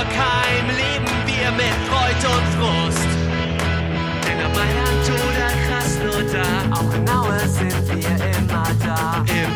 [0.00, 3.08] Am Geisbockheim leben wir mit Freud und Frust.
[4.24, 9.22] Denn ob Mailand oder Krasnodar, auch in Aue sind wir immer da.
[9.26, 9.52] Im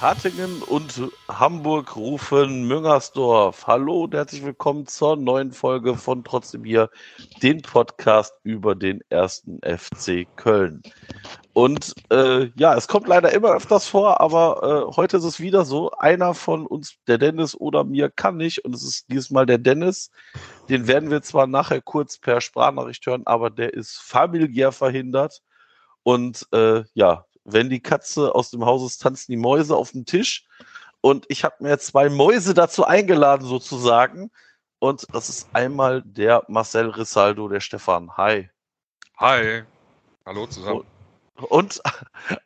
[0.00, 3.66] Hattingen und Hamburg rufen Müngersdorf.
[3.66, 6.90] Hallo und herzlich willkommen zur neuen Folge von Trotzdem hier,
[7.42, 10.82] den Podcast über den ersten FC Köln.
[11.54, 15.64] Und äh, ja, es kommt leider immer öfters vor, aber äh, heute ist es wieder
[15.64, 15.90] so.
[15.92, 18.66] Einer von uns, der Dennis oder mir, kann nicht.
[18.66, 20.10] Und es ist dieses Mal der Dennis.
[20.68, 25.40] Den werden wir zwar nachher kurz per Sprachnachricht hören, aber der ist familiär verhindert.
[26.02, 30.04] Und äh, ja, wenn die Katze aus dem Haus ist, tanzen die Mäuse auf dem
[30.04, 30.44] Tisch.
[31.00, 34.30] Und ich habe mir zwei Mäuse dazu eingeladen, sozusagen.
[34.80, 38.16] Und das ist einmal der Marcel Rissaldo, der Stefan.
[38.16, 38.50] Hi.
[39.18, 39.62] Hi.
[40.26, 40.84] Hallo zusammen.
[41.36, 41.80] Und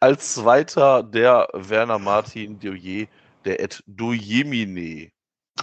[0.00, 3.06] als zweiter der Werner Martin Dioyer,
[3.46, 5.10] der Ed Dujemine.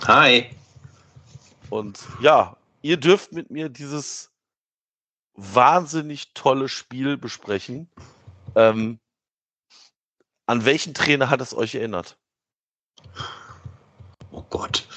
[0.06, 0.50] Hi.
[1.70, 4.32] Und ja, ihr dürft mit mir dieses
[5.36, 7.90] wahnsinnig tolle Spiel besprechen.
[8.56, 9.00] Ähm,
[10.48, 12.18] an welchen Trainer hat es euch erinnert?
[14.32, 14.88] Oh Gott.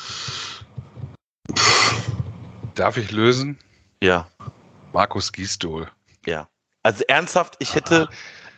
[2.75, 3.59] Darf ich lösen?
[4.03, 4.31] Ja,
[4.93, 5.91] Markus Gisdol.
[6.27, 6.49] ja.
[6.83, 8.09] Also ernsthaft, ich hätte,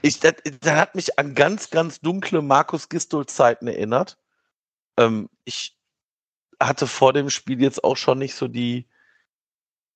[0.01, 4.17] ich, das, das hat mich an ganz, ganz dunkle Markus Gistol-Zeiten erinnert.
[4.97, 5.77] Ähm, ich
[6.61, 8.89] hatte vor dem Spiel jetzt auch schon nicht so die,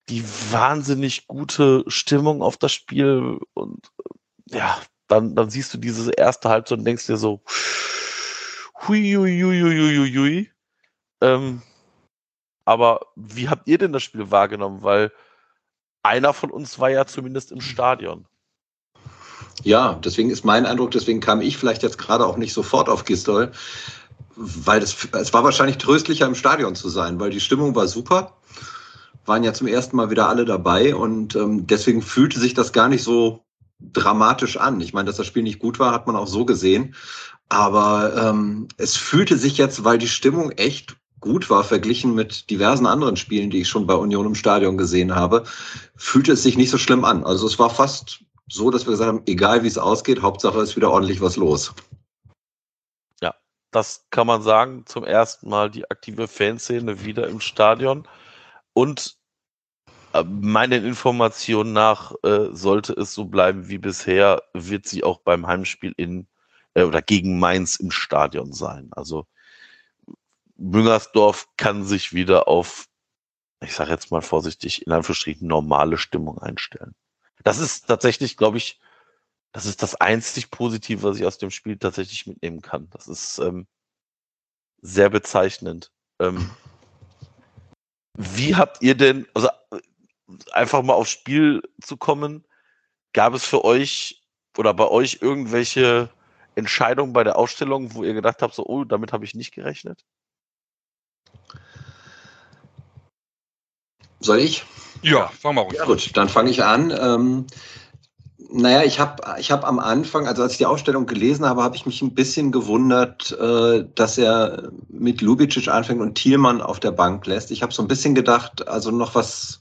[0.08, 3.92] die wahnsinnig gute Stimmung auf das Spiel und
[4.50, 7.42] äh, ja, dann, dann siehst du diese erste Halbzeit und denkst dir so,
[8.86, 10.50] hui, hui, hui, hui, hui, hui.
[11.20, 11.62] Ähm,
[12.64, 14.82] aber wie habt ihr denn das Spiel wahrgenommen?
[14.82, 15.12] Weil
[16.02, 18.26] einer von uns war ja zumindest im Stadion.
[19.62, 23.04] Ja, deswegen ist mein Eindruck, deswegen kam ich vielleicht jetzt gerade auch nicht sofort auf
[23.04, 23.52] Gistol,
[24.36, 28.36] weil das, es war wahrscheinlich tröstlicher im Stadion zu sein, weil die Stimmung war super,
[29.24, 32.88] waren ja zum ersten Mal wieder alle dabei und ähm, deswegen fühlte sich das gar
[32.88, 33.45] nicht so
[33.80, 34.80] dramatisch an.
[34.80, 36.94] Ich meine, dass das Spiel nicht gut war, hat man auch so gesehen,
[37.48, 42.86] aber ähm, es fühlte sich jetzt, weil die Stimmung echt gut war, verglichen mit diversen
[42.86, 45.44] anderen Spielen, die ich schon bei Union im Stadion gesehen habe,
[45.96, 47.24] fühlte es sich nicht so schlimm an.
[47.24, 50.76] Also es war fast so, dass wir gesagt haben, egal wie es ausgeht, Hauptsache ist
[50.76, 51.74] wieder ordentlich was los.
[53.76, 54.86] Das kann man sagen.
[54.86, 58.08] Zum ersten Mal die aktive Fanszene wieder im Stadion.
[58.72, 59.15] Und
[60.24, 65.94] meinen Informationen nach äh, sollte es so bleiben wie bisher, wird sie auch beim Heimspiel
[65.96, 66.26] in
[66.74, 68.88] äh, oder gegen Mainz im Stadion sein.
[68.92, 69.26] Also
[70.56, 72.86] Müngersdorf kann sich wieder auf,
[73.62, 76.94] ich sage jetzt mal vorsichtig, in Anführungsstrichen normale Stimmung einstellen.
[77.44, 78.80] Das ist tatsächlich, glaube ich,
[79.52, 82.88] das ist das einzig Positive, was ich aus dem Spiel tatsächlich mitnehmen kann.
[82.90, 83.66] Das ist ähm,
[84.82, 85.92] sehr bezeichnend.
[86.18, 86.50] Ähm,
[88.14, 89.80] wie habt ihr denn, also äh,
[90.52, 92.44] einfach mal aufs Spiel zu kommen,
[93.12, 94.22] gab es für euch
[94.58, 96.10] oder bei euch irgendwelche
[96.54, 100.04] Entscheidungen bei der Ausstellung, wo ihr gedacht habt, so, oh, damit habe ich nicht gerechnet?
[104.20, 104.64] Soll ich?
[105.02, 105.76] Ja, fang mal ruhig.
[105.76, 106.90] Ja, gut, dann fange ich an.
[106.98, 107.46] Ähm,
[108.50, 111.76] naja, ich habe ich hab am Anfang, also als ich die Ausstellung gelesen habe, habe
[111.76, 116.92] ich mich ein bisschen gewundert, äh, dass er mit Lubicic anfängt und Thielmann auf der
[116.92, 117.50] Bank lässt.
[117.50, 119.60] Ich habe so ein bisschen gedacht, also noch was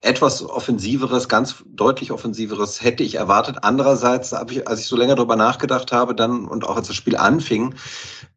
[0.00, 3.58] etwas offensiveres, ganz deutlich offensiveres hätte ich erwartet.
[3.62, 6.96] Andererseits habe ich, als ich so länger darüber nachgedacht habe, dann und auch als das
[6.96, 7.74] Spiel anfing,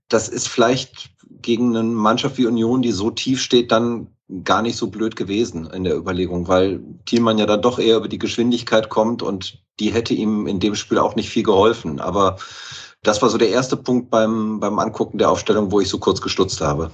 [0.10, 4.08] das ist vielleicht gegen eine Mannschaft wie Union, die so tief steht, dann
[4.44, 8.08] gar nicht so blöd gewesen in der Überlegung, weil Thielmann ja dann doch eher über
[8.08, 12.00] die Geschwindigkeit kommt und die hätte ihm in dem Spiel auch nicht viel geholfen.
[12.00, 12.38] Aber
[13.04, 16.22] das war so der erste Punkt beim, beim Angucken der Aufstellung, wo ich so kurz
[16.22, 16.92] gestutzt habe.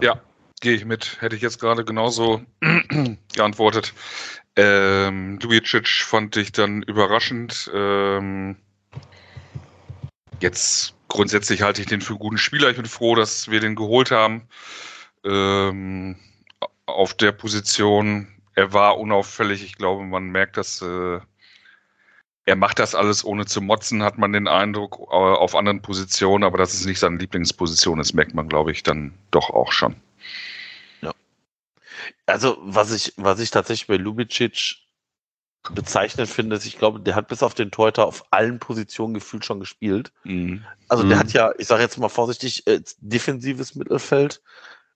[0.00, 0.18] Ja,
[0.60, 1.16] gehe ich mit.
[1.20, 2.42] Hätte ich jetzt gerade genauso
[3.34, 3.94] geantwortet.
[4.56, 7.70] Ähm, Lubicic fand ich dann überraschend.
[7.74, 8.56] Ähm,
[10.40, 12.70] jetzt grundsätzlich halte ich den für einen guten Spieler.
[12.70, 14.48] Ich bin froh, dass wir den geholt haben.
[15.24, 16.16] Ähm,
[16.86, 19.64] auf der Position, er war unauffällig.
[19.64, 21.20] Ich glaube, man merkt, dass äh,
[22.46, 26.42] er macht das alles ohne zu motzen, hat man den Eindruck, äh, auf anderen Positionen,
[26.42, 29.94] aber dass es nicht seine Lieblingsposition ist, merkt man, glaube ich, dann doch auch schon.
[32.26, 34.76] Also, was ich, was ich tatsächlich bei Lubicic
[35.68, 39.44] bezeichnend finde, ist, ich glaube, der hat bis auf den Teuter auf allen Positionen gefühlt
[39.44, 40.12] schon gespielt.
[40.24, 40.64] Mhm.
[40.88, 41.20] Also, der Mhm.
[41.20, 44.42] hat ja, ich sage jetzt mal vorsichtig, äh, defensives Mittelfeld.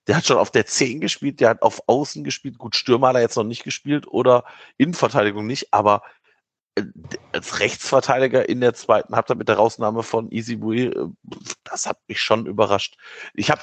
[0.07, 2.59] Der hat schon auf der 10 gespielt, der hat auf Außen gespielt.
[2.59, 4.45] Gut, Stürmer hat er jetzt noch nicht gespielt oder
[4.77, 6.03] Innenverteidigung nicht, aber
[6.75, 6.85] äh,
[7.33, 11.09] als Rechtsverteidiger in der zweiten Halbzeit mit der Rausnahme von Easy Bui, äh,
[11.65, 12.97] das hat mich schon überrascht.
[13.35, 13.63] Ich habe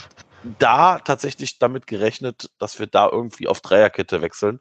[0.59, 4.59] da tatsächlich damit gerechnet, dass wir da irgendwie auf Dreierkette wechseln.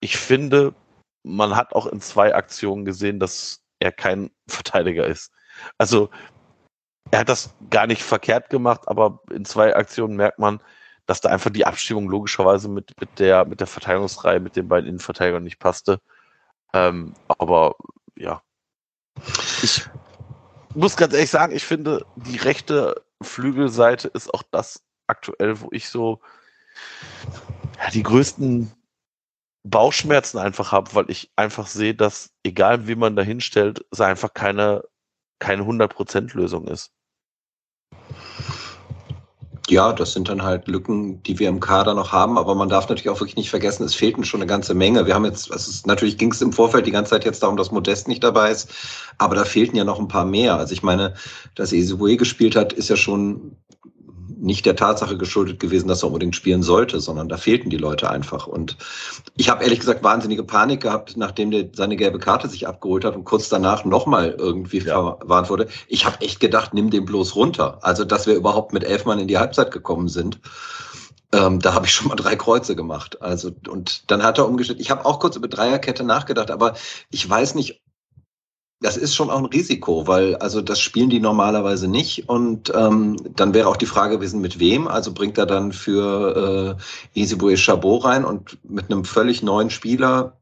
[0.00, 0.74] Ich finde,
[1.22, 5.32] man hat auch in zwei Aktionen gesehen, dass er kein Verteidiger ist.
[5.78, 6.10] Also
[7.10, 10.62] er hat das gar nicht verkehrt gemacht, aber in zwei Aktionen merkt man,
[11.06, 14.88] dass da einfach die Abstimmung logischerweise mit, mit, der, mit der Verteidigungsreihe, mit den beiden
[14.88, 16.00] Innenverteidigern nicht passte.
[16.72, 17.74] Ähm, aber
[18.14, 18.42] ja.
[19.62, 19.88] Ich
[20.74, 25.88] muss ganz ehrlich sagen, ich finde, die rechte Flügelseite ist auch das aktuell, wo ich
[25.88, 26.20] so
[27.78, 28.72] ja, die größten
[29.62, 34.32] Bauchschmerzen einfach habe, weil ich einfach sehe, dass egal wie man da hinstellt, es einfach
[34.32, 34.84] keine,
[35.38, 36.92] keine 100% Lösung ist.
[39.68, 42.88] Ja, das sind dann halt Lücken, die wir im Kader noch haben, aber man darf
[42.88, 45.06] natürlich auch wirklich nicht vergessen, es fehlten schon eine ganze Menge.
[45.06, 47.70] Wir haben jetzt, also natürlich ging es im Vorfeld die ganze Zeit jetzt darum, dass
[47.70, 48.68] Modest nicht dabei ist,
[49.18, 50.56] aber da fehlten ja noch ein paar mehr.
[50.56, 51.14] Also ich meine,
[51.54, 53.56] dass Ezebue gespielt hat, ist ja schon
[54.40, 58.10] nicht der Tatsache geschuldet gewesen, dass er unbedingt spielen sollte, sondern da fehlten die Leute
[58.10, 58.46] einfach.
[58.46, 58.76] Und
[59.36, 63.16] ich habe ehrlich gesagt wahnsinnige Panik gehabt, nachdem der seine gelbe Karte sich abgeholt hat
[63.16, 65.16] und kurz danach nochmal irgendwie Ja.
[65.18, 65.68] verwarnt wurde.
[65.88, 67.78] Ich habe echt gedacht, nimm den bloß runter.
[67.82, 70.40] Also, dass wir überhaupt mit elf Mann in die Halbzeit gekommen sind.
[71.32, 73.22] Ähm, da habe ich schon mal drei Kreuze gemacht.
[73.22, 74.80] Also, und dann hat er umgestellt.
[74.80, 76.74] Ich habe auch kurz über Dreierkette nachgedacht, aber
[77.10, 77.82] ich weiß nicht,
[78.80, 82.28] das ist schon auch ein Risiko, weil also das spielen die normalerweise nicht.
[82.28, 84.88] Und ähm, dann wäre auch die Frage gewesen, mit wem?
[84.88, 86.76] Also bringt er dann für
[87.14, 90.38] äh, Isibue Chabot rein und mit einem völlig neuen Spieler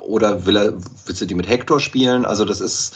[0.00, 0.74] oder will er,
[1.06, 2.24] willst du die mit Hector spielen?
[2.24, 2.94] Also das ist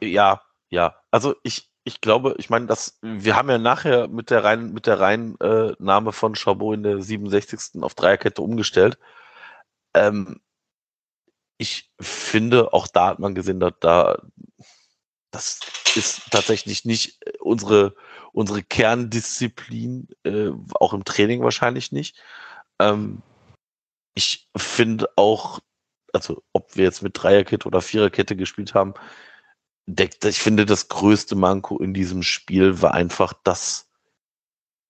[0.00, 0.40] Ja,
[0.70, 0.94] ja.
[1.10, 4.86] Also ich, ich glaube, ich meine, dass wir haben ja nachher mit der rein mit
[4.86, 7.82] der Reinnahme von Chabot in der 67.
[7.82, 8.98] auf Dreierkette umgestellt.
[9.94, 10.40] Ähm,
[11.58, 14.22] ich finde, auch da hat man gesehen, dass da
[15.30, 15.60] das
[15.96, 17.94] ist tatsächlich nicht unsere
[18.36, 22.22] unsere Kerndisziplin, äh, auch im Training wahrscheinlich nicht.
[22.78, 23.22] Ähm,
[24.14, 25.60] ich finde auch,
[26.12, 28.92] also ob wir jetzt mit Dreierkette oder Viererkette gespielt haben,
[29.86, 33.90] der, ich finde, das größte Manko in diesem Spiel war einfach das,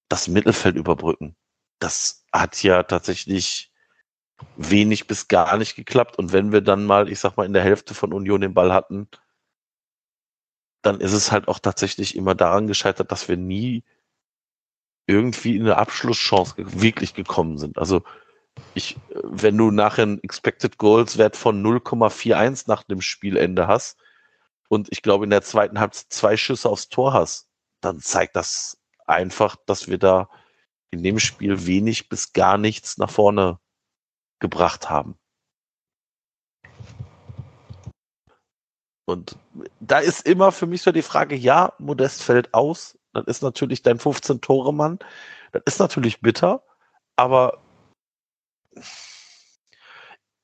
[0.08, 1.36] das Mittelfeld überbrücken.
[1.78, 3.72] Das hat ja tatsächlich
[4.56, 6.18] wenig bis gar nicht geklappt.
[6.18, 8.72] Und wenn wir dann mal, ich sag mal, in der Hälfte von Union den Ball
[8.72, 9.08] hatten,
[10.82, 13.84] dann ist es halt auch tatsächlich immer daran gescheitert, dass wir nie
[15.06, 17.78] irgendwie in eine Abschlusschance wirklich gekommen sind.
[17.78, 18.02] Also
[18.74, 23.98] ich, wenn du nachher einen Expected Goals Wert von 0,41 nach dem Spielende hast
[24.68, 27.48] und ich glaube in der zweiten Halbzeit zwei Schüsse aufs Tor hast,
[27.80, 30.28] dann zeigt das einfach, dass wir da
[30.90, 33.58] in dem Spiel wenig bis gar nichts nach vorne
[34.38, 35.18] gebracht haben.
[39.06, 39.38] Und
[39.80, 43.82] da ist immer für mich so die Frage, ja, Modest fällt aus, dann ist natürlich
[43.82, 44.98] dein 15-Tore-Mann,
[45.52, 46.62] das ist natürlich bitter,
[47.14, 47.62] aber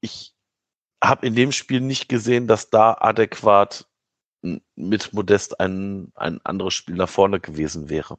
[0.00, 0.32] ich
[1.02, 3.88] habe in dem Spiel nicht gesehen, dass da adäquat
[4.76, 8.18] mit Modest ein, ein anderes Spiel nach vorne gewesen wäre.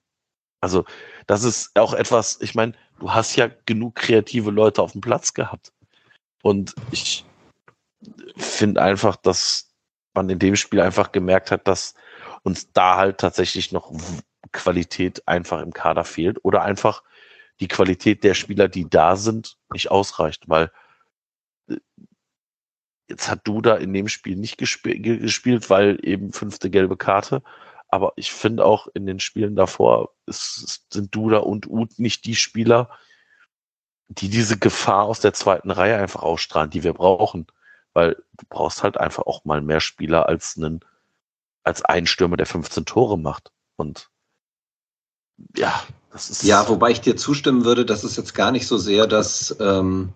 [0.64, 0.86] Also
[1.28, 5.34] das ist auch etwas, ich meine, du hast ja genug kreative Leute auf dem Platz
[5.34, 5.74] gehabt.
[6.42, 7.26] Und ich
[8.38, 9.74] finde einfach, dass
[10.14, 11.96] man in dem Spiel einfach gemerkt hat, dass
[12.44, 13.92] uns da halt tatsächlich noch
[14.54, 17.04] Qualität einfach im Kader fehlt oder einfach
[17.60, 20.72] die Qualität der Spieler, die da sind, nicht ausreicht, weil
[21.68, 21.78] äh,
[23.10, 27.44] jetzt hat Duda in dem Spiel nicht gesp ge- gespielt, weil eben fünfte gelbe Karte.
[27.94, 32.34] Aber ich finde auch in den Spielen davor ist- sind Duda und Uth nicht die
[32.34, 32.90] Spieler,
[34.08, 37.46] die diese Gefahr aus der zweiten Reihe einfach ausstrahlen, die wir brauchen.
[37.94, 40.84] Weil du brauchst halt einfach auch mal mehr Spieler als einen,
[41.64, 43.52] als einen Stürmer, der 15 Tore macht.
[43.76, 44.10] Und
[45.56, 46.42] ja, das ist.
[46.42, 50.14] Ja, wobei ich dir zustimmen würde, das ist jetzt gar nicht so sehr, dass ähm,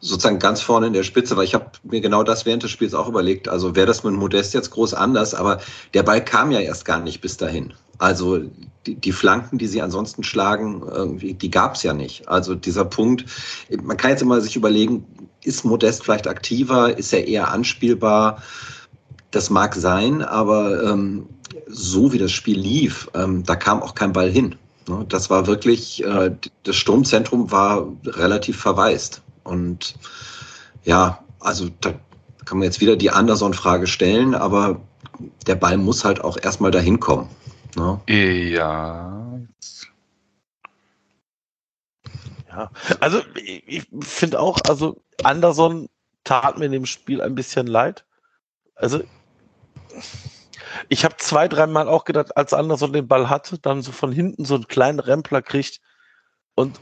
[0.00, 2.94] sozusagen ganz vorne in der Spitze, weil ich habe mir genau das während des Spiels
[2.94, 3.48] auch überlegt.
[3.48, 5.60] Also wäre das mit Modest jetzt groß anders, aber
[5.94, 7.74] der Ball kam ja erst gar nicht bis dahin.
[7.98, 8.40] Also
[8.86, 12.28] die, die Flanken, die sie ansonsten schlagen, irgendwie, die gab es ja nicht.
[12.28, 13.26] Also dieser Punkt,
[13.82, 15.04] man kann jetzt immer sich überlegen,
[15.44, 18.42] ist Modest vielleicht aktiver, ist er eher anspielbar?
[19.30, 21.28] Das mag sein, aber ähm,
[21.66, 24.56] so wie das Spiel lief, ähm, da kam auch kein Ball hin.
[24.88, 29.22] Ne, das war wirklich, äh, das Sturmzentrum war relativ verwaist.
[29.50, 29.96] Und
[30.84, 31.92] ja, also da
[32.44, 34.80] kann man jetzt wieder die Anderson-Frage stellen, aber
[35.46, 37.28] der Ball muss halt auch erstmal dahin kommen.
[37.76, 38.00] Ne?
[38.06, 39.40] Ja.
[42.48, 45.88] Ja, also ich finde auch, also Anderson
[46.24, 48.04] tat mir in dem Spiel ein bisschen leid.
[48.74, 49.02] Also
[50.88, 54.44] ich habe zwei, dreimal auch gedacht, als Anderson den Ball hatte, dann so von hinten
[54.44, 55.80] so einen kleinen Rempler kriegt
[56.54, 56.80] und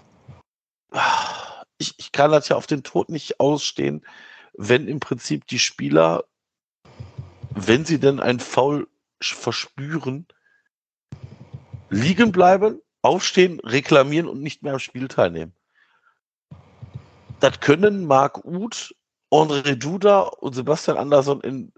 [1.78, 4.04] ich, ich kann das ja auf den Tod nicht ausstehen,
[4.52, 6.24] wenn im Prinzip die Spieler,
[7.50, 8.88] wenn sie denn ein Foul
[9.20, 10.26] verspüren,
[11.90, 15.54] liegen bleiben, aufstehen, reklamieren und nicht mehr am Spiel teilnehmen.
[17.40, 18.94] Das können Marc Uth,
[19.30, 21.72] André Duda und Sebastian Andersson in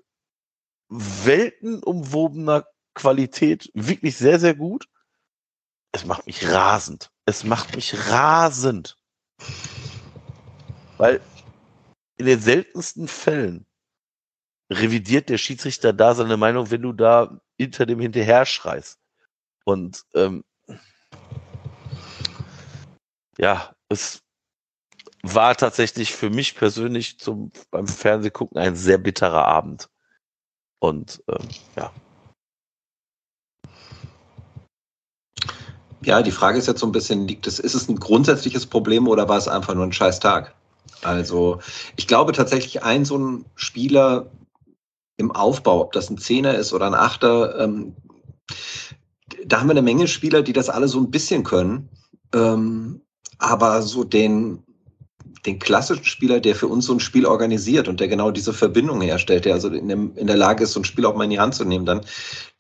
[0.88, 4.88] weltenumwobener Qualität wirklich sehr, sehr gut.
[5.92, 7.11] Es macht mich rasend.
[7.26, 8.97] Es macht mich rasend.
[11.00, 11.23] Weil
[12.19, 13.64] in den seltensten Fällen
[14.71, 19.00] revidiert der Schiedsrichter da seine Meinung, wenn du da hinter dem hinterher schreist.
[19.64, 20.45] Und ähm,
[23.38, 24.23] ja, es
[25.23, 29.88] war tatsächlich für mich persönlich zum, beim Fernsehgucken ein sehr bitterer Abend.
[30.80, 31.90] Und ähm, ja.
[36.02, 39.09] Ja, die Frage ist jetzt so ein bisschen, liegt es, ist es ein grundsätzliches Problem
[39.09, 40.54] oder war es einfach nur ein scheiß Tag?
[41.03, 41.61] Also,
[41.97, 44.31] ich glaube tatsächlich, ein so ein Spieler
[45.17, 47.95] im Aufbau, ob das ein Zehner ist oder ein Achter, ähm,
[49.45, 51.89] da haben wir eine Menge Spieler, die das alle so ein bisschen können.
[52.35, 53.01] Ähm,
[53.39, 54.63] aber so den,
[55.47, 59.01] den klassischen Spieler, der für uns so ein Spiel organisiert und der genau diese Verbindung
[59.01, 61.31] herstellt, der also in, dem, in der Lage ist, so ein Spiel auch mal in
[61.31, 62.03] die Hand zu nehmen, dann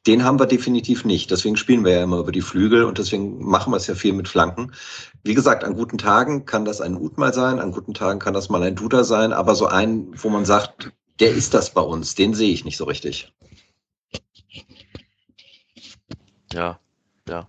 [0.06, 1.30] den haben wir definitiv nicht.
[1.30, 4.12] Deswegen spielen wir ja immer über die Flügel und deswegen machen wir es ja viel
[4.12, 4.72] mit Flanken.
[5.22, 8.34] Wie gesagt, an guten Tagen kann das ein Ut mal sein, an guten Tagen kann
[8.34, 11.82] das mal ein Duda sein, aber so ein, wo man sagt, der ist das bei
[11.82, 13.32] uns, den sehe ich nicht so richtig.
[16.52, 16.80] Ja,
[17.28, 17.46] ja.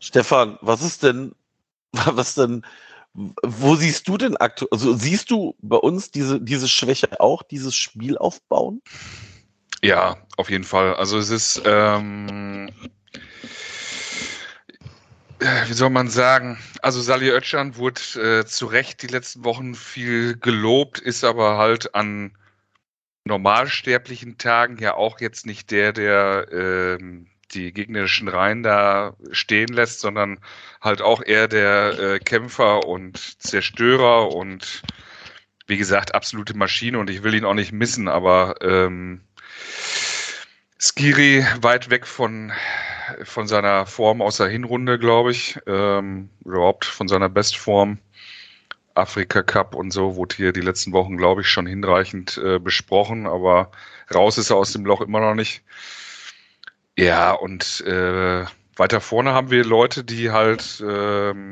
[0.00, 1.32] Stefan, was ist denn,
[1.92, 2.66] was denn,
[3.14, 7.76] wo siehst du denn aktuell, also siehst du bei uns diese, diese Schwäche auch, dieses
[7.76, 8.82] Spiel aufbauen?
[9.84, 10.94] Ja, auf jeden Fall.
[10.94, 12.70] Also es ist, ähm,
[15.40, 18.00] äh, wie soll man sagen, also Sali Özcan wurde
[18.40, 22.34] äh, zu Recht die letzten Wochen viel gelobt, ist aber halt an
[23.24, 30.00] normalsterblichen Tagen ja auch jetzt nicht der, der ähm, die gegnerischen Reihen da stehen lässt,
[30.00, 30.40] sondern
[30.80, 34.82] halt auch eher der äh, Kämpfer und Zerstörer und
[35.66, 39.20] wie gesagt, absolute Maschine und ich will ihn auch nicht missen, aber ähm,
[40.78, 42.52] Skiri weit weg von,
[43.22, 47.98] von seiner Form aus der Hinrunde, glaube ich, ähm, überhaupt von seiner Bestform.
[48.94, 53.26] Afrika Cup und so wurde hier die letzten Wochen, glaube ich, schon hinreichend äh, besprochen,
[53.26, 53.70] aber
[54.14, 55.62] raus ist er aus dem Loch immer noch nicht.
[56.96, 58.44] Ja, und äh,
[58.76, 61.50] weiter vorne haben wir Leute, die halt, ähm,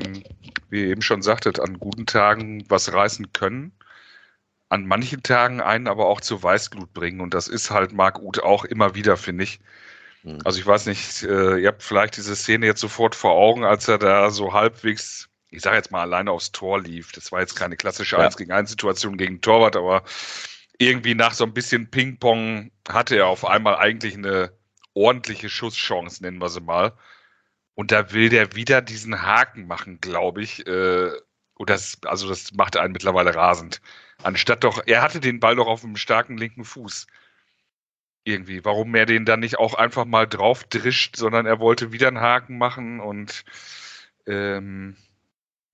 [0.71, 3.73] wie ihr eben schon sagtet, an guten Tagen was reißen können.
[4.73, 7.21] An manchen Tagen einen aber auch zur Weißglut bringen.
[7.21, 9.61] Und das ist halt Marc Uth auch immer wieder, finde ich.
[10.23, 10.39] Mhm.
[10.47, 13.87] Also ich weiß nicht, äh, ihr habt vielleicht diese Szene jetzt sofort vor Augen, als
[13.89, 17.13] er da so halbwegs, ich sage jetzt mal, alleine aufs Tor lief.
[17.13, 18.23] Das war jetzt keine klassische ja.
[18.23, 20.05] 1 gegen 1 Situation gegen Torwart, aber
[20.79, 24.55] irgendwie nach so ein bisschen Ping-Pong hatte er auf einmal eigentlich eine
[24.95, 26.95] ordentliche Schusschance, nennen wir sie mal.
[27.75, 30.67] Und da will der wieder diesen Haken machen, glaube ich.
[30.67, 31.11] Äh,
[31.57, 33.83] und das, also das macht einen mittlerweile rasend.
[34.23, 37.07] Anstatt doch, er hatte den Ball doch auf einem starken linken Fuß.
[38.25, 38.65] Irgendwie.
[38.65, 42.21] Warum er den dann nicht auch einfach mal drauf drischt, sondern er wollte wieder einen
[42.21, 43.45] Haken machen und
[44.27, 44.97] ähm,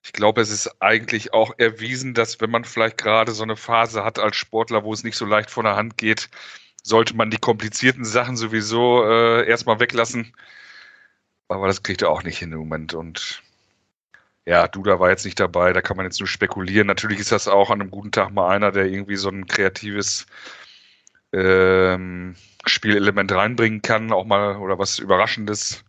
[0.09, 4.05] ich glaube, es ist eigentlich auch erwiesen, dass wenn man vielleicht gerade so eine Phase
[4.05, 6.31] hat als Sportler, wo es nicht so leicht von der Hand geht,
[6.83, 10.35] sollte man die komplizierten Sachen sowieso äh, erstmal weglassen.
[11.49, 12.95] Aber das kriegt er auch nicht hin im Moment.
[12.95, 13.43] Und
[14.49, 16.87] ja, Duda war jetzt nicht dabei, da kann man jetzt nur spekulieren.
[16.87, 20.25] Natürlich ist das auch an einem guten Tag mal einer, der irgendwie so ein kreatives
[21.35, 25.85] ähm, Spielelement reinbringen kann, auch mal oder was Überraschendes.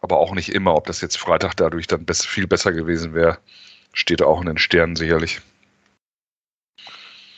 [0.00, 0.76] Aber auch nicht immer.
[0.76, 3.38] Ob das jetzt Freitag dadurch dann best, viel besser gewesen wäre,
[3.92, 5.40] steht auch in den Sternen sicherlich.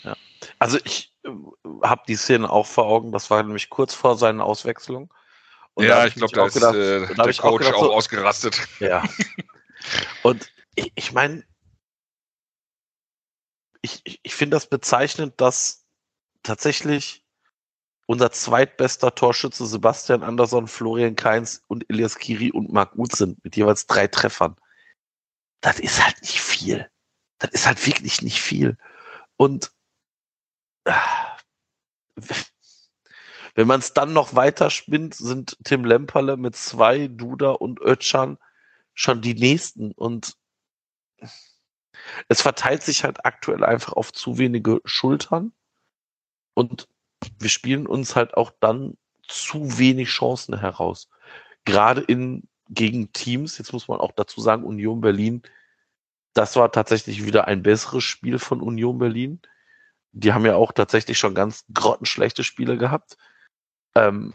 [0.03, 0.15] Ja.
[0.59, 1.11] Also ich,
[1.83, 3.13] habe die Szene auch vor Augen.
[3.13, 5.09] Das war nämlich kurz vor seinen Auswechslungen.
[5.73, 8.69] Und ja, ich glaube, da ist gedacht, äh, der Coach auch, gedacht, auch so, ausgerastet.
[8.79, 9.03] Ja.
[10.23, 11.45] Und ich, ich meine,
[13.83, 15.87] ich, ich, ich finde das bezeichnend, dass
[16.43, 17.25] tatsächlich
[18.07, 23.57] unser zweitbester Torschütze Sebastian Andersson, Florian Kainz und Elias Kiri und Marc Uth sind mit
[23.57, 24.57] jeweils drei Treffern.
[25.61, 26.91] Das ist halt nicht viel.
[27.39, 28.77] Das ist halt wirklich nicht viel.
[29.37, 29.73] Und
[30.85, 30.93] äh,
[33.55, 38.39] wenn man es dann noch weiter spinnt, sind Tim Lemperle mit zwei, Duda und Ötchan
[38.95, 39.93] schon die nächsten.
[39.93, 40.37] Und
[42.29, 45.53] es verteilt sich halt aktuell einfach auf zu wenige Schultern.
[46.55, 46.89] Und
[47.39, 48.97] wir spielen uns halt auch dann
[49.27, 51.09] zu wenig Chancen heraus.
[51.65, 55.43] Gerade in, gegen Teams, jetzt muss man auch dazu sagen, Union Berlin,
[56.35, 59.41] das war tatsächlich wieder ein besseres Spiel von Union Berlin.
[60.13, 63.17] Die haben ja auch tatsächlich schon ganz grottenschlechte Spiele gehabt.
[63.95, 64.33] Ähm,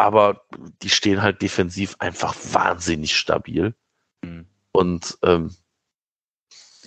[0.00, 0.46] aber
[0.80, 3.74] die stehen halt defensiv einfach wahnsinnig stabil.
[4.22, 4.46] Mhm.
[4.72, 5.54] Und ähm,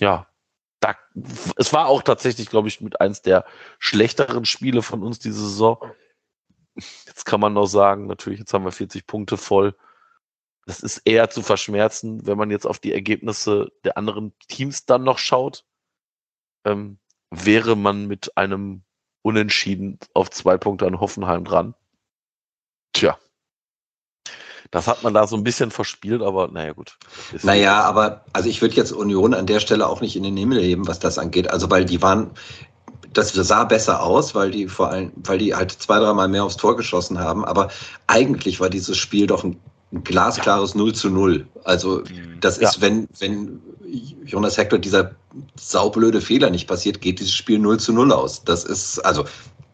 [0.00, 0.26] ja,
[0.80, 0.96] da,
[1.54, 3.44] es war auch tatsächlich, glaube ich, mit eins der
[3.78, 5.78] schlechteren Spiele von uns diese Saison.
[6.74, 9.76] Jetzt kann man noch sagen, natürlich, jetzt haben wir 40 Punkte voll.
[10.66, 15.04] Das ist eher zu verschmerzen, wenn man jetzt auf die Ergebnisse der anderen Teams dann
[15.04, 15.64] noch schaut.
[16.64, 16.98] Ähm,
[17.30, 18.82] wäre man mit einem
[19.22, 21.76] Unentschieden auf zwei Punkte an Hoffenheim dran.
[22.94, 23.18] Tja,
[24.74, 26.98] das hat man da so ein bisschen verspielt, aber naja, gut.
[27.44, 30.60] Naja, aber also ich würde jetzt Union an der Stelle auch nicht in den Himmel
[30.60, 31.48] heben, was das angeht.
[31.48, 32.32] Also, weil die waren,
[33.12, 36.56] das sah besser aus, weil die vor allem, weil die halt zwei, dreimal mehr aufs
[36.56, 37.44] Tor geschossen haben.
[37.44, 37.68] Aber
[38.08, 39.60] eigentlich war dieses Spiel doch ein,
[39.92, 41.46] ein glasklares 0 zu 0.
[41.62, 42.40] Also, mhm.
[42.40, 42.80] das ist, ja.
[42.80, 43.62] wenn, wenn
[44.24, 45.12] Jonas Hector dieser
[45.54, 48.42] saublöde Fehler nicht passiert, geht dieses Spiel 0 zu 0 aus.
[48.42, 49.24] Das ist, also,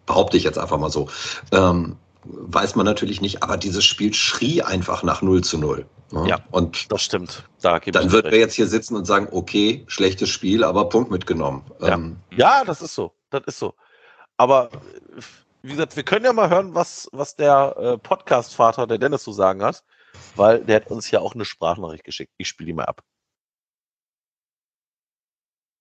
[0.05, 1.09] behaupte ich jetzt einfach mal so.
[1.53, 5.87] Ähm, weiß man natürlich nicht, aber dieses Spiel schrie einfach nach 0 zu 0.
[6.13, 6.29] Ne?
[6.29, 7.45] Ja, und das stimmt.
[7.61, 11.65] Da dann würden wir jetzt hier sitzen und sagen, okay, schlechtes Spiel, aber Punkt mitgenommen.
[11.81, 13.13] Ja, ähm, ja das ist so.
[13.31, 13.75] Das ist so.
[14.37, 14.71] Aber
[15.63, 19.33] wie gesagt, wir können ja mal hören, was, was der äh, Podcast-Vater, der Dennis, zu
[19.33, 19.85] sagen hat,
[20.35, 22.33] weil der hat uns ja auch eine Sprachnachricht geschickt.
[22.39, 23.03] Ich spiele die mal ab.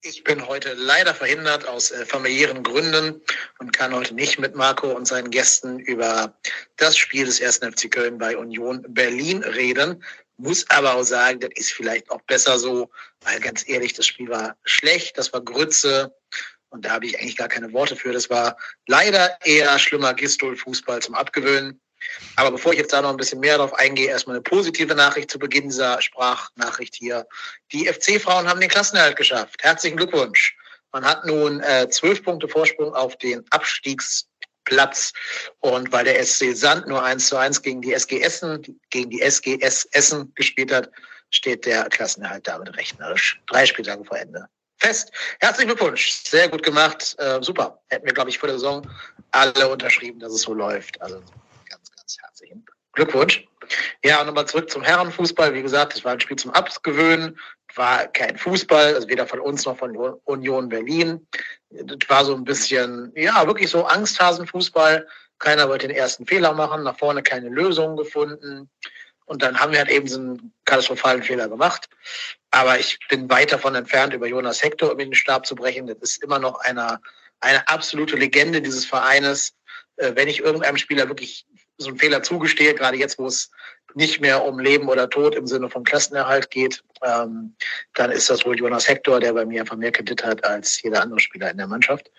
[0.01, 3.21] Ich bin heute leider verhindert aus äh, familiären Gründen
[3.59, 6.39] und kann heute nicht mit Marco und seinen Gästen über
[6.77, 7.57] das Spiel des 1.
[7.57, 10.01] FC Köln bei Union Berlin reden.
[10.37, 12.89] Muss aber auch sagen, das ist vielleicht auch besser so,
[13.25, 16.15] weil ganz ehrlich, das Spiel war schlecht, das war Grütze
[16.69, 18.13] und da habe ich eigentlich gar keine Worte für.
[18.13, 18.55] Das war
[18.87, 21.81] leider eher schlimmer Gistol-Fußball zum Abgewöhnen.
[22.35, 25.31] Aber bevor ich jetzt da noch ein bisschen mehr darauf eingehe, erstmal eine positive Nachricht
[25.31, 27.27] zu Beginn dieser Sprachnachricht hier.
[27.71, 29.63] Die FC-Frauen haben den Klassenerhalt geschafft.
[29.63, 30.55] Herzlichen Glückwunsch.
[30.91, 35.13] Man hat nun äh, zwölf Punkte Vorsprung auf den Abstiegsplatz.
[35.59, 39.21] Und weil der SC Sand nur 1 zu 1 gegen die SG Essen, gegen die
[39.21, 40.89] SGS Essen gespielt hat,
[41.29, 44.47] steht der Klassenerhalt damit rechnerisch drei Spieltage vor Ende
[44.79, 45.11] fest.
[45.39, 46.11] Herzlichen Glückwunsch.
[46.23, 47.15] Sehr gut gemacht.
[47.19, 47.81] Äh, super.
[47.89, 48.87] Hätten wir, glaube ich, vor der Saison
[49.31, 50.99] alle unterschrieben, dass es so läuft.
[51.01, 51.21] Also
[52.21, 53.45] herzlichen Glückwunsch.
[54.03, 55.53] Ja, nochmal zurück zum Herrenfußball.
[55.53, 57.37] Wie gesagt, es war ein Spiel zum Abgewöhnen,
[57.75, 59.95] war kein Fußball, also weder von uns noch von
[60.25, 61.27] Union Berlin.
[61.69, 65.07] Das war so ein bisschen, ja, wirklich so Angsthasenfußball.
[65.37, 68.69] Keiner wollte den ersten Fehler machen, nach vorne keine Lösung gefunden.
[69.25, 71.87] Und dann haben wir halt eben so einen katastrophalen Fehler gemacht.
[72.49, 75.85] Aber ich bin weit davon entfernt, über Jonas Hector um den Stab zu brechen.
[75.85, 76.99] Das ist immer noch eine,
[77.39, 79.53] eine absolute Legende dieses Vereines.
[79.97, 81.45] Äh, wenn ich irgendeinem Spieler wirklich
[81.79, 83.49] so einen Fehler zugestehe, gerade jetzt, wo es
[83.95, 87.55] nicht mehr um Leben oder Tod im Sinne von Klassenerhalt geht, ähm,
[87.95, 91.01] dann ist das wohl Jonas Hector, der bei mir einfach mehr Kredit hat als jeder
[91.01, 92.11] andere Spieler in der Mannschaft.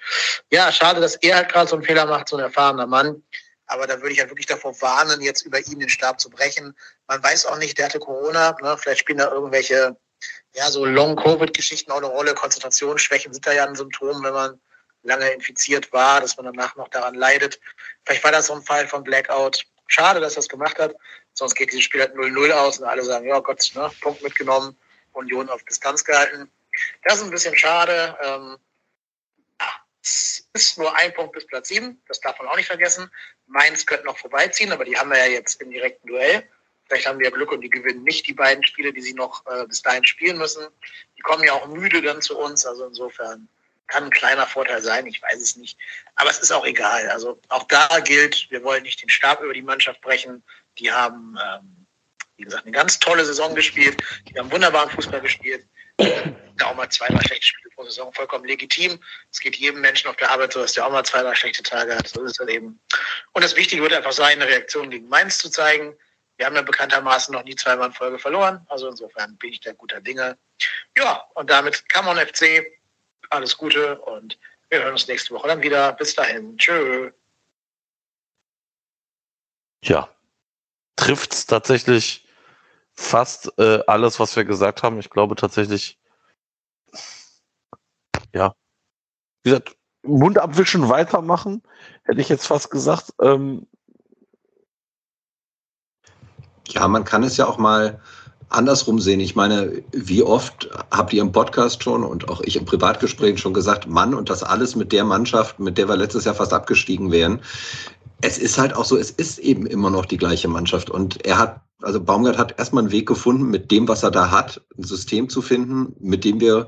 [0.51, 3.23] Ja, schade, dass er halt gerade so einen Fehler macht, so ein erfahrener Mann.
[3.67, 6.75] Aber da würde ich halt wirklich davor warnen, jetzt über ihn den Stab zu brechen.
[7.07, 8.77] Man weiß auch nicht, der hatte Corona, ne?
[8.77, 9.97] vielleicht spielen da irgendwelche,
[10.55, 12.35] ja, so Long-Covid-Geschichten auch eine Rolle.
[12.35, 14.61] Konzentrationsschwächen sind da ja ein Symptom, wenn man
[15.03, 17.61] lange infiziert war, dass man danach noch daran leidet.
[18.05, 19.65] Vielleicht war das so ein Fall von Blackout.
[19.87, 20.95] Schade, dass das gemacht hat.
[21.35, 24.77] Sonst geht dieses Spiel halt 0-0 aus und alle sagen, ja Gott, ne, Punkt mitgenommen,
[25.13, 26.51] Union auf Distanz gehalten.
[27.05, 28.17] Das ist ein bisschen schade.
[28.23, 28.57] Ähm,
[30.03, 33.11] es ist nur ein Punkt bis Platz 7, das darf man auch nicht vergessen.
[33.47, 36.49] Mainz könnte noch vorbeiziehen, aber die haben wir ja jetzt im direkten Duell.
[36.87, 39.47] Vielleicht haben wir ja Glück und die gewinnen nicht die beiden Spiele, die sie noch
[39.47, 40.67] äh, bis dahin spielen müssen.
[41.17, 43.49] Die kommen ja auch müde dann zu uns, also insofern
[43.91, 45.79] kann ein kleiner Vorteil sein, ich weiß es nicht.
[46.15, 47.11] Aber es ist auch egal.
[47.11, 50.43] Also auch da gilt, wir wollen nicht den Stab über die Mannschaft brechen.
[50.79, 51.87] Die haben, ähm,
[52.37, 54.03] wie gesagt, eine ganz tolle Saison gespielt.
[54.29, 55.67] Die haben wunderbaren Fußball gespielt.
[56.57, 58.99] Da auch mal zwei, drei schlechte Spiele pro Saison vollkommen legitim.
[59.31, 61.63] Es geht jedem Menschen auf der Arbeit so, dass der auch mal zwei, drei schlechte
[61.63, 62.09] Tage hat.
[62.09, 62.81] So ist es eben.
[63.33, 65.95] Und das Wichtige wird einfach sein, eine Reaktion gegen Mainz zu zeigen.
[66.37, 68.65] Wir haben ja bekanntermaßen noch nie zweimal in Folge verloren.
[68.69, 70.39] Also insofern bin ich da guter Dinge.
[70.97, 72.65] Ja, und damit kann man FC
[73.31, 74.39] alles Gute und
[74.69, 75.93] wir hören uns nächste Woche dann wieder.
[75.93, 76.57] Bis dahin.
[76.57, 77.11] Tschö.
[79.83, 80.09] Ja,
[80.97, 82.27] trifft es tatsächlich
[82.93, 84.99] fast äh, alles, was wir gesagt haben.
[84.99, 85.99] Ich glaube tatsächlich,
[88.35, 88.55] ja,
[89.43, 91.63] wie gesagt, Mund abwischen, weitermachen,
[92.05, 93.13] hätte ich jetzt fast gesagt.
[93.21, 93.67] Ähm,
[96.69, 98.01] ja, man kann es ja auch mal
[98.51, 99.21] andersrum sehen.
[99.21, 103.55] Ich meine, wie oft habt ihr im Podcast schon und auch ich im Privatgespräch schon
[103.55, 107.11] gesagt, Mann, und das alles mit der Mannschaft, mit der wir letztes Jahr fast abgestiegen
[107.11, 107.41] wären.
[108.21, 110.91] Es ist halt auch so, es ist eben immer noch die gleiche Mannschaft.
[110.91, 114.31] Und er hat, also Baumgart hat erstmal einen Weg gefunden, mit dem, was er da
[114.31, 116.67] hat, ein System zu finden, mit dem wir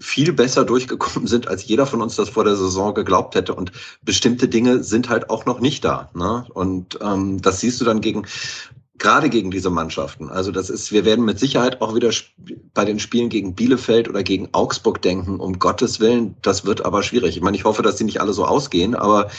[0.00, 3.54] viel besser durchgekommen sind, als jeder von uns das vor der Saison geglaubt hätte.
[3.54, 3.70] Und
[4.02, 6.10] bestimmte Dinge sind halt auch noch nicht da.
[6.14, 6.46] Ne?
[6.52, 8.26] Und ähm, das siehst du dann gegen
[9.00, 10.28] gerade gegen diese Mannschaften.
[10.28, 12.10] Also das ist, wir werden mit Sicherheit auch wieder
[12.74, 17.02] bei den Spielen gegen Bielefeld oder gegen Augsburg denken, um Gottes Willen, das wird aber
[17.02, 17.36] schwierig.
[17.36, 19.30] Ich meine, ich hoffe, dass die nicht alle so ausgehen, aber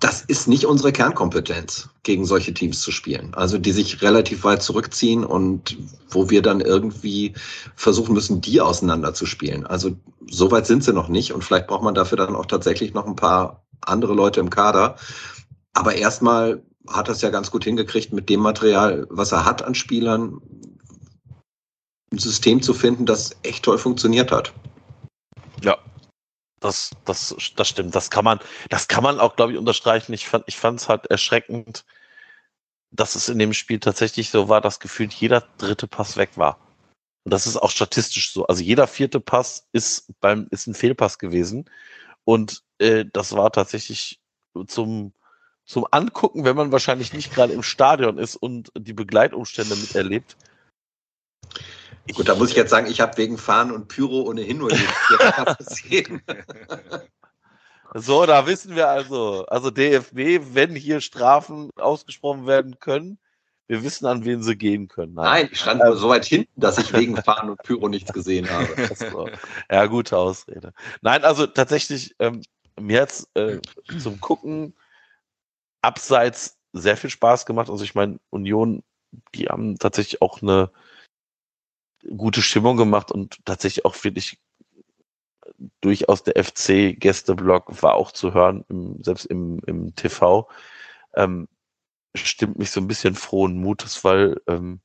[0.00, 3.34] das ist nicht unsere Kernkompetenz, gegen solche Teams zu spielen.
[3.34, 5.76] Also die sich relativ weit zurückziehen und
[6.08, 7.34] wo wir dann irgendwie
[7.74, 9.66] versuchen müssen, die auseinanderzuspielen.
[9.66, 9.96] Also
[10.30, 13.06] so weit sind sie noch nicht und vielleicht braucht man dafür dann auch tatsächlich noch
[13.06, 14.96] ein paar andere Leute im Kader.
[15.72, 19.74] Aber erstmal hat das ja ganz gut hingekriegt, mit dem Material, was er hat an
[19.74, 20.40] Spielern,
[22.12, 24.52] ein System zu finden, das echt toll funktioniert hat.
[25.62, 25.78] Ja,
[26.60, 27.94] das, das, das stimmt.
[27.94, 30.12] Das kann man, das kann man auch, glaube ich, unterstreichen.
[30.12, 31.84] Ich fand, ich fand es halt erschreckend,
[32.90, 36.58] dass es in dem Spiel tatsächlich so war, dass gefühlt jeder dritte Pass weg war.
[37.24, 38.46] Und das ist auch statistisch so.
[38.46, 41.68] Also jeder vierte Pass ist beim, ist ein Fehlpass gewesen.
[42.24, 44.20] Und äh, das war tatsächlich
[44.66, 45.12] zum,
[45.64, 50.36] zum Angucken, wenn man wahrscheinlich nicht gerade im Stadion ist und die Begleitumstände miterlebt.
[52.12, 54.70] Gut, da muss ich jetzt sagen, ich habe wegen Fahren und Pyro ohnehin nur
[55.58, 56.22] gesehen.
[57.94, 63.18] So, da wissen wir also, also DFB, wenn hier Strafen ausgesprochen werden können,
[63.66, 65.14] wir wissen, an wen sie gehen können.
[65.14, 68.12] Nein, Nein ich stand nur so weit hinten, dass ich wegen Fahren und Pyro nichts
[68.12, 69.32] gesehen habe.
[69.70, 70.74] ja, gute Ausrede.
[71.00, 72.42] Nein, also tatsächlich, ähm,
[72.78, 73.60] mir jetzt äh,
[73.98, 74.74] zum Gucken
[75.84, 77.70] abseits sehr viel Spaß gemacht.
[77.70, 78.82] Also ich meine, Union,
[79.34, 80.70] die haben tatsächlich auch eine
[82.16, 84.40] gute Stimmung gemacht und tatsächlich auch wirklich
[85.80, 90.48] durchaus der FC-Gästeblock war auch zu hören, im, selbst im, im TV.
[91.14, 91.48] Ähm,
[92.14, 94.80] stimmt mich so ein bisschen frohen Mutes, weil ähm,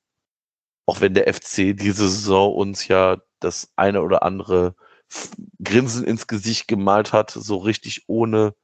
[0.86, 4.76] auch wenn der FC diese Saison uns ja das eine oder andere
[5.64, 8.56] Grinsen ins Gesicht gemalt hat, so richtig ohne,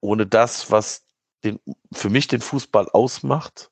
[0.00, 1.03] ohne das, was
[1.44, 1.60] den,
[1.92, 3.70] für mich den Fußball ausmacht,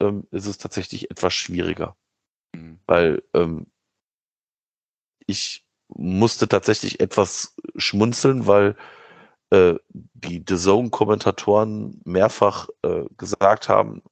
[0.00, 1.96] ähm, ist es tatsächlich etwas schwieriger.
[2.54, 2.80] Mhm.
[2.86, 3.66] Weil ähm,
[5.26, 8.76] ich musste tatsächlich etwas schmunzeln, weil
[9.50, 14.02] äh, die The Zone-Kommentatoren mehrfach äh, gesagt haben,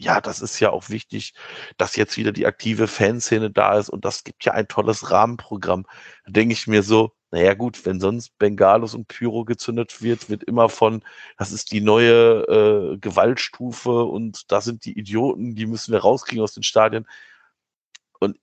[0.00, 1.34] ja, das ist ja auch wichtig,
[1.76, 5.86] dass jetzt wieder die aktive Fanszene da ist und das gibt ja ein tolles Rahmenprogramm.
[6.24, 10.44] Da denke ich mir so, naja gut, wenn sonst Bengalos und Pyro gezündet wird, wird
[10.44, 11.04] immer von,
[11.36, 16.42] das ist die neue äh, Gewaltstufe und da sind die Idioten, die müssen wir rauskriegen
[16.42, 17.06] aus den Stadien.
[18.18, 18.38] Und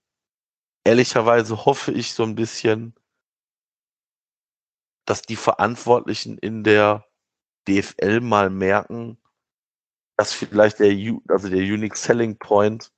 [0.84, 2.94] ehrlicherweise hoffe ich so ein bisschen,
[5.06, 7.06] dass die Verantwortlichen in der
[7.68, 9.18] DFL mal merken,
[10.16, 10.92] dass vielleicht der,
[11.28, 12.92] also der Unique Selling Point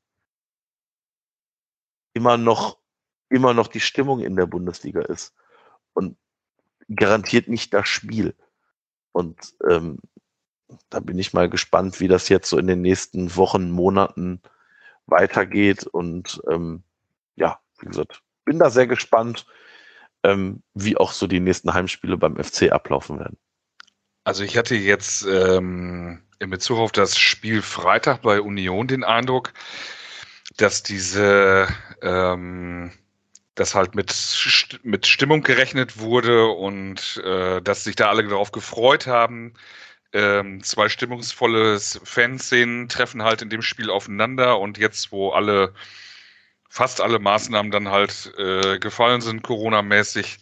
[2.14, 2.78] immer noch,
[3.30, 5.34] immer noch die Stimmung in der Bundesliga ist
[5.98, 6.16] und
[6.96, 8.36] garantiert nicht das Spiel.
[9.12, 9.98] Und ähm,
[10.90, 14.42] da bin ich mal gespannt, wie das jetzt so in den nächsten Wochen, Monaten
[15.08, 15.88] weitergeht.
[15.88, 16.84] Und ähm,
[17.36, 19.48] ja, wie gesagt, bin da sehr gespannt,
[20.24, 23.38] ähm, wie auch so die nächsten Heimspiele beim FC ablaufen werden.
[24.24, 29.54] Also ich hatte jetzt ähm, in Bezug auf das Spiel Freitag bei Union den Eindruck,
[30.58, 31.68] dass diese
[32.04, 32.92] ähm,
[33.58, 34.14] dass halt mit,
[34.84, 39.54] mit Stimmung gerechnet wurde und äh, dass sich da alle darauf gefreut haben.
[40.14, 45.74] Ähm, zwei stimmungsvolle Fanszenen treffen halt in dem Spiel aufeinander und jetzt, wo alle,
[46.70, 50.38] fast alle Maßnahmen dann halt äh, gefallen sind, Corona-mäßig,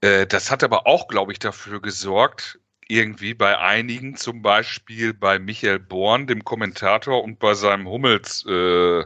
[0.00, 5.38] äh, das hat aber auch, glaube ich, dafür gesorgt, irgendwie bei einigen, zum Beispiel bei
[5.40, 9.04] Michael Born, dem Kommentator, und bei seinem Hummels äh,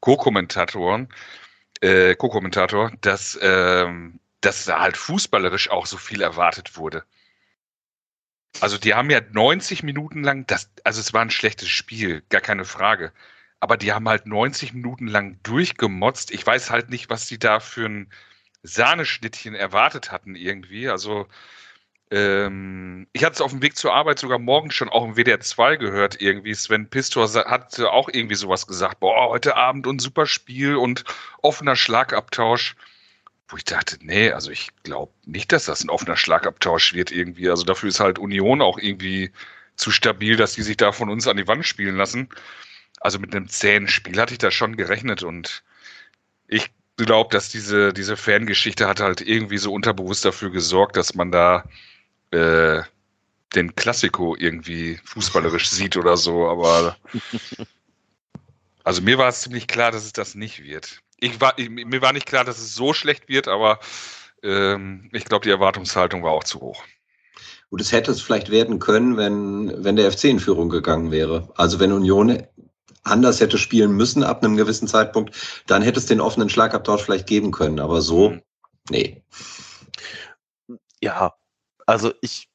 [0.00, 1.08] Co-Kommentatoren,
[1.82, 7.04] äh, Co-Kommentator, dass, ähm, dass da halt fußballerisch auch so viel erwartet wurde.
[8.60, 12.40] Also die haben ja 90 Minuten lang, das, also es war ein schlechtes Spiel, gar
[12.40, 13.12] keine Frage.
[13.60, 16.30] Aber die haben halt 90 Minuten lang durchgemotzt.
[16.32, 18.12] Ich weiß halt nicht, was die da für ein
[18.62, 20.88] Sahneschnittchen erwartet hatten irgendwie.
[20.88, 21.26] Also
[22.12, 25.40] Ähm, ich hatte es auf dem Weg zur Arbeit sogar morgen schon auch im WDR
[25.40, 26.54] 2 gehört, irgendwie.
[26.54, 29.00] Sven Pistor hat auch irgendwie sowas gesagt.
[29.00, 31.04] Boah, heute Abend und super Spiel und
[31.40, 32.76] offener Schlagabtausch.
[33.48, 37.48] Wo ich dachte, nee, also ich glaube nicht, dass das ein offener Schlagabtausch wird irgendwie.
[37.48, 39.32] Also dafür ist halt Union auch irgendwie
[39.76, 42.28] zu stabil, dass die sich da von uns an die Wand spielen lassen.
[43.00, 45.62] Also mit einem zähen Spiel hatte ich da schon gerechnet und
[46.46, 51.32] ich glaube, dass diese, diese Fangeschichte hat halt irgendwie so unterbewusst dafür gesorgt, dass man
[51.32, 51.64] da
[52.32, 52.82] äh,
[53.54, 56.96] den Klassiko irgendwie fußballerisch sieht oder so, aber
[58.84, 61.00] also mir war es ziemlich klar, dass es das nicht wird.
[61.18, 63.78] Ich war, ich, mir war nicht klar, dass es so schlecht wird, aber
[64.42, 66.82] ähm, ich glaube, die Erwartungshaltung war auch zu hoch.
[67.70, 71.50] Und es hätte es vielleicht werden können, wenn, wenn der FC in Führung gegangen wäre.
[71.56, 72.42] Also wenn Union
[73.04, 75.34] anders hätte spielen müssen ab einem gewissen Zeitpunkt,
[75.66, 77.80] dann hätte es den offenen Schlagabtausch vielleicht geben können.
[77.80, 78.42] Aber so, mhm.
[78.90, 79.22] nee.
[81.00, 81.34] Ja,
[81.92, 82.48] also ich.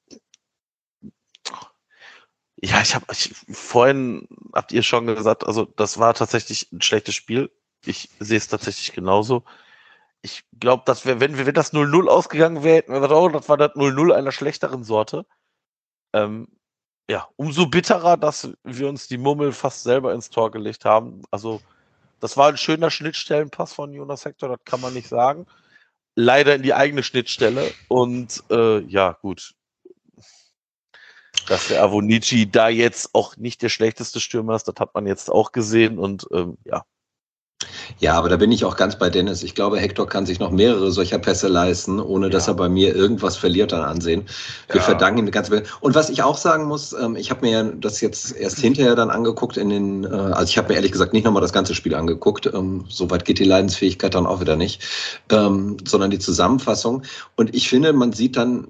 [2.60, 3.06] Ja, ich habe
[3.52, 7.52] vorhin habt ihr schon gesagt, also das war tatsächlich ein schlechtes Spiel.
[7.86, 9.44] Ich sehe es tatsächlich genauso.
[10.24, 13.48] Ich glaube, dass wir, wenn, wenn das 0-0 ausgegangen wäre, hätten wir gesagt, oh, das
[13.48, 15.28] war das 0-0 einer schlechteren Sorte.
[16.14, 16.48] Ähm,
[17.10, 21.22] ja, umso bitterer, dass wir uns die Mummel fast selber ins Tor gelegt haben.
[21.30, 21.62] Also,
[22.20, 25.46] das war ein schöner Schnittstellenpass von Jonas Hector, das kann man nicht sagen.
[26.20, 27.72] Leider in die eigene Schnittstelle.
[27.90, 29.54] Und äh, ja, gut.
[31.48, 35.30] Dass der Avonici da jetzt auch nicht der schlechteste Stürmer ist, das hat man jetzt
[35.30, 36.00] auch gesehen.
[36.00, 36.86] Und ähm, ja,
[38.00, 39.44] ja, aber da bin ich auch ganz bei Dennis.
[39.44, 42.32] Ich glaube, Hector kann sich noch mehrere solcher Pässe leisten, ohne ja.
[42.32, 44.26] dass er bei mir irgendwas verliert an Ansehen.
[44.68, 44.82] Wir ja.
[44.82, 48.36] verdanken ihm ganz Und was ich auch sagen muss, ähm, ich habe mir das jetzt
[48.36, 51.42] erst hinterher dann angeguckt in den, äh, also ich habe mir ehrlich gesagt nicht nochmal
[51.42, 52.46] das ganze Spiel angeguckt.
[52.54, 54.84] Ähm, Soweit geht die Leidensfähigkeit dann auch wieder nicht,
[55.32, 57.04] ähm, sondern die Zusammenfassung.
[57.36, 58.68] Und ich finde, man sieht dann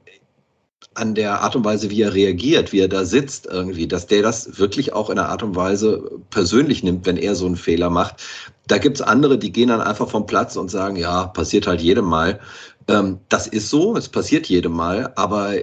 [0.97, 4.21] an der Art und Weise, wie er reagiert, wie er da sitzt irgendwie, dass der
[4.21, 7.89] das wirklich auch in einer Art und Weise persönlich nimmt, wenn er so einen Fehler
[7.89, 8.23] macht.
[8.67, 12.05] Da gibt's andere, die gehen dann einfach vom Platz und sagen, ja, passiert halt jedem
[12.05, 12.39] Mal.
[12.87, 15.55] Ähm, das ist so, es passiert jedem Mal, aber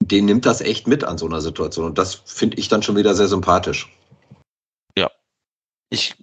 [0.00, 1.86] den nimmt das echt mit an so einer Situation.
[1.86, 3.92] Und das finde ich dann schon wieder sehr sympathisch.
[4.96, 5.10] Ja.
[5.90, 6.16] Ich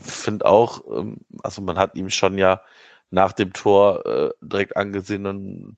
[0.00, 2.60] finde auch, ähm, also man hat ihm schon ja
[3.10, 5.76] nach dem Tor äh, direkt angesehen und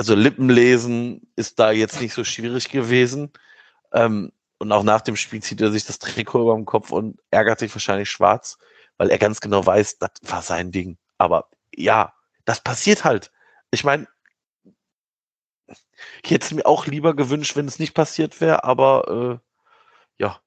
[0.00, 3.30] also Lippenlesen ist da jetzt nicht so schwierig gewesen.
[3.92, 7.20] Ähm, und auch nach dem Spiel zieht er sich das Trikot über den Kopf und
[7.30, 8.56] ärgert sich wahrscheinlich schwarz,
[8.96, 10.96] weil er ganz genau weiß, das war sein Ding.
[11.18, 12.14] Aber ja,
[12.46, 13.30] das passiert halt.
[13.72, 14.08] Ich meine,
[16.22, 19.40] ich hätte es mir auch lieber gewünscht, wenn es nicht passiert wäre, aber
[20.16, 20.40] äh, ja.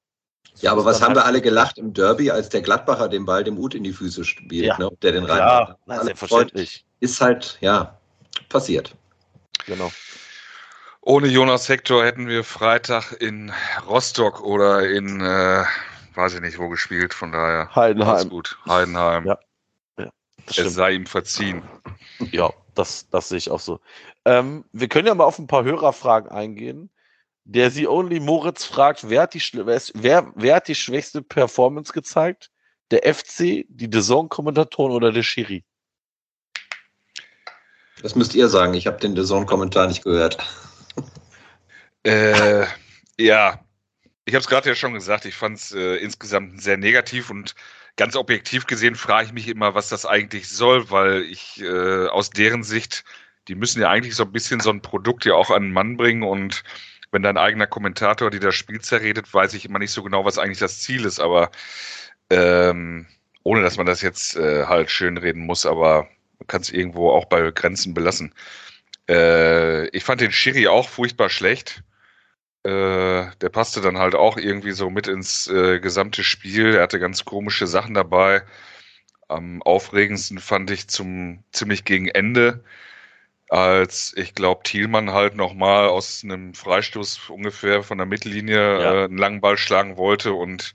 [0.56, 3.44] Ja, aber was haben halt wir alle gelacht im Derby, als der Gladbacher den Ball
[3.44, 4.78] dem Ut in die Füße spielt, ja.
[4.78, 6.84] ne, der den rein Ja, selbstverständlich.
[6.98, 8.00] Ist halt, ja,
[8.48, 8.96] passiert.
[9.66, 9.90] Genau.
[11.00, 13.52] Ohne Jonas Hector hätten wir Freitag in
[13.86, 15.64] Rostock oder in, äh,
[16.14, 17.74] weiß ich nicht, wo gespielt, von daher.
[17.74, 18.14] Heidenheim.
[18.14, 18.58] Alles gut.
[18.66, 19.26] Heidenheim.
[19.26, 19.38] Ja.
[19.98, 20.10] ja
[20.46, 21.62] es sei ihm verziehen.
[22.32, 23.80] Ja, das, das sehe ich auch so.
[24.24, 26.90] Ähm, wir können ja mal auf ein paar Hörerfragen eingehen.
[27.46, 32.50] Der Sie Only Moritz fragt, wer hat, die, wer, wer hat die schwächste Performance gezeigt?
[32.90, 35.64] Der FC, die DAZN-Kommentatoren oder der Schiri?
[38.04, 38.74] Das müsst ihr sagen.
[38.74, 40.38] Ich habe den DAZN-Kommentar nicht gehört.
[42.06, 42.66] Äh,
[43.18, 43.64] ja,
[44.26, 45.24] ich habe es gerade ja schon gesagt.
[45.24, 47.54] Ich fand es äh, insgesamt sehr negativ und
[47.96, 52.28] ganz objektiv gesehen frage ich mich immer, was das eigentlich soll, weil ich äh, aus
[52.28, 53.04] deren Sicht,
[53.48, 55.96] die müssen ja eigentlich so ein bisschen so ein Produkt ja auch an den Mann
[55.96, 56.62] bringen und
[57.10, 60.36] wenn dein eigener Kommentator die das Spiel zerredet, weiß ich immer nicht so genau, was
[60.36, 61.50] eigentlich das Ziel ist, aber
[62.28, 63.06] ähm,
[63.44, 66.06] ohne dass man das jetzt äh, halt schön reden muss, aber
[66.38, 68.34] man kann es irgendwo auch bei Grenzen belassen.
[69.08, 71.82] Äh, ich fand den Schiri auch furchtbar schlecht.
[72.64, 76.76] Äh, der passte dann halt auch irgendwie so mit ins äh, gesamte Spiel.
[76.76, 78.42] Er hatte ganz komische Sachen dabei.
[79.28, 82.64] Am aufregendsten fand ich zum ziemlich gegen Ende,
[83.48, 88.94] als ich glaube Thielmann halt nochmal aus einem Freistoß ungefähr von der Mittellinie ja.
[88.94, 90.74] äh, einen langen Ball schlagen wollte und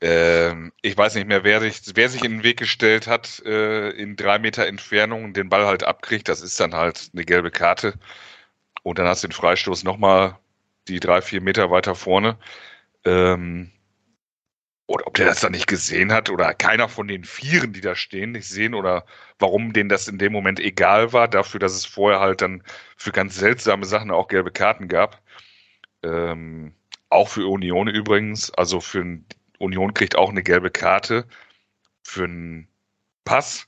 [0.00, 3.90] ähm, ich weiß nicht mehr, wer sich, wer sich in den Weg gestellt hat, äh,
[3.90, 6.28] in drei Meter Entfernung den Ball halt abkriegt.
[6.28, 7.94] Das ist dann halt eine gelbe Karte.
[8.82, 10.38] Und dann hast du den Freistoß nochmal
[10.88, 12.38] die drei, vier Meter weiter vorne.
[13.04, 13.72] Ähm,
[14.86, 17.94] oder ob der das dann nicht gesehen hat oder keiner von den Vieren, die da
[17.94, 19.04] stehen, nicht sehen oder
[19.38, 22.62] warum denen das in dem Moment egal war, dafür, dass es vorher halt dann
[22.96, 25.22] für ganz seltsame Sachen auch gelbe Karten gab.
[26.02, 26.74] Ähm,
[27.10, 29.04] auch für Union übrigens, also für
[29.58, 31.26] Union kriegt auch eine gelbe Karte
[32.02, 32.68] für einen
[33.24, 33.66] Pass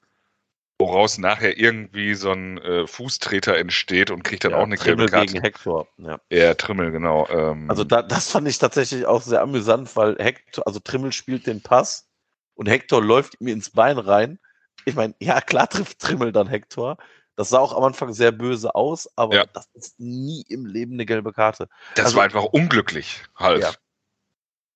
[0.79, 4.97] woraus nachher irgendwie so ein äh, Fußtreter entsteht und kriegt dann Ja, auch eine Trimmel
[5.09, 5.27] gelbe Karte.
[5.35, 5.87] gegen Hector.
[5.99, 6.19] Ja.
[6.31, 7.29] Ja, Trimmel, genau.
[7.29, 11.47] Ähm, Also da, das fand ich tatsächlich auch sehr amüsant, weil Hector, also Trimmel spielt
[11.47, 12.09] den Pass
[12.55, 14.39] und Hector läuft ihm ins Bein rein.
[14.87, 16.97] Ich meine, ja, klar trifft Trimmel dann Hector.
[17.37, 19.45] Das sah auch am Anfang sehr böse aus, aber Ja.
[19.53, 21.69] das ist nie im Leben eine gelbe Karte.
[21.95, 23.61] das also- war einfach unglücklich halt.
[23.65, 23.73] Ja.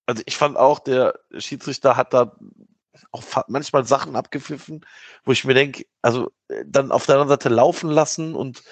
[0.06, 2.36] Also ich fand auch, der Schiedsrichter hat da
[3.10, 4.84] auch manchmal Sachen abgepfiffen,
[5.24, 8.62] wo ich mir denke, also äh, dann auf der anderen Seite laufen lassen und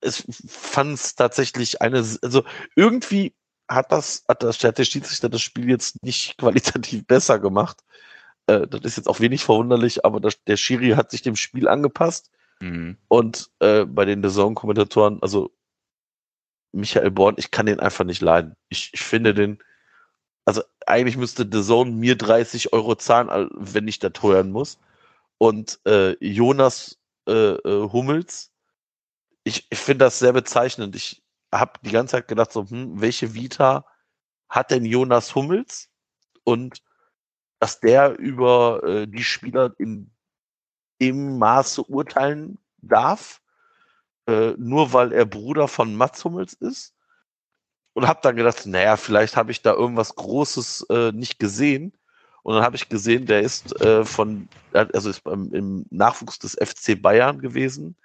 [0.00, 2.44] es fand es tatsächlich eine, also
[2.76, 3.34] irgendwie
[3.68, 7.78] hat das, hat das, hat der Schiedsrichter das Spiel jetzt nicht qualitativ besser gemacht.
[8.46, 11.68] Äh, das ist jetzt auch wenig verwunderlich, aber das, der Schiri hat sich dem Spiel
[11.68, 12.30] angepasst
[12.60, 12.98] Mhm.
[13.08, 15.50] und äh, bei den The Zone-Kommentatoren, also
[16.72, 18.54] Michael Born, ich kann den einfach nicht leiden.
[18.68, 19.62] Ich, ich finde den,
[20.50, 24.80] also eigentlich müsste The Zone mir 30 Euro zahlen, wenn ich das hören muss.
[25.38, 28.50] Und äh, Jonas äh, äh, Hummels,
[29.44, 30.96] ich, ich finde das sehr bezeichnend.
[30.96, 31.22] Ich
[31.54, 33.86] habe die ganze Zeit gedacht, so, hm, welche Vita
[34.48, 35.88] hat denn Jonas Hummels?
[36.42, 36.82] Und
[37.60, 40.10] dass der über äh, die Spieler in
[41.00, 43.40] dem Maße urteilen darf,
[44.26, 46.96] äh, nur weil er Bruder von Mats Hummels ist.
[47.92, 51.92] Und habe dann gedacht, naja, vielleicht habe ich da irgendwas Großes äh, nicht gesehen.
[52.42, 56.54] Und dann habe ich gesehen, der ist äh, von, also ist beim, im Nachwuchs des
[56.54, 57.96] FC Bayern gewesen,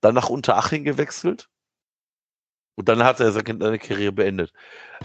[0.00, 1.48] dann nach Unteraching gewechselt.
[2.76, 4.52] Und dann hat er seine seine Karriere beendet.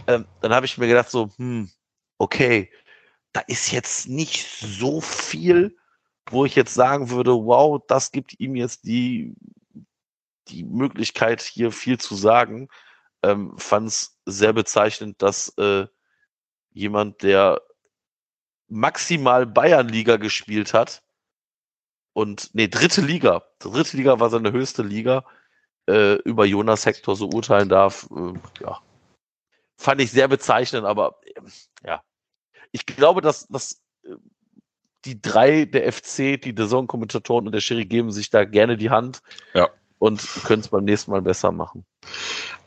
[0.07, 1.69] Ähm, dann habe ich mir gedacht, so, hm,
[2.17, 2.71] okay,
[3.33, 5.77] da ist jetzt nicht so viel,
[6.29, 9.33] wo ich jetzt sagen würde, wow, das gibt ihm jetzt die,
[10.47, 12.67] die Möglichkeit, hier viel zu sagen.
[13.23, 15.87] Ähm, Fand es sehr bezeichnend, dass äh,
[16.71, 17.61] jemand, der
[18.67, 21.03] maximal Bayernliga gespielt hat
[22.13, 25.25] und nee, dritte Liga, dritte Liga war seine höchste Liga,
[25.87, 28.09] äh, über Jonas Hector so urteilen darf.
[28.11, 28.79] Äh, ja.
[29.77, 31.41] Fand ich sehr bezeichnend, aber äh,
[31.85, 32.03] ja.
[32.71, 34.15] Ich glaube, dass, dass äh,
[35.05, 39.21] die drei der FC, die Saison-Kommentatoren und der Schiri geben sich da gerne die Hand.
[39.53, 39.69] Ja.
[39.97, 41.85] Und können es beim nächsten Mal besser machen.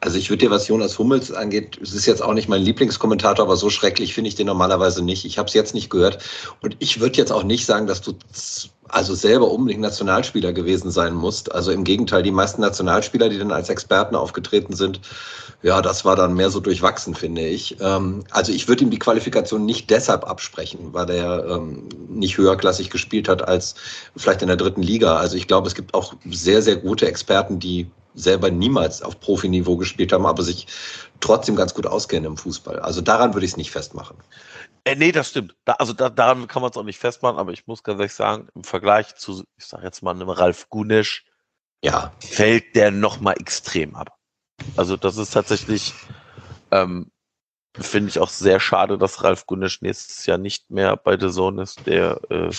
[0.04, 3.46] Also ich würde dir, was Jonas Hummels angeht, es ist jetzt auch nicht mein Lieblingskommentator,
[3.46, 5.24] aber so schrecklich finde ich den normalerweise nicht.
[5.24, 6.18] Ich habe es jetzt nicht gehört.
[6.60, 8.12] Und ich würde jetzt auch nicht sagen, dass du
[8.90, 11.50] also selber unbedingt Nationalspieler gewesen sein musst.
[11.54, 15.00] Also im Gegenteil, die meisten Nationalspieler, die dann als Experten aufgetreten sind,
[15.62, 17.78] ja, das war dann mehr so durchwachsen, finde ich.
[17.80, 22.90] Ähm, also ich würde ihm die Qualifikation nicht deshalb absprechen, weil er ähm, nicht höherklassig
[22.90, 23.74] gespielt hat als
[24.14, 25.16] vielleicht in der dritten Liga.
[25.16, 29.76] Also ich glaube, es gibt auch sehr, sehr gute Experten, die selber niemals auf Profiniveau
[29.76, 30.66] gespielt haben, aber sich
[31.20, 32.78] trotzdem ganz gut auskennen im Fußball.
[32.78, 34.16] Also daran würde ich es nicht festmachen.
[34.84, 35.56] Äh, nee, das stimmt.
[35.64, 38.14] Da, also da, daran kann man es auch nicht festmachen, aber ich muss ganz ehrlich
[38.14, 41.24] sagen, im Vergleich zu, ich sag jetzt mal, einem Ralf Gunesch,
[41.82, 44.18] Ja, fällt der nochmal extrem ab.
[44.76, 45.94] Also das ist tatsächlich,
[46.70, 47.10] ähm,
[47.76, 51.62] finde ich auch sehr schade, dass Ralf Gunesch nächstes Jahr nicht mehr bei The Zone
[51.62, 51.86] ist.
[51.86, 52.50] Der äh,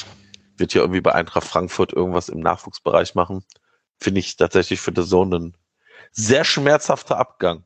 [0.58, 3.46] wird ja irgendwie bei Eintracht Frankfurt irgendwas im Nachwuchsbereich machen.
[4.00, 5.58] Finde ich tatsächlich für The Zone ein
[6.12, 7.64] sehr schmerzhafter Abgang.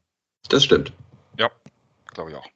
[0.49, 0.93] das stimmt.
[2.13, 2.47] Glaube ich auch.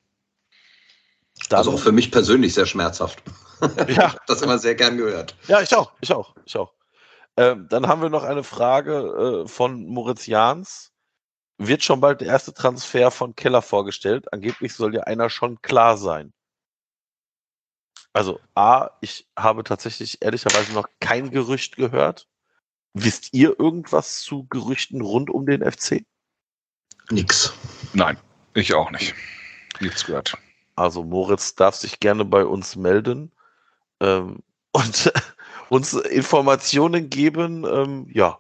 [1.50, 3.22] Dann, Also auch für mich persönlich sehr schmerzhaft.
[3.88, 5.36] ja, Das immer sehr gern gehört.
[5.48, 6.74] Ja, ich auch, ich auch, ich auch.
[7.38, 10.92] Ähm, dann haben wir noch eine Frage äh, von Moritz Jahns.
[11.58, 14.32] Wird schon bald der erste Transfer von Keller vorgestellt?
[14.34, 16.34] Angeblich soll ja einer schon klar sein.
[18.12, 22.28] Also, A, ich habe tatsächlich ehrlicherweise noch kein Gerücht gehört.
[22.94, 26.06] Wisst ihr irgendwas zu Gerüchten rund um den FC?
[27.10, 27.54] Nix.
[27.94, 28.18] Nein,
[28.54, 29.16] ich auch nicht.
[29.80, 30.38] Nichts gehört.
[30.76, 33.32] Also, Moritz darf sich gerne bei uns melden
[34.00, 34.40] ähm,
[34.72, 35.12] und
[35.70, 37.66] uns Informationen geben.
[37.66, 38.40] Ähm, ja,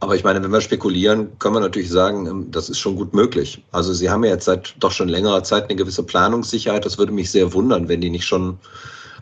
[0.00, 3.14] Aber ich meine, wenn wir spekulieren, können wir natürlich sagen, ähm, das ist schon gut
[3.14, 3.62] möglich.
[3.72, 6.84] Also Sie haben ja jetzt seit doch schon längerer Zeit eine gewisse Planungssicherheit.
[6.84, 8.58] Das würde mich sehr wundern, wenn die nicht schon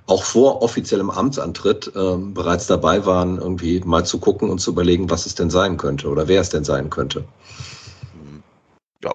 [0.06, 5.10] auch vor offiziellem Amtsantritt ähm, bereits dabei waren, irgendwie mal zu gucken und zu überlegen,
[5.10, 7.24] was es denn sein könnte oder wer es denn sein könnte.
[9.02, 9.12] Ja.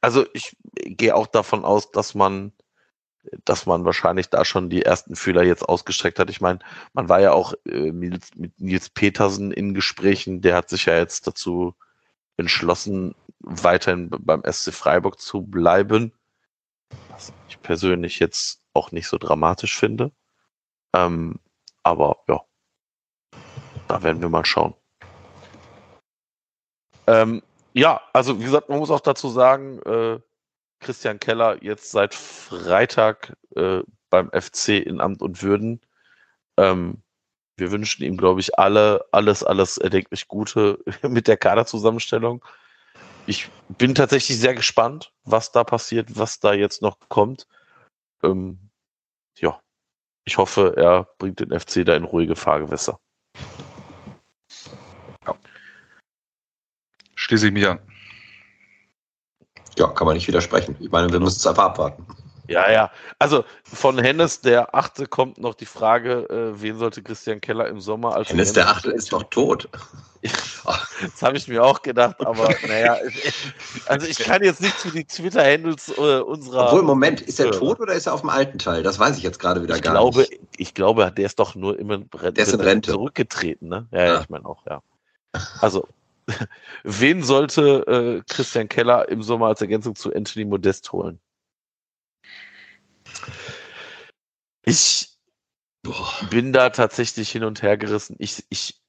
[0.00, 2.52] Also ich gehe auch davon aus, dass man,
[3.44, 6.30] dass man wahrscheinlich da schon die ersten Fühler jetzt ausgestreckt hat.
[6.30, 6.60] Ich meine,
[6.94, 8.24] man war ja auch äh, mit,
[8.58, 11.74] Nils Petersen in Gesprächen, der hat sich ja jetzt dazu
[12.38, 16.12] entschlossen, weiterhin beim SC Freiburg zu bleiben.
[17.10, 20.12] Was ich persönlich jetzt auch nicht so dramatisch finde.
[20.94, 21.38] Ähm,
[21.82, 22.40] aber ja,
[23.88, 24.74] da werden wir mal schauen.
[27.06, 27.42] Ähm,
[27.72, 30.20] ja, also wie gesagt, man muss auch dazu sagen, äh,
[30.80, 35.80] Christian Keller jetzt seit Freitag äh, beim FC in Amt und Würden.
[36.56, 37.02] Ähm,
[37.56, 42.44] wir wünschen ihm, glaube ich, alle alles, alles erdenklich Gute mit der Kaderzusammenstellung.
[43.26, 47.46] Ich bin tatsächlich sehr gespannt, was da passiert, was da jetzt noch kommt.
[48.22, 48.70] Ähm,
[49.38, 49.60] ja,
[50.24, 52.98] ich hoffe, er bringt den FC da in ruhige Fahrgewässer.
[55.26, 55.36] Ja.
[57.14, 57.78] Schließe ich mich an.
[59.78, 60.76] Ja, kann man nicht widersprechen.
[60.80, 62.06] Ich meine, wir müssen es einfach abwarten.
[62.48, 62.90] Ja, ja.
[63.20, 67.80] Also von Hennes der Achte kommt noch die Frage, äh, wen sollte Christian Keller im
[67.80, 69.68] Sommer als Hennes der Achte ist doch tot.
[71.02, 72.96] das habe ich mir auch gedacht, aber naja,
[73.86, 76.66] also ich kann jetzt nicht zu die Twitter-Handles äh, unserer.
[76.66, 78.82] Obwohl, Moment, ist er tot oder ist er auf dem alten Teil?
[78.82, 80.40] Das weiß ich jetzt gerade wieder ich gar glaube, nicht.
[80.56, 82.92] Ich glaube, der ist doch nur immer der ist in Rente.
[82.92, 83.86] zurückgetreten, ne?
[83.92, 84.20] Ja, ja.
[84.20, 84.82] ich meine auch, ja.
[85.60, 85.88] Also,
[86.84, 91.20] wen sollte äh, Christian Keller im Sommer als Ergänzung zu Anthony Modest holen?
[94.64, 95.08] Ich
[95.82, 96.12] Boah.
[96.30, 98.16] bin da tatsächlich hin und her gerissen.
[98.18, 98.79] Ich, ich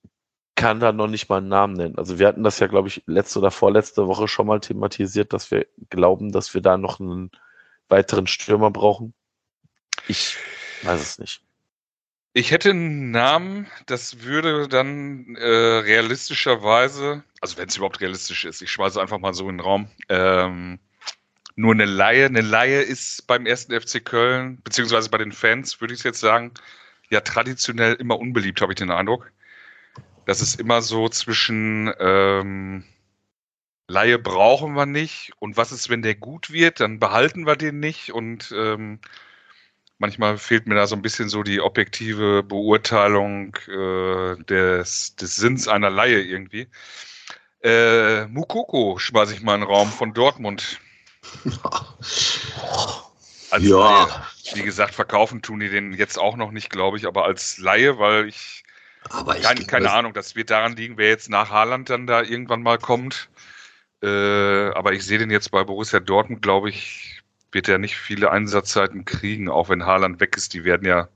[0.56, 1.98] kann da noch nicht mal einen Namen nennen.
[1.98, 5.50] Also wir hatten das ja, glaube ich, letzte oder vorletzte Woche schon mal thematisiert, dass
[5.52, 7.32] wir glauben, dass wir da noch einen
[7.88, 9.14] weiteren Stürmer brauchen.
[10.08, 10.38] Ich
[10.84, 11.42] weiß es nicht.
[12.34, 18.62] Ich hätte einen Namen, das würde dann äh, realistischerweise, also wenn es überhaupt realistisch ist,
[18.62, 20.80] ich schmeiße einfach mal so in den Raum, ähm,
[21.56, 22.26] nur eine Laie.
[22.26, 26.54] Eine Laie ist beim ersten FC Köln, beziehungsweise bei den Fans, würde ich jetzt sagen,
[27.10, 29.32] ja traditionell immer unbeliebt, habe ich den Eindruck.
[30.26, 32.84] Das ist immer so zwischen ähm,
[33.88, 37.80] Laie brauchen wir nicht und was ist, wenn der gut wird, dann behalten wir den
[37.80, 39.00] nicht und ähm,
[39.98, 45.68] manchmal fehlt mir da so ein bisschen so die objektive Beurteilung äh, des, des Sinns
[45.68, 46.68] einer Laie irgendwie.
[47.62, 50.80] Äh, Mukoko schmeiße ich mal in den Raum von Dortmund.
[53.52, 54.06] als Ja.
[54.06, 54.26] Laie.
[54.54, 58.00] Wie gesagt, verkaufen tun die den jetzt auch noch nicht, glaube ich, aber als Laie,
[58.00, 58.64] weil ich,
[59.10, 62.22] Aber ich kein, keine Ahnung, das wird daran liegen, wer jetzt nach Haaland dann da
[62.22, 63.30] irgendwann mal kommt.
[64.04, 67.22] Äh, aber ich sehe den jetzt bei Borussia Dortmund, glaube ich,
[67.52, 70.54] wird er nicht viele Einsatzzeiten kriegen, auch wenn Haaland weg ist.
[70.54, 71.08] Die werden ja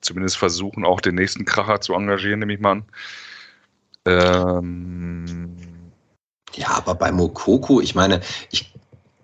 [0.00, 2.84] zumindest versuchen, auch den nächsten Kracher zu engagieren, nehme ich mal an.
[4.06, 5.56] Ähm,
[6.54, 8.20] Ja, aber bei Mokoko, ich meine,
[8.50, 8.74] ich,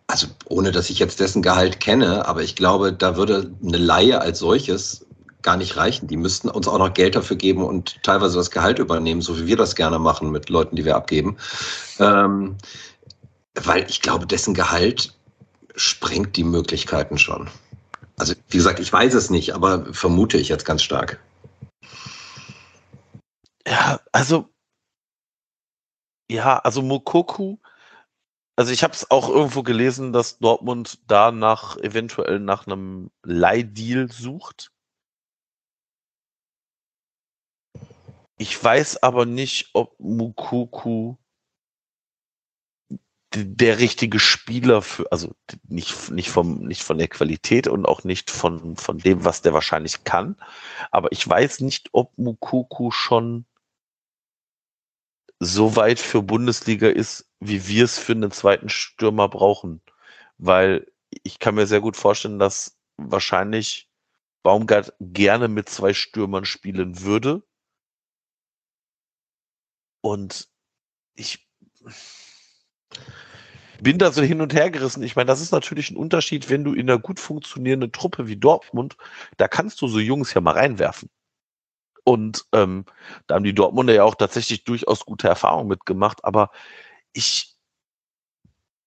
[0.06, 4.20] also ohne dass ich jetzt dessen Gehalt kenne, aber ich glaube, da würde eine Laie
[4.20, 5.06] als solches
[5.42, 6.06] gar nicht reichen.
[6.06, 9.46] Die müssten uns auch noch Geld dafür geben und teilweise das Gehalt übernehmen, so wie
[9.46, 11.36] wir das gerne machen mit Leuten, die wir abgeben.
[11.98, 12.56] Ähm,
[13.54, 15.14] weil ich glaube, dessen Gehalt
[15.74, 17.48] sprengt die Möglichkeiten schon.
[18.18, 21.20] Also, wie gesagt, ich weiß es nicht, aber vermute ich jetzt ganz stark.
[23.66, 24.48] Ja, also
[26.30, 27.56] ja, also Mokoku,
[28.60, 34.12] also ich habe es auch irgendwo gelesen, dass Dortmund da nach eventuell nach einem Leihdeal
[34.12, 34.70] sucht.
[38.40, 41.16] Ich weiß aber nicht, ob Mukuku
[43.34, 45.34] der richtige Spieler für, also
[45.68, 49.52] nicht, nicht, vom, nicht von der Qualität und auch nicht von, von dem, was der
[49.52, 50.36] wahrscheinlich kann.
[50.90, 53.44] Aber ich weiß nicht, ob Mukuku schon
[55.38, 59.82] so weit für Bundesliga ist, wie wir es für einen zweiten Stürmer brauchen.
[60.38, 60.90] Weil
[61.24, 63.90] ich kann mir sehr gut vorstellen, dass wahrscheinlich
[64.42, 67.42] Baumgart gerne mit zwei Stürmern spielen würde.
[70.00, 70.48] Und
[71.14, 71.48] ich
[73.80, 75.02] bin da so hin und her gerissen.
[75.02, 78.36] Ich meine, das ist natürlich ein Unterschied, wenn du in einer gut funktionierenden Truppe wie
[78.36, 78.96] Dortmund,
[79.36, 81.10] da kannst du so Jungs ja mal reinwerfen.
[82.04, 82.84] Und ähm,
[83.26, 86.50] da haben die Dortmunder ja auch tatsächlich durchaus gute Erfahrungen mitgemacht, aber
[87.12, 87.56] ich.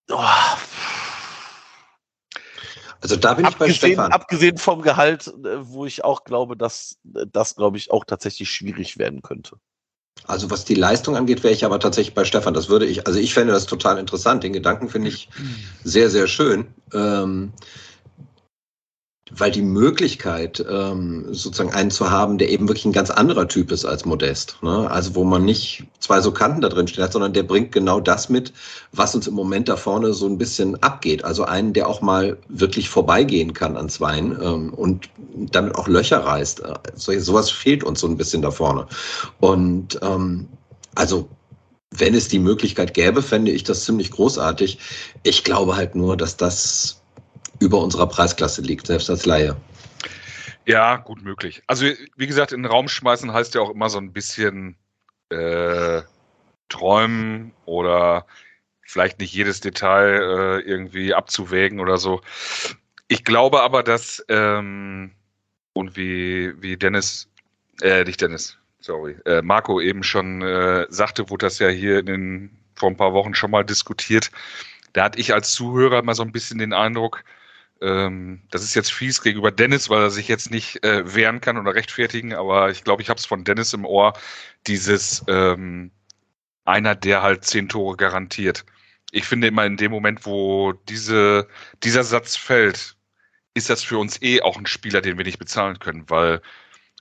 [0.10, 0.20] Oh,
[3.04, 4.12] Also da bin ich bei abgesehen, Stefan.
[4.14, 8.50] abgesehen vom Gehalt, äh, wo ich auch glaube, dass äh, das, glaube ich, auch tatsächlich
[8.50, 9.58] schwierig werden könnte.
[10.26, 12.54] Also was die Leistung angeht, wäre ich aber tatsächlich bei Stefan.
[12.54, 14.44] Das würde ich, also ich fände das total interessant.
[14.44, 15.30] Den Gedanken finde ich
[15.84, 16.68] sehr, sehr schön.
[16.94, 17.52] Ähm,
[19.36, 23.72] weil die Möglichkeit, ähm, sozusagen einen zu haben, der eben wirklich ein ganz anderer Typ
[23.72, 24.58] ist als Modest.
[24.62, 24.90] Ne?
[24.90, 28.00] Also wo man nicht zwei so Kanten da drin stehen hat, sondern der bringt genau
[28.00, 28.54] das mit,
[28.92, 31.24] was uns im Moment da vorne so ein bisschen abgeht.
[31.24, 36.20] Also einen, der auch mal wirklich vorbeigehen kann an Zweien ähm, und damit auch Löcher
[36.20, 36.62] reißt.
[36.96, 38.88] So, sowas fehlt uns so ein bisschen da vorne.
[39.40, 40.48] Und ähm,
[40.96, 41.28] also
[41.90, 44.80] wenn es die Möglichkeit gäbe, fände ich das ziemlich großartig.
[45.24, 47.03] Ich glaube halt nur, dass das
[47.64, 49.56] über unserer Preisklasse liegt, selbst als Laie.
[50.66, 51.62] Ja, gut möglich.
[51.68, 51.86] Also,
[52.16, 54.76] wie gesagt, in den Raum schmeißen heißt ja auch immer so ein bisschen
[55.30, 56.02] äh,
[56.70, 58.26] träumen oder
[58.82, 62.22] vielleicht nicht jedes Detail äh, irgendwie abzuwägen oder so.
[63.08, 65.12] Ich glaube aber, dass, ähm,
[65.74, 67.30] und wie, wie Dennis,
[67.82, 72.06] äh, nicht Dennis, sorry, äh, Marco eben schon äh, sagte, wurde das ja hier in
[72.06, 74.32] den, vor ein paar Wochen schon mal diskutiert.
[74.94, 77.24] Da hatte ich als Zuhörer immer so ein bisschen den Eindruck,
[77.84, 81.58] ähm, das ist jetzt fies gegenüber Dennis, weil er sich jetzt nicht äh, wehren kann
[81.58, 84.14] oder rechtfertigen, aber ich glaube, ich habe es von Dennis im Ohr,
[84.68, 85.92] dieses ähm,
[86.66, 88.66] einer, der halt zehn Tore garantiert.
[89.12, 91.48] Ich finde immer in dem Moment, wo diese,
[91.84, 92.96] dieser Satz fällt,
[93.54, 96.42] ist das für uns eh auch ein Spieler, den wir nicht bezahlen können, weil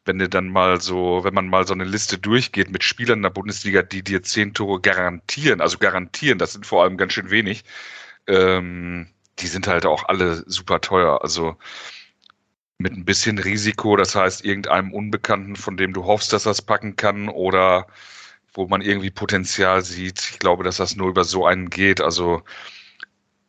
[0.04, 3.22] wenn du dann mal so, wenn man mal so eine Liste durchgeht mit Spielern in
[3.22, 7.30] der Bundesliga, die dir zehn Tore garantieren, also garantieren, das sind vor allem ganz schön
[7.30, 7.64] wenig,
[8.26, 9.08] ähm,
[9.42, 11.20] die sind halt auch alle super teuer.
[11.22, 11.56] Also
[12.78, 16.96] mit ein bisschen Risiko, das heißt irgendeinem Unbekannten, von dem du hoffst, dass es packen
[16.96, 17.86] kann oder
[18.54, 20.30] wo man irgendwie Potenzial sieht.
[20.32, 22.00] Ich glaube, dass das nur über so einen geht.
[22.00, 22.42] Also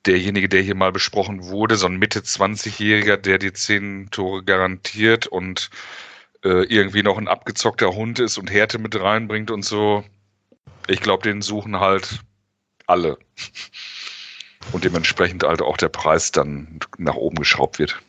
[0.05, 5.27] derjenige, der hier mal besprochen wurde, so ein Mitte 20-Jähriger, der dir zehn Tore garantiert
[5.27, 5.69] und
[6.43, 10.03] äh, irgendwie noch ein abgezockter Hund ist und Härte mit reinbringt und so.
[10.87, 12.19] Ich glaube, den suchen halt
[12.87, 13.17] alle.
[14.71, 18.01] Und dementsprechend halt auch der Preis dann nach oben geschraubt wird.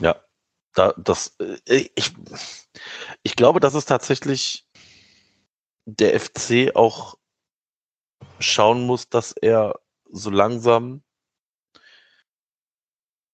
[0.00, 0.16] Ja,
[0.74, 2.14] da, das, äh, ich,
[3.22, 4.66] ich glaube, dass es tatsächlich
[5.84, 7.18] der FC auch
[8.38, 11.02] schauen muss, dass er so langsam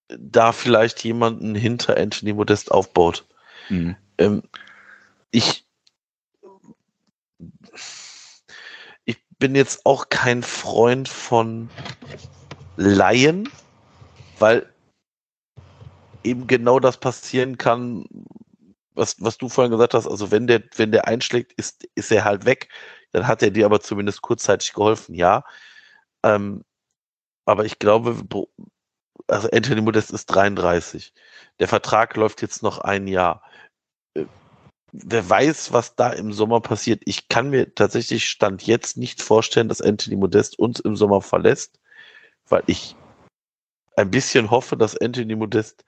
[0.09, 3.26] da vielleicht jemanden hinter Anthony Modest aufbaut.
[3.68, 3.97] Mhm.
[4.16, 4.43] Ähm,
[5.31, 5.68] ich,
[9.39, 11.70] bin jetzt auch kein Freund von
[12.76, 13.49] Laien,
[14.39, 14.72] weil
[16.24, 18.07] eben genau das passieren kann,
[18.95, 20.07] was, was du vorhin gesagt hast.
[20.07, 22.68] Also wenn der, wenn der einschlägt, ist, ist er halt weg.
[23.12, 25.45] Dann hat er dir aber zumindest kurzzeitig geholfen, ja.
[26.22, 26.64] Ähm,
[27.47, 28.22] aber ich glaube,
[29.28, 31.14] also Anthony Modest ist 33.
[31.61, 33.43] Der Vertrag läuft jetzt noch ein Jahr.
[34.93, 37.03] Wer weiß, was da im Sommer passiert.
[37.05, 41.78] Ich kann mir tatsächlich Stand jetzt nicht vorstellen, dass Anthony Modest uns im Sommer verlässt,
[42.49, 42.97] weil ich
[43.97, 45.84] ein bisschen hoffe, dass Anthony Modest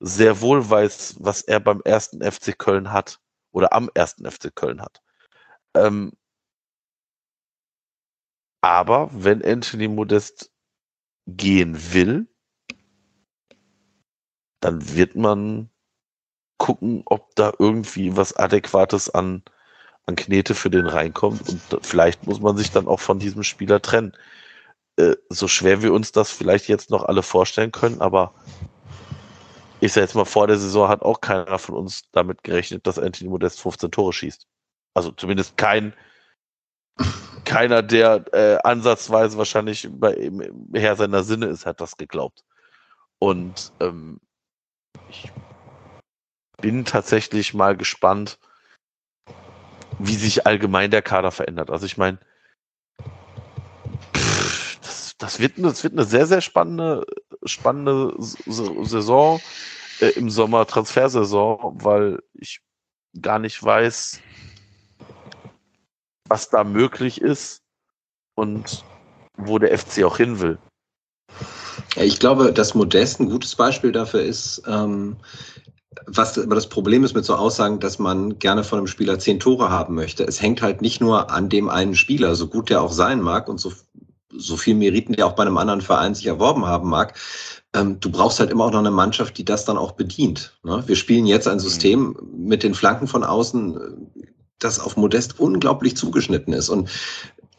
[0.00, 3.20] sehr wohl weiß, was er beim ersten FC Köln hat
[3.52, 5.00] oder am ersten FC Köln hat.
[5.74, 6.12] Ähm,
[8.60, 10.52] aber wenn Anthony Modest
[11.26, 12.28] gehen will,
[14.60, 15.71] dann wird man
[16.62, 19.42] gucken, ob da irgendwie was Adäquates an,
[20.06, 21.48] an Knete für den reinkommt.
[21.48, 24.12] Und vielleicht muss man sich dann auch von diesem Spieler trennen.
[24.96, 28.32] Äh, so schwer wir uns das vielleicht jetzt noch alle vorstellen können, aber
[29.80, 32.96] ich sag jetzt mal, vor der Saison hat auch keiner von uns damit gerechnet, dass
[32.96, 34.46] Anthony Modest 15 Tore schießt.
[34.94, 35.92] Also zumindest kein,
[37.44, 40.30] keiner, der äh, ansatzweise wahrscheinlich bei,
[40.74, 42.44] Herr seiner Sinne ist, hat das geglaubt.
[43.18, 44.20] Und ähm,
[45.08, 45.32] ich
[46.62, 48.38] bin tatsächlich mal gespannt,
[49.98, 51.70] wie sich allgemein der Kader verändert.
[51.70, 52.18] Also ich meine,
[54.80, 57.04] das, das, wird, das wird eine sehr, sehr spannende,
[57.44, 59.40] spannende Saison
[60.00, 62.60] äh, im Sommer, Transfersaison, weil ich
[63.20, 64.20] gar nicht weiß,
[66.28, 67.60] was da möglich ist
[68.34, 68.84] und
[69.36, 70.58] wo der FC auch hin will.
[71.96, 75.16] Ich glaube, dass Modest ein gutes Beispiel dafür ist, ähm,
[76.06, 79.40] was aber das Problem ist mit so Aussagen, dass man gerne von einem Spieler zehn
[79.40, 80.24] Tore haben möchte.
[80.24, 83.48] Es hängt halt nicht nur an dem einen Spieler, so gut der auch sein mag
[83.48, 83.72] und so,
[84.30, 87.18] so viel Meriten der auch bei einem anderen Verein sich erworben haben mag.
[87.74, 90.58] Ähm, du brauchst halt immer auch noch eine Mannschaft, die das dann auch bedient.
[90.62, 90.82] Ne?
[90.86, 93.78] Wir spielen jetzt ein System mit den Flanken von außen,
[94.58, 96.68] das auf Modest unglaublich zugeschnitten ist.
[96.68, 96.88] Und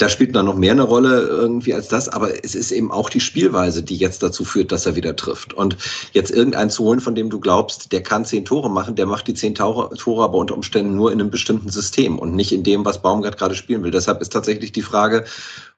[0.03, 3.09] da spielt dann noch mehr eine Rolle irgendwie als das, aber es ist eben auch
[3.09, 5.53] die Spielweise, die jetzt dazu führt, dass er wieder trifft.
[5.53, 5.77] Und
[6.11, 9.29] jetzt irgendeinen zu holen, von dem du glaubst, der kann zehn Tore machen, der macht
[9.29, 9.89] die zehn Tore,
[10.21, 13.55] aber unter Umständen nur in einem bestimmten System und nicht in dem, was Baumgart gerade
[13.55, 13.91] spielen will.
[13.91, 15.23] Deshalb ist tatsächlich die Frage,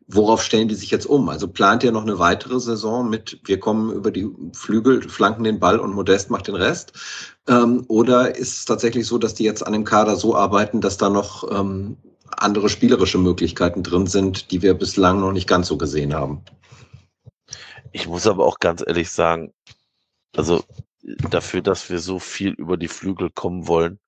[0.07, 1.29] worauf stellen die sich jetzt um?
[1.29, 5.59] Also plant ihr noch eine weitere Saison mit, wir kommen über die Flügel, flanken den
[5.59, 6.93] Ball und Modest macht den Rest?
[7.47, 10.97] Ähm, oder ist es tatsächlich so, dass die jetzt an dem Kader so arbeiten, dass
[10.97, 11.97] da noch ähm,
[12.37, 16.43] andere spielerische Möglichkeiten drin sind, die wir bislang noch nicht ganz so gesehen haben.
[17.91, 19.53] Ich muss aber auch ganz ehrlich sagen,
[20.35, 20.63] also
[21.01, 23.99] dafür, dass wir so viel über die Flügel kommen wollen,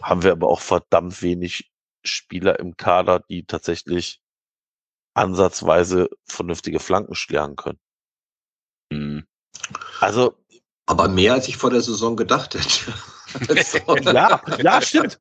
[0.00, 1.70] haben wir aber auch verdammt wenig
[2.04, 4.20] Spieler im Kader, die tatsächlich
[5.14, 7.78] ansatzweise vernünftige Flanken schlagen können.
[8.90, 9.26] Mhm.
[10.00, 10.36] Also.
[10.86, 12.92] Aber mehr als ich vor der Saison gedacht hätte.
[13.62, 13.96] So.
[13.96, 15.18] Ja, ja, stimmt.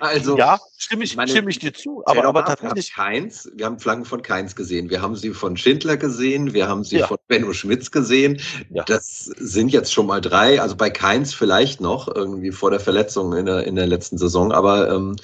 [0.00, 2.02] Also, ja, stimme ich, meine- stimme ich dir zu.
[2.06, 4.90] Aber, aber tatsächlich, Wir haben Keins, wir haben Flanken von Keins gesehen.
[4.90, 6.52] Wir haben sie von Schindler gesehen.
[6.52, 7.06] Wir haben sie Ja.
[7.06, 8.40] von Benno Schmitz gesehen.
[8.70, 8.84] Ja.
[8.84, 10.60] Das sind jetzt schon mal drei.
[10.60, 14.52] Also bei Keins vielleicht noch irgendwie vor der Verletzung in der, in der letzten Saison.
[14.52, 15.16] Aber, ähm,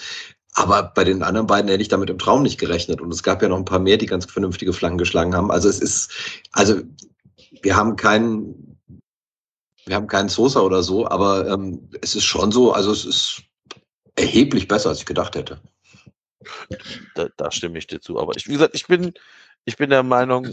[0.54, 3.00] aber bei den anderen beiden hätte ich damit im Traum nicht gerechnet.
[3.00, 5.50] Und es gab ja noch ein paar mehr, die ganz vernünftige Flanken geschlagen haben.
[5.50, 6.10] Also es ist,
[6.52, 6.80] also
[7.62, 8.67] wir haben keinen,
[9.88, 13.42] wir haben keinen Sosa oder so, aber ähm, es ist schon so, also es ist
[14.16, 15.60] erheblich besser, als ich gedacht hätte.
[17.14, 18.18] da, da stimme ich dir zu.
[18.20, 19.14] Aber ich, wie gesagt, ich bin,
[19.64, 20.48] ich bin der Meinung,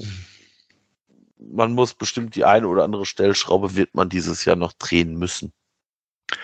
[1.37, 5.51] man muss bestimmt die eine oder andere Stellschraube wird man dieses Jahr noch drehen müssen.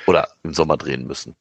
[0.05, 1.35] Oder im Sommer drehen müssen.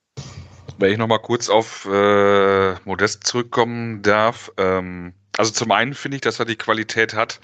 [0.79, 4.51] Wenn ich nochmal kurz auf äh, Modest zurückkommen darf.
[4.57, 7.41] Ähm, also zum einen finde ich, dass er die Qualität hat,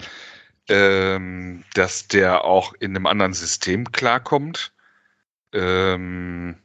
[0.69, 4.73] ähm, dass der auch in einem anderen System klarkommt.
[5.53, 6.57] Ähm,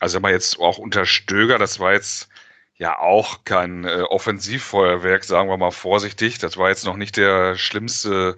[0.00, 2.28] also mal jetzt auch unter Stöger, das war jetzt
[2.76, 6.38] ja auch kein äh, Offensivfeuerwerk, sagen wir mal vorsichtig.
[6.38, 8.36] Das war jetzt noch nicht der schlimmste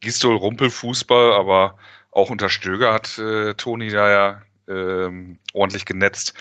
[0.00, 1.76] Gistol-Rumpel-Fußball, aber
[2.10, 6.34] auch unter Stöger hat äh, Toni da ja ähm, ordentlich genetzt.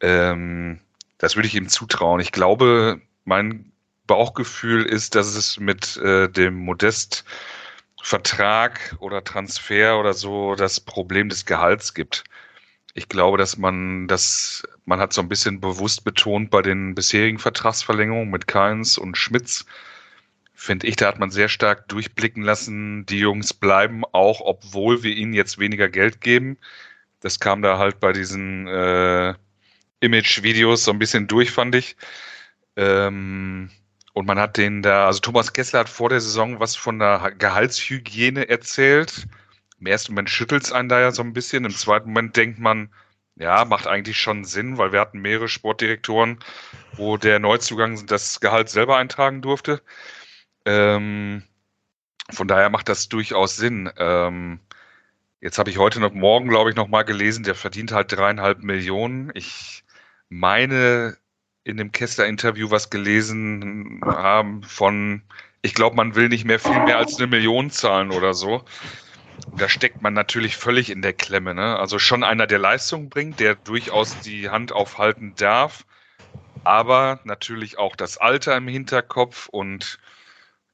[0.00, 0.80] Ähm,
[1.18, 2.20] das würde ich ihm zutrauen.
[2.20, 3.72] Ich glaube, mein
[4.06, 11.46] Bauchgefühl ist, dass es mit äh, dem Modest-Vertrag oder Transfer oder so das Problem des
[11.46, 12.24] Gehalts gibt.
[12.94, 17.38] Ich glaube, dass man das, man hat so ein bisschen bewusst betont bei den bisherigen
[17.38, 19.64] Vertragsverlängerungen mit Keins und Schmitz,
[20.54, 25.14] finde ich, da hat man sehr stark durchblicken lassen, die Jungs bleiben auch, obwohl wir
[25.14, 26.58] ihnen jetzt weniger Geld geben.
[27.20, 29.34] Das kam da halt bei diesen äh,
[30.00, 31.96] Image-Videos so ein bisschen durch, fand ich.
[32.76, 33.70] Ähm,
[34.14, 37.32] und man hat den da, also Thomas Kessler hat vor der Saison was von der
[37.36, 39.26] Gehaltshygiene erzählt.
[39.80, 41.64] Im ersten Moment schüttelt es einen da ja so ein bisschen.
[41.64, 42.90] Im zweiten Moment denkt man,
[43.36, 46.38] ja, macht eigentlich schon Sinn, weil wir hatten mehrere Sportdirektoren,
[46.96, 49.82] wo der Neuzugang das Gehalt selber eintragen durfte.
[50.64, 51.42] Ähm,
[52.30, 53.90] von daher macht das durchaus Sinn.
[53.98, 54.60] Ähm,
[55.40, 58.62] jetzt habe ich heute noch morgen, glaube ich, noch mal gelesen, der verdient halt dreieinhalb
[58.62, 59.32] Millionen.
[59.34, 59.84] Ich
[60.28, 61.16] meine,
[61.64, 65.22] in dem Kessler-Interview was gelesen haben von,
[65.62, 68.62] ich glaube, man will nicht mehr viel mehr als eine Million zahlen oder so.
[69.56, 71.54] Da steckt man natürlich völlig in der Klemme.
[71.54, 71.78] Ne?
[71.78, 75.84] Also schon einer, der Leistung bringt, der durchaus die Hand aufhalten darf,
[76.64, 79.98] aber natürlich auch das Alter im Hinterkopf und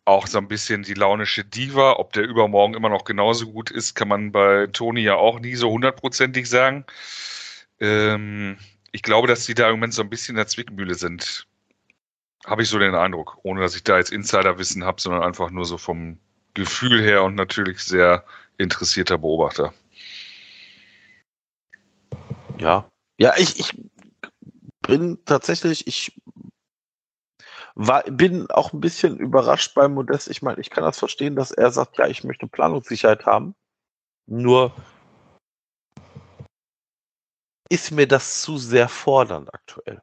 [0.05, 1.93] auch so ein bisschen die launische Diva.
[1.93, 5.55] Ob der übermorgen immer noch genauso gut ist, kann man bei Toni ja auch nie
[5.55, 6.85] so hundertprozentig sagen.
[7.79, 8.59] Ähm,
[8.93, 11.47] ich glaube, dass die da im Moment so ein bisschen in der Zwickmühle sind.
[12.47, 15.65] Habe ich so den Eindruck, ohne dass ich da jetzt Insiderwissen habe, sondern einfach nur
[15.65, 16.19] so vom
[16.55, 18.25] Gefühl her und natürlich sehr
[18.59, 19.73] interessierter Beobachter.
[22.59, 22.91] Ja.
[23.19, 23.73] Ja, ich, ich
[24.81, 26.19] bin tatsächlich, ich
[27.75, 30.29] war, bin auch ein bisschen überrascht beim Modest.
[30.29, 33.55] Ich meine, ich kann das verstehen, dass er sagt, ja, ich möchte Planungssicherheit haben.
[34.27, 34.75] Nur
[37.71, 40.03] ist mir das zu sehr fordernd aktuell.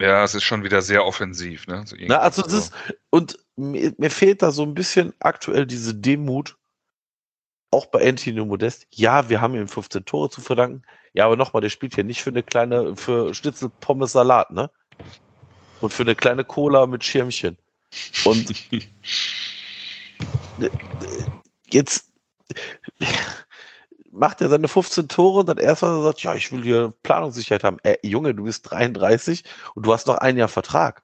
[0.00, 1.66] Ja, es ist schon wieder sehr offensiv.
[1.66, 1.84] Ne?
[1.86, 2.72] So Na, also das ist,
[3.10, 6.56] und mir, mir fehlt da so ein bisschen aktuell diese Demut,
[7.70, 8.86] auch bei Antino Modest.
[8.90, 10.82] Ja, wir haben ihm 15 Tore zu verdanken.
[11.12, 14.70] Ja, aber nochmal, der spielt hier nicht für eine kleine, für Schnitzel, Pommes, Salat, ne?
[15.80, 17.58] Und für eine kleine Cola mit Schirmchen.
[18.24, 18.54] Und
[21.66, 22.10] jetzt
[24.10, 27.64] macht er seine 15 Tore und dann erst mal sagt, ja, ich will hier Planungssicherheit
[27.64, 27.78] haben.
[27.82, 29.44] Äh, Junge, du bist 33
[29.74, 31.02] und du hast noch ein Jahr Vertrag.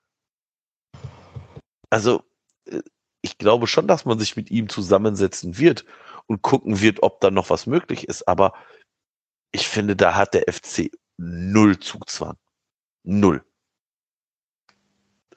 [1.90, 2.22] Also,
[2.66, 2.82] äh,
[3.22, 5.84] ich glaube schon, dass man sich mit ihm zusammensetzen wird
[6.26, 8.26] und gucken wird, ob da noch was möglich ist.
[8.28, 8.52] Aber
[9.52, 12.36] ich finde, da hat der FC null Zugzwang.
[13.04, 13.44] Null.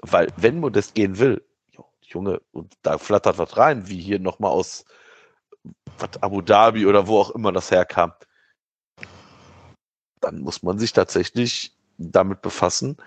[0.01, 1.45] Weil, wenn Modest gehen will,
[2.01, 4.85] Junge, und da flattert was rein, wie hier nochmal aus
[5.97, 8.13] was, Abu Dhabi oder wo auch immer das herkam,
[10.21, 12.97] dann muss man sich tatsächlich damit befassen,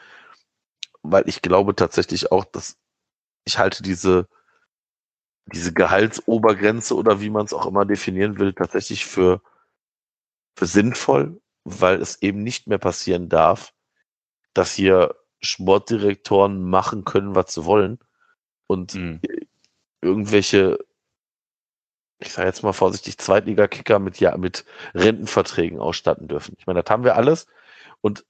[1.02, 2.78] weil ich glaube tatsächlich auch, dass
[3.44, 4.28] ich halte diese,
[5.46, 9.42] diese Gehaltsobergrenze oder wie man es auch immer definieren will, tatsächlich für,
[10.56, 13.74] für sinnvoll, weil es eben nicht mehr passieren darf,
[14.54, 17.98] dass hier Sportdirektoren machen können, was sie wollen
[18.68, 19.20] und Mhm.
[20.00, 20.78] irgendwelche,
[22.22, 24.64] ich sage jetzt mal vorsichtig, Zweitliga-Kicker mit, ja, mit
[24.94, 26.54] Rentenverträgen ausstatten dürfen.
[26.58, 27.46] Ich meine, das haben wir alles
[28.00, 28.24] und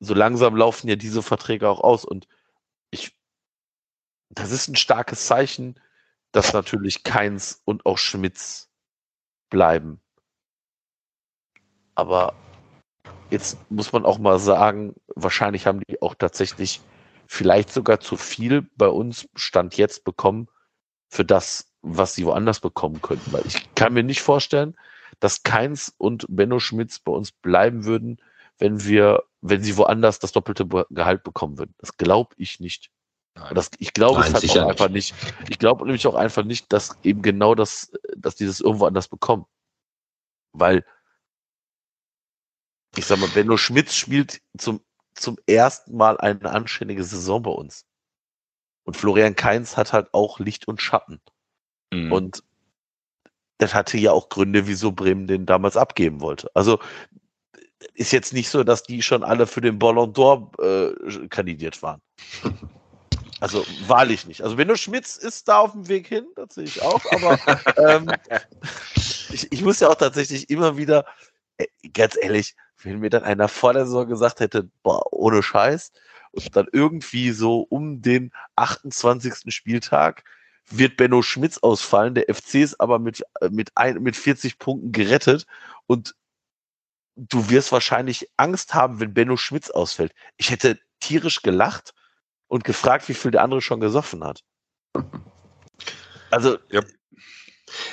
[0.00, 2.28] so langsam laufen ja diese Verträge auch aus und
[2.90, 3.16] ich,
[4.30, 5.80] das ist ein starkes Zeichen,
[6.32, 8.68] dass natürlich Keins und auch Schmitz
[9.50, 10.00] bleiben.
[11.94, 12.34] Aber
[13.30, 16.80] Jetzt muss man auch mal sagen, wahrscheinlich haben die auch tatsächlich
[17.26, 20.48] vielleicht sogar zu viel bei uns Stand jetzt bekommen
[21.08, 23.32] für das, was sie woanders bekommen könnten.
[23.32, 24.76] Weil ich kann mir nicht vorstellen,
[25.20, 28.20] dass Keins und Benno Schmitz bei uns bleiben würden,
[28.58, 31.74] wenn wir, wenn sie woanders das doppelte Gehalt bekommen würden.
[31.78, 32.90] Das glaube ich nicht.
[33.54, 35.14] Das, ich glaube es halt auch einfach nicht.
[35.50, 39.08] Ich glaube nämlich auch einfach nicht, dass eben genau das, dass die das irgendwo anders
[39.08, 39.44] bekommen.
[40.52, 40.84] Weil,
[42.96, 44.80] ich sag mal, Benno Schmitz spielt zum,
[45.14, 47.84] zum ersten Mal eine anständige Saison bei uns.
[48.84, 51.20] Und Florian Kainz hat halt auch Licht und Schatten.
[51.92, 52.12] Mhm.
[52.12, 52.42] Und
[53.58, 56.50] das hatte ja auch Gründe, wieso Bremen den damals abgeben wollte.
[56.54, 56.78] Also
[57.94, 62.00] ist jetzt nicht so, dass die schon alle für den Ballon d'Or äh, kandidiert waren.
[63.38, 64.40] Also wahrlich nicht.
[64.40, 67.38] Also Benno Schmitz ist da auf dem Weg hin, das sehe ich auch, aber
[67.76, 68.10] ähm,
[69.30, 71.04] ich, ich, muss ja auch tatsächlich immer wieder,
[71.58, 75.92] äh, ganz ehrlich, wenn mir dann einer vor der Saison gesagt hätte, boah, ohne Scheiß,
[76.32, 79.54] und dann irgendwie so um den 28.
[79.54, 80.24] Spieltag
[80.70, 84.92] wird Benno Schmitz ausfallen, der FC ist aber mit, äh, mit, ein, mit 40 Punkten
[84.92, 85.46] gerettet
[85.86, 86.14] und
[87.16, 90.12] du wirst wahrscheinlich Angst haben, wenn Benno Schmitz ausfällt.
[90.36, 91.94] Ich hätte tierisch gelacht
[92.48, 94.44] und gefragt, wie viel der andere schon gesoffen hat.
[96.30, 96.82] Also, ja.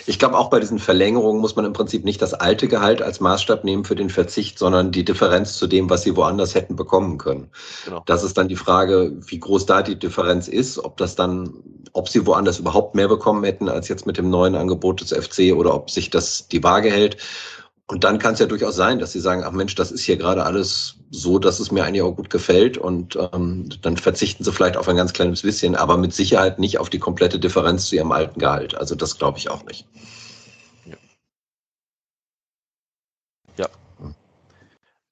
[0.06, 3.20] Ich glaube, auch bei diesen Verlängerungen muss man im Prinzip nicht das alte Gehalt als
[3.20, 7.18] Maßstab nehmen für den Verzicht, sondern die Differenz zu dem, was sie woanders hätten bekommen
[7.18, 7.50] können.
[7.86, 8.04] Genau.
[8.06, 11.54] Das ist dann die Frage, wie groß da die Differenz ist, ob das dann,
[11.94, 15.54] ob sie woanders überhaupt mehr bekommen hätten als jetzt mit dem neuen Angebot des FC
[15.56, 17.18] oder ob sich das die Waage hält.
[17.88, 20.18] Und dann kann es ja durchaus sein, dass sie sagen, ach Mensch, das ist hier
[20.18, 22.78] gerade alles so, dass es mir eigentlich auch gut gefällt.
[22.78, 26.80] Und ähm, dann verzichten sie vielleicht auf ein ganz kleines bisschen, aber mit Sicherheit nicht
[26.80, 28.76] auf die komplette Differenz zu ihrem alten Gehalt.
[28.76, 29.88] Also das glaube ich auch nicht.
[33.58, 33.70] Ja.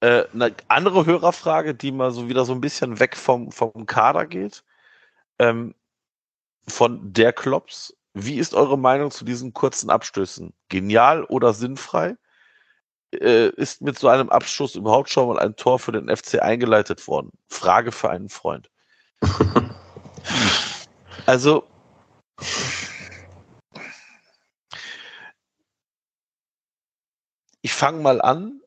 [0.00, 4.26] Äh, eine andere Hörerfrage, die mal so wieder so ein bisschen weg vom, vom Kader
[4.26, 4.64] geht.
[5.38, 5.74] Ähm,
[6.66, 7.96] von der Klops.
[8.14, 10.52] Wie ist eure Meinung zu diesen kurzen Abstößen?
[10.68, 12.16] Genial oder sinnfrei?
[13.12, 17.06] Äh, ist mit so einem Abschluss überhaupt schon mal ein Tor für den FC eingeleitet
[17.06, 17.30] worden?
[17.48, 18.70] Frage für einen Freund.
[21.26, 21.66] also,
[27.60, 28.60] ich fange mal an.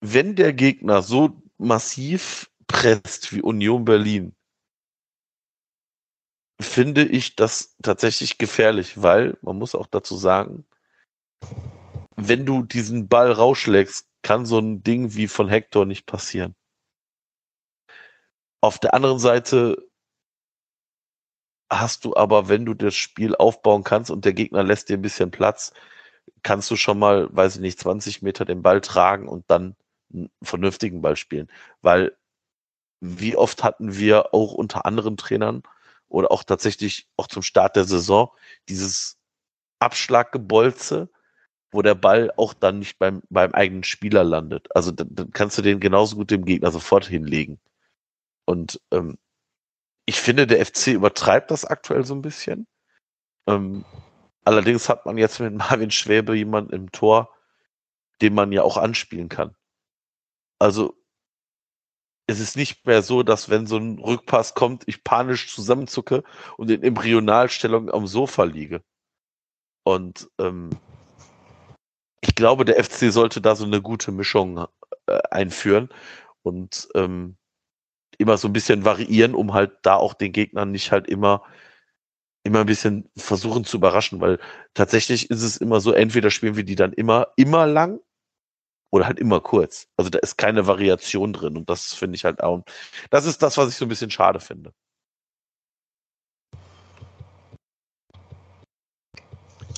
[0.00, 4.34] Wenn der Gegner so massiv presst wie Union Berlin,
[6.60, 10.64] finde ich das tatsächlich gefährlich, weil man muss auch dazu sagen,
[12.28, 16.54] wenn du diesen Ball rausschlägst, kann so ein Ding wie von Hector nicht passieren.
[18.60, 19.88] Auf der anderen Seite
[21.70, 25.02] hast du aber, wenn du das Spiel aufbauen kannst und der Gegner lässt dir ein
[25.02, 25.72] bisschen Platz,
[26.42, 29.76] kannst du schon mal, weiß ich nicht, 20 Meter den Ball tragen und dann
[30.12, 31.50] einen vernünftigen Ball spielen.
[31.80, 32.16] Weil
[33.00, 35.62] wie oft hatten wir auch unter anderen Trainern
[36.08, 38.30] oder auch tatsächlich auch zum Start der Saison
[38.68, 39.18] dieses
[39.80, 41.10] Abschlaggebolze,
[41.72, 44.68] wo der Ball auch dann nicht beim, beim eigenen Spieler landet.
[44.76, 47.58] Also dann, dann kannst du den genauso gut dem Gegner sofort hinlegen.
[48.44, 49.18] Und ähm,
[50.06, 52.66] ich finde, der FC übertreibt das aktuell so ein bisschen.
[53.46, 53.84] Ähm,
[54.44, 57.34] allerdings hat man jetzt mit Marvin Schwäbe jemanden im Tor,
[58.20, 59.56] den man ja auch anspielen kann.
[60.58, 60.94] Also
[62.26, 66.22] es ist nicht mehr so, dass wenn so ein Rückpass kommt, ich panisch zusammenzucke
[66.56, 68.82] und in Embryonalstellung am Sofa liege.
[69.84, 70.70] Und ähm,
[72.42, 74.66] glaube, der FC sollte da so eine gute Mischung
[75.06, 75.90] äh, einführen
[76.42, 77.36] und ähm,
[78.18, 81.44] immer so ein bisschen variieren, um halt da auch den Gegnern nicht halt immer
[82.42, 84.40] immer ein bisschen versuchen zu überraschen, weil
[84.74, 88.00] tatsächlich ist es immer so, entweder spielen wir die dann immer, immer lang
[88.90, 89.86] oder halt immer kurz.
[89.96, 92.64] Also da ist keine Variation drin und das finde ich halt auch,
[93.10, 94.72] das ist das, was ich so ein bisschen schade finde.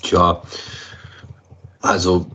[0.03, 0.43] Tja,
[1.85, 2.27] also,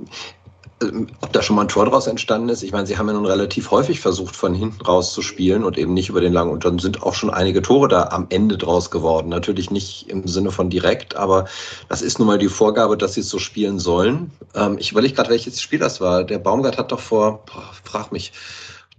[0.82, 3.14] ähm, ob da schon mal ein Tor draus entstanden ist, ich meine, sie haben ja
[3.14, 6.52] nun relativ häufig versucht, von hinten raus zu spielen und eben nicht über den langen.
[6.52, 9.30] Und dann sind auch schon einige Tore da am Ende draus geworden.
[9.30, 11.45] Natürlich nicht im Sinne von direkt, aber
[11.89, 14.32] das ist nun mal die Vorgabe, dass sie es so spielen sollen.
[14.56, 16.24] Ähm, ich überlege gerade, welches Spiel das war.
[16.24, 18.32] Der Baumgart hat doch vor, boah, frag mich,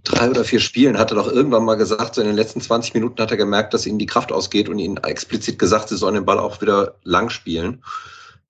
[0.03, 2.93] drei oder vier Spielen hat er doch irgendwann mal gesagt, so in den letzten 20
[2.93, 6.15] Minuten hat er gemerkt, dass ihnen die Kraft ausgeht und ihnen explizit gesagt, sie sollen
[6.15, 7.83] den Ball auch wieder lang spielen.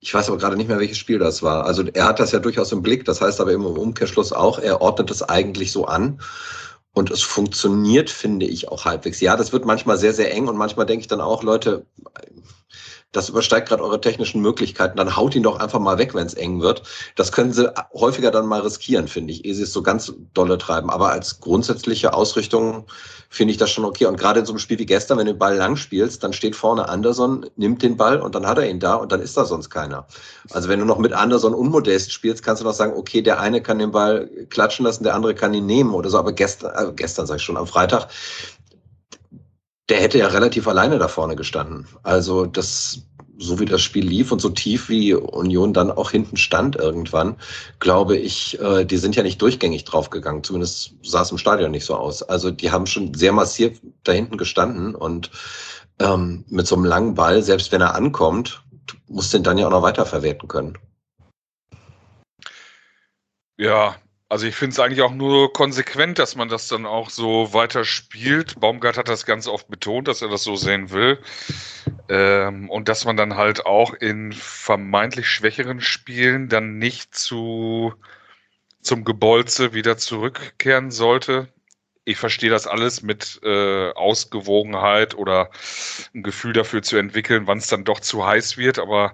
[0.04, 1.66] Ich weiß aber gerade nicht mehr, welches Spiel das war.
[1.66, 3.06] Also er hat das ja durchaus im Blick.
[3.06, 6.20] Das heißt aber im Umkehrschluss auch, er ordnet es eigentlich so an.
[6.94, 9.22] Und es funktioniert, finde ich, auch halbwegs.
[9.22, 11.86] Ja, das wird manchmal sehr, sehr eng und manchmal denke ich dann auch, Leute,
[13.12, 16.34] das übersteigt gerade eure technischen Möglichkeiten, dann haut ihn doch einfach mal weg, wenn es
[16.34, 16.84] eng wird.
[17.16, 20.58] Das können sie häufiger dann mal riskieren, finde ich, ehe sie es so ganz dolle
[20.58, 20.90] treiben.
[20.90, 22.86] Aber als grundsätzliche Ausrichtung
[23.30, 24.06] finde ich das schon okay.
[24.06, 26.34] Und gerade in so einem Spiel wie gestern, wenn du den Ball lang spielst, dann
[26.34, 29.36] steht vorne Anderson, nimmt den Ball und dann hat er ihn da und dann ist
[29.36, 30.06] da sonst keiner.
[30.52, 33.62] Also wenn du noch mit Anderson unmodest spielst, kannst du noch sagen, okay, der eine
[33.62, 36.18] kann den Ball klatschen lassen, der andere kann ihn nehmen oder so.
[36.18, 38.08] Aber gestern, äh, gestern sag ich schon, am Freitag,
[39.92, 41.86] der hätte ja relativ alleine da vorne gestanden.
[42.02, 43.02] Also das,
[43.38, 47.36] so wie das Spiel lief und so tief wie Union dann auch hinten stand irgendwann,
[47.80, 50.46] glaube ich, äh, die sind ja nicht durchgängig draufgegangen.
[50.46, 52.24] Zumindest sah es im Stadion nicht so aus.
[52.24, 55.30] Also die haben schon sehr massiv da hinten gestanden und
[56.00, 58.64] ähm, mit so einem langen Ball, selbst wenn er ankommt,
[59.10, 60.78] muss den dann ja auch noch weiterverwerten können.
[63.58, 63.98] Ja,
[64.32, 67.84] also ich finde es eigentlich auch nur konsequent, dass man das dann auch so weiter
[67.84, 68.58] spielt.
[68.62, 71.20] Baumgart hat das ganz oft betont, dass er das so sehen will.
[72.08, 77.94] Ähm, und dass man dann halt auch in vermeintlich schwächeren Spielen dann nicht zu
[78.82, 81.50] zum Gebolze wieder zurückkehren sollte.
[82.06, 85.50] Ich verstehe das alles mit äh, Ausgewogenheit oder
[86.16, 89.14] ein Gefühl dafür zu entwickeln, wann es dann doch zu heiß wird, aber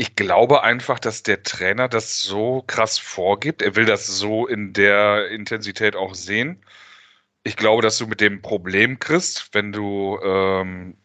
[0.00, 3.60] ich glaube einfach, dass der Trainer das so krass vorgibt.
[3.60, 6.64] Er will das so in der Intensität auch sehen.
[7.42, 10.96] Ich glaube, dass du mit dem Problem kriegst, wenn du ähm,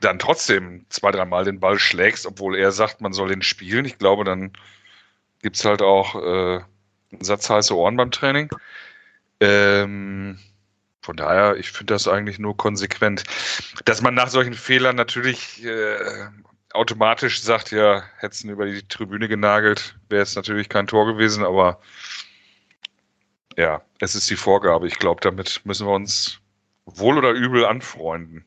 [0.00, 3.86] dann trotzdem zwei, dreimal den Ball schlägst, obwohl er sagt, man soll ihn spielen.
[3.86, 4.52] Ich glaube, dann
[5.40, 6.60] gibt es halt auch äh,
[7.12, 8.50] einen Satz heiße Ohren beim Training.
[9.40, 10.38] Ähm,
[11.00, 13.24] von daher, ich finde das eigentlich nur konsequent.
[13.86, 16.28] Dass man nach solchen Fehlern natürlich äh,
[16.76, 21.80] automatisch sagt, ja, hätten über die Tribüne genagelt, wäre es natürlich kein Tor gewesen, aber
[23.56, 24.86] ja, es ist die Vorgabe.
[24.86, 26.40] Ich glaube, damit müssen wir uns
[26.84, 28.44] wohl oder übel anfreunden.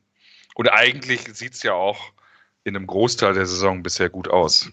[0.56, 2.14] Und eigentlich sieht es ja auch
[2.64, 4.72] in einem Großteil der Saison bisher gut aus.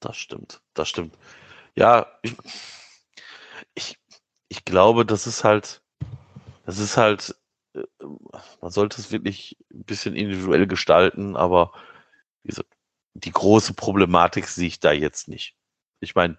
[0.00, 1.16] Das stimmt, das stimmt.
[1.74, 2.36] Ja, ich,
[3.74, 3.98] ich,
[4.48, 5.82] ich glaube, das ist halt,
[6.64, 7.34] das ist halt
[8.60, 11.72] man sollte es wirklich ein bisschen individuell gestalten, aber
[13.14, 15.56] die große Problematik sehe ich da jetzt nicht.
[16.00, 16.38] Ich meine,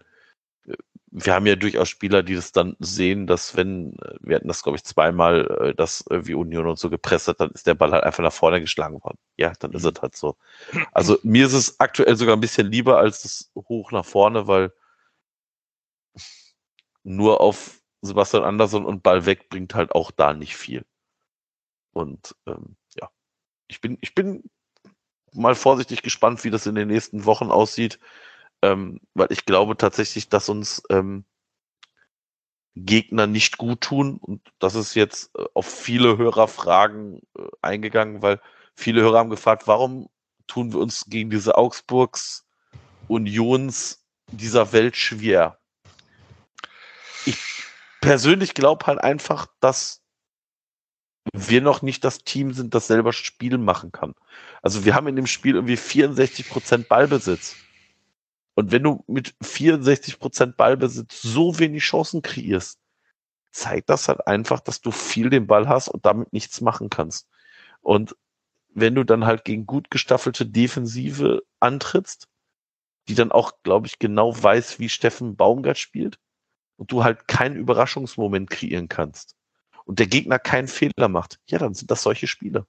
[0.65, 0.75] äh,
[1.11, 4.63] wir haben ja durchaus Spieler, die das dann sehen, dass wenn, äh, wir hatten das
[4.63, 8.03] glaube ich zweimal, dass wie Union und so gepresst hat, dann ist der Ball halt
[8.03, 9.17] einfach nach vorne geschlagen worden.
[9.37, 10.37] Ja, dann ist es halt so.
[10.93, 14.73] Also mir ist es aktuell sogar ein bisschen lieber als das hoch nach vorne, weil
[17.03, 20.85] nur auf Sebastian Andersson und Ball weg bringt halt auch da nicht viel.
[21.91, 23.09] Und ähm, ja,
[23.67, 24.49] ich bin, ich bin
[25.33, 27.99] mal vorsichtig gespannt, wie das in den nächsten Wochen aussieht,
[28.61, 31.25] ähm, weil ich glaube tatsächlich, dass uns ähm,
[32.75, 38.41] Gegner nicht gut tun und das ist jetzt äh, auf viele Hörerfragen äh, eingegangen, weil
[38.75, 40.09] viele Hörer haben gefragt, warum
[40.47, 42.45] tun wir uns gegen diese Augsburgs
[43.07, 45.59] Unions dieser Welt schwer?
[47.25, 47.37] Ich
[47.99, 50.00] persönlich glaube halt einfach, dass
[51.33, 54.13] wir noch nicht das Team sind, das selber Spiel machen kann.
[54.61, 57.55] Also wir haben in dem Spiel irgendwie 64 Prozent Ballbesitz.
[58.55, 62.79] Und wenn du mit 64 Prozent Ballbesitz so wenig Chancen kreierst,
[63.51, 67.27] zeigt das halt einfach, dass du viel den Ball hast und damit nichts machen kannst.
[67.81, 68.15] Und
[68.73, 72.27] wenn du dann halt gegen gut gestaffelte Defensive antrittst,
[73.07, 76.19] die dann auch, glaube ich, genau weiß, wie Steffen Baumgart spielt,
[76.77, 79.35] und du halt keinen Überraschungsmoment kreieren kannst,
[79.85, 82.65] und der Gegner keinen Fehler macht, ja, dann sind das solche Spiele.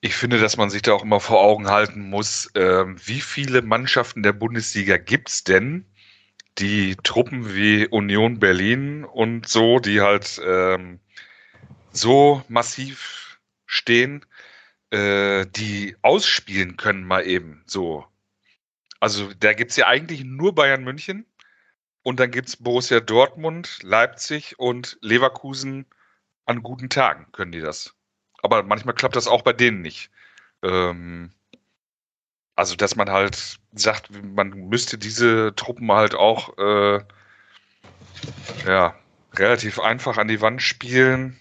[0.00, 3.62] Ich finde, dass man sich da auch immer vor Augen halten muss, äh, wie viele
[3.62, 5.86] Mannschaften der Bundesliga gibt es denn,
[6.58, 11.00] die Truppen wie Union Berlin und so, die halt ähm,
[11.90, 14.24] so massiv stehen,
[14.90, 18.04] äh, die ausspielen können mal eben so.
[19.00, 21.26] Also da gibt es ja eigentlich nur Bayern München
[22.02, 25.86] und dann gibt es Borussia Dortmund, Leipzig und Leverkusen
[26.46, 27.94] an guten Tagen können die das.
[28.42, 30.10] Aber manchmal klappt das auch bei denen nicht.
[30.62, 31.32] Ähm,
[32.56, 37.00] also, dass man halt sagt, man müsste diese Truppen halt auch äh,
[38.66, 38.94] ja,
[39.34, 41.38] relativ einfach an die Wand spielen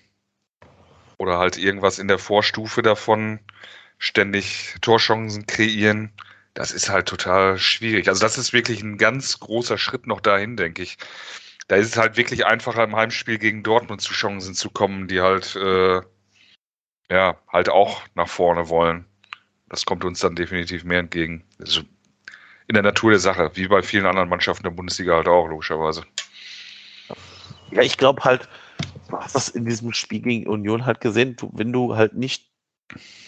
[1.18, 3.40] oder halt irgendwas in der Vorstufe davon
[3.98, 6.12] ständig Torchancen kreieren
[6.58, 8.10] das ist halt total schwierig.
[8.10, 10.98] Also das ist wirklich ein ganz großer Schritt noch dahin, denke ich.
[11.68, 15.22] Da ist es halt wirklich einfacher im Heimspiel gegen Dortmund zu Chancen zu kommen, die
[15.22, 16.02] halt äh,
[17.12, 19.06] ja halt auch nach vorne wollen.
[19.70, 21.44] Das kommt uns dann definitiv mehr entgegen.
[21.60, 21.82] Also
[22.68, 26.06] in der Natur der Sache, wie bei vielen anderen Mannschaften der Bundesliga halt auch, logischerweise.
[27.70, 28.50] Ja, ich glaube halt,
[29.10, 32.48] du hast das in diesem Spiel gegen Union halt gesehen, du, wenn du halt nicht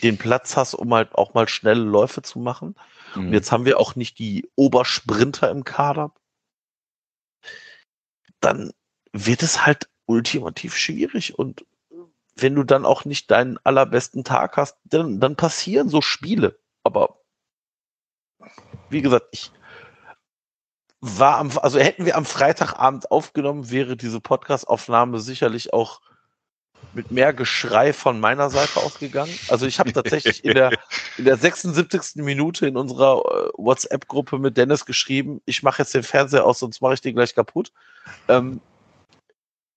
[0.01, 2.73] den Platz hast, um halt auch mal schnelle Läufe zu machen.
[3.15, 3.27] Mhm.
[3.27, 6.13] Und jetzt haben wir auch nicht die Obersprinter im Kader.
[8.39, 8.71] Dann
[9.11, 11.37] wird es halt ultimativ schwierig.
[11.37, 11.65] Und
[12.35, 16.59] wenn du dann auch nicht deinen allerbesten Tag hast, dann, dann passieren so Spiele.
[16.83, 17.19] Aber
[18.89, 19.51] wie gesagt, ich
[21.01, 26.01] war am, also hätten wir am Freitagabend aufgenommen, wäre diese Podcast-Aufnahme sicherlich auch
[26.91, 29.33] mit mehr Geschrei von meiner Seite ausgegangen.
[29.47, 30.71] Also ich habe tatsächlich in der,
[31.17, 32.23] in der 76.
[32.23, 36.81] Minute in unserer äh, WhatsApp-Gruppe mit Dennis geschrieben, ich mache jetzt den Fernseher aus, sonst
[36.81, 37.71] mache ich den gleich kaputt.
[38.27, 38.61] Ähm,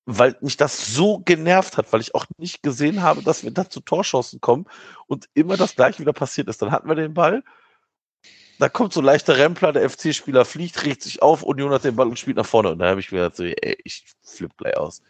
[0.05, 3.68] weil mich das so genervt hat, weil ich auch nicht gesehen habe, dass wir da
[3.68, 4.66] zu Torschancen kommen
[5.07, 6.61] und immer das gleiche wieder passiert ist.
[6.61, 7.44] Dann hatten wir den Ball,
[8.59, 11.96] da kommt so ein leichter Rempler, der FC-Spieler fliegt, regt sich auf, Union hat den
[11.96, 12.72] Ball und spielt nach vorne.
[12.72, 15.03] Und da habe ich mir gedacht, so, ey, ich flipp gleich aus.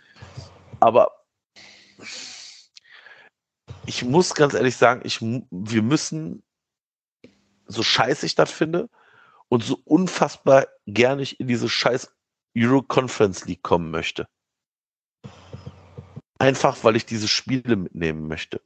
[0.80, 1.21] Aber
[3.86, 6.42] ich muss ganz ehrlich sagen, ich, wir müssen,
[7.66, 8.88] so scheiße ich das finde,
[9.48, 12.10] und so unfassbar gerne ich in diese scheiß
[12.56, 14.26] Euro Conference League kommen möchte.
[16.38, 18.60] Einfach, weil ich diese Spiele mitnehmen möchte.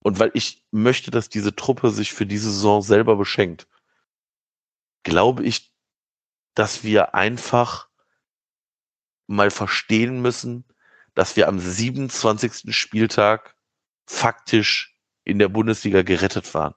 [0.00, 3.66] Und weil ich möchte, dass diese Truppe sich für diese Saison selber beschenkt,
[5.02, 5.74] glaube ich,
[6.54, 7.88] dass wir einfach
[9.26, 10.64] mal verstehen müssen,
[11.16, 12.76] dass wir am 27.
[12.76, 13.56] Spieltag
[14.06, 16.74] faktisch in der Bundesliga gerettet waren.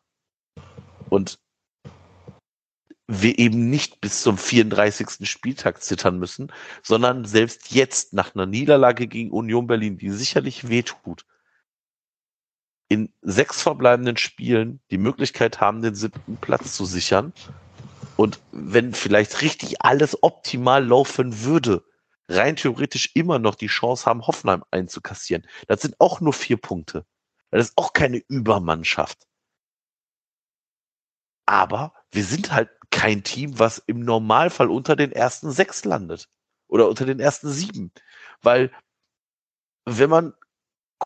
[1.10, 1.40] Und
[3.06, 5.30] wir eben nicht bis zum 34.
[5.30, 11.26] Spieltag zittern müssen, sondern selbst jetzt nach einer Niederlage gegen Union Berlin, die sicherlich wehtut,
[12.88, 17.34] in sechs verbleibenden Spielen die Möglichkeit haben, den siebten Platz zu sichern.
[18.16, 21.84] Und wenn vielleicht richtig alles optimal laufen würde,
[22.30, 25.46] rein theoretisch immer noch die Chance haben, Hoffenheim einzukassieren.
[25.68, 27.06] Das sind auch nur vier Punkte.
[27.52, 29.28] Das ist auch keine Übermannschaft.
[31.46, 36.30] Aber wir sind halt kein Team, was im Normalfall unter den ersten sechs landet.
[36.68, 37.92] Oder unter den ersten sieben.
[38.44, 38.72] Weil,
[39.86, 40.34] wenn man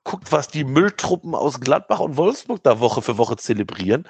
[0.04, 4.08] guckt, was die Mülltruppen aus Gladbach und Wolfsburg da Woche für Woche zelebrieren,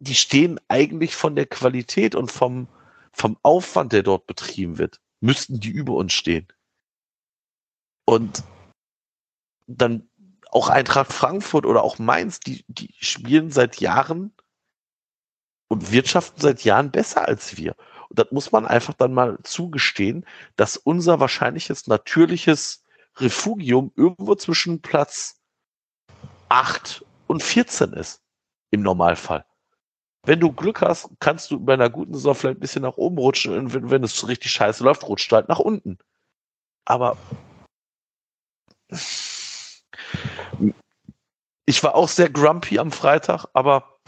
[0.00, 2.66] die stehen eigentlich von der Qualität und vom,
[3.12, 6.48] vom Aufwand, der dort betrieben wird, müssten die über uns stehen.
[8.04, 8.42] Und
[9.66, 10.10] dann
[10.50, 14.34] auch Eintracht Frankfurt oder auch Mainz, die, die spielen seit Jahren
[15.68, 17.76] und wirtschaften seit Jahren besser als wir.
[18.10, 22.84] Und das muss man einfach dann mal zugestehen, dass unser wahrscheinliches natürliches
[23.16, 25.40] Refugium irgendwo zwischen Platz
[26.48, 28.22] 8 und 14 ist.
[28.70, 29.46] Im Normalfall.
[30.24, 33.18] Wenn du Glück hast, kannst du bei einer guten Saison vielleicht ein bisschen nach oben
[33.18, 35.98] rutschen und wenn, wenn es richtig scheiße läuft, rutscht du halt nach unten.
[36.84, 37.16] Aber
[41.66, 43.98] ich war auch sehr grumpy am Freitag, aber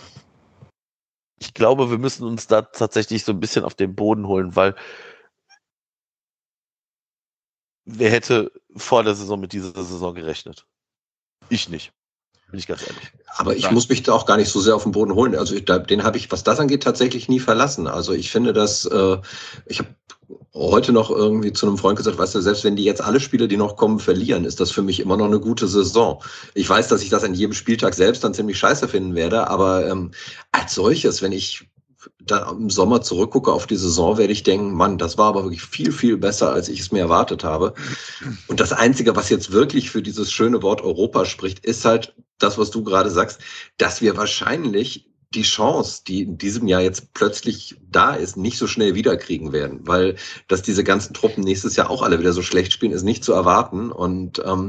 [1.40, 4.76] ich glaube, wir müssen uns da tatsächlich so ein bisschen auf den Boden holen, weil
[7.86, 10.66] wer hätte vor der Saison mit dieser Saison gerechnet?
[11.48, 11.92] Ich nicht.
[12.54, 13.10] Bin ich ganz ehrlich.
[13.36, 15.34] Aber ich muss mich da auch gar nicht so sehr auf den Boden holen.
[15.34, 17.88] Also ich, da, den habe ich, was das angeht, tatsächlich nie verlassen.
[17.88, 19.16] Also ich finde, dass äh,
[19.66, 19.88] ich habe
[20.54, 23.48] heute noch irgendwie zu einem Freund gesagt, weißt du, selbst wenn die jetzt alle Spiele,
[23.48, 26.22] die noch kommen, verlieren, ist das für mich immer noch eine gute Saison.
[26.54, 29.88] Ich weiß, dass ich das an jedem Spieltag selbst dann ziemlich scheiße finden werde, aber
[29.88, 30.12] ähm,
[30.52, 31.68] als solches, wenn ich
[32.20, 35.62] da im Sommer zurückgucke auf die Saison, werde ich denken, Mann, das war aber wirklich
[35.62, 37.74] viel, viel besser, als ich es mir erwartet habe.
[38.48, 42.58] Und das Einzige, was jetzt wirklich für dieses schöne Wort Europa spricht, ist halt das,
[42.58, 43.40] was du gerade sagst,
[43.78, 48.66] dass wir wahrscheinlich die Chance, die in diesem Jahr jetzt plötzlich da ist, nicht so
[48.66, 50.16] schnell wiederkriegen werden, weil
[50.48, 53.32] dass diese ganzen Truppen nächstes Jahr auch alle wieder so schlecht spielen, ist nicht zu
[53.32, 53.90] erwarten.
[53.90, 54.68] Und ähm,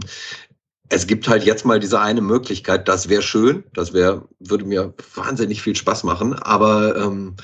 [0.90, 4.94] es gibt halt jetzt mal diese eine Möglichkeit, das wäre schön, das wäre, würde mir
[5.16, 7.36] wahnsinnig viel Spaß machen, aber ähm,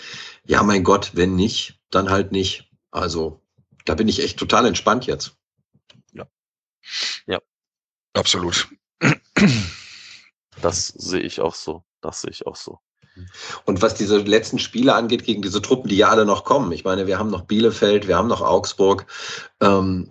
[0.45, 2.69] ja, mein Gott, wenn nicht, dann halt nicht.
[2.91, 3.41] Also
[3.85, 5.35] da bin ich echt total entspannt jetzt.
[6.13, 6.27] Ja.
[7.25, 7.39] Ja.
[8.13, 8.69] Absolut.
[10.61, 11.83] Das sehe ich auch so.
[12.01, 12.79] Das sehe ich auch so.
[13.65, 16.71] Und was diese letzten Spiele angeht, gegen diese Truppen, die ja alle noch kommen.
[16.71, 19.05] Ich meine, wir haben noch Bielefeld, wir haben noch Augsburg.
[19.59, 20.09] Ähm,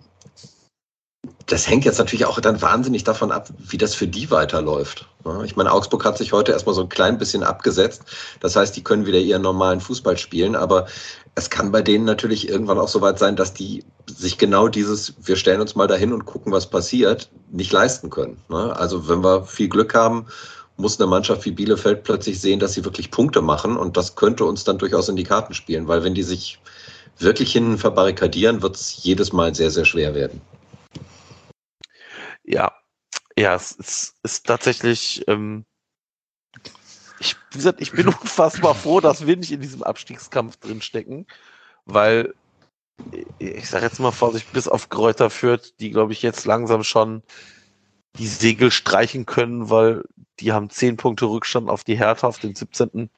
[1.51, 5.05] das hängt jetzt natürlich auch dann wahnsinnig davon ab, wie das für die weiterläuft.
[5.43, 8.03] Ich meine, Augsburg hat sich heute erstmal so ein klein bisschen abgesetzt.
[8.39, 10.55] Das heißt, die können wieder ihren normalen Fußball spielen.
[10.55, 10.87] Aber
[11.35, 15.13] es kann bei denen natürlich irgendwann auch so weit sein, dass die sich genau dieses,
[15.21, 18.37] wir stellen uns mal dahin und gucken, was passiert, nicht leisten können.
[18.49, 20.27] Also wenn wir viel Glück haben,
[20.77, 23.75] muss eine Mannschaft wie Bielefeld plötzlich sehen, dass sie wirklich Punkte machen.
[23.75, 25.89] Und das könnte uns dann durchaus in die Karten spielen.
[25.89, 26.59] Weil wenn die sich
[27.19, 30.39] wirklich hinten verbarrikadieren, wird es jedes Mal sehr, sehr schwer werden.
[32.51, 32.73] Ja,
[33.37, 35.65] Ja, es ist, ist tatsächlich, ähm,
[37.19, 41.27] ich, wie gesagt, ich bin unfassbar froh, dass wir nicht in diesem Abstiegskampf drinstecken,
[41.85, 42.33] weil
[43.39, 47.23] ich sage jetzt mal vorsichtig, bis auf Kräuter führt, die glaube ich jetzt langsam schon
[48.17, 50.03] die Segel streichen können, weil
[50.39, 53.09] die haben zehn Punkte Rückstand auf die Hertha auf den 17.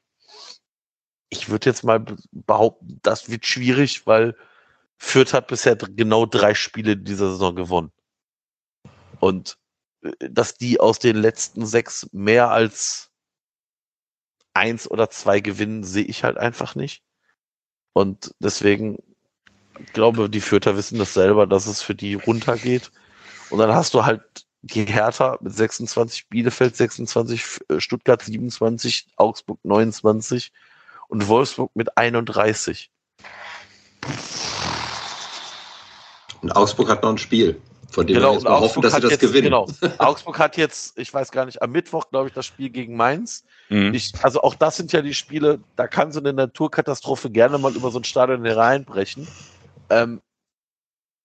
[1.28, 4.36] Ich würde jetzt mal behaupten, das wird schwierig, weil
[4.96, 7.90] Fürth hat bisher genau drei Spiele dieser Saison gewonnen.
[9.20, 9.56] Und
[10.02, 13.10] äh, dass die aus den letzten sechs mehr als
[14.54, 17.02] eins oder zwei gewinnen, sehe ich halt einfach nicht.
[17.92, 18.98] Und deswegen
[19.92, 22.90] glaube, die Fürther wissen das selber, dass es für die runtergeht.
[23.50, 24.22] Und dann hast du halt
[24.62, 30.52] die Hertha mit 26, Bielefeld 26, äh, Stuttgart 27, Augsburg 29
[31.08, 32.90] und Wolfsburg mit 31.
[36.40, 37.60] Und Augsburg hat noch ein Spiel,
[37.94, 39.44] von dem Genau, wir jetzt mal hoffen, dass sie das jetzt, gewinnen.
[39.44, 39.68] Genau.
[39.98, 43.44] Augsburg hat jetzt, ich weiß gar nicht, am Mittwoch, glaube ich, das Spiel gegen Mainz.
[43.68, 43.94] Mhm.
[43.94, 47.74] Ich, also auch das sind ja die Spiele, da kann so eine Naturkatastrophe gerne mal
[47.74, 49.28] über so ein Stadion hereinbrechen.
[49.90, 50.20] Ähm,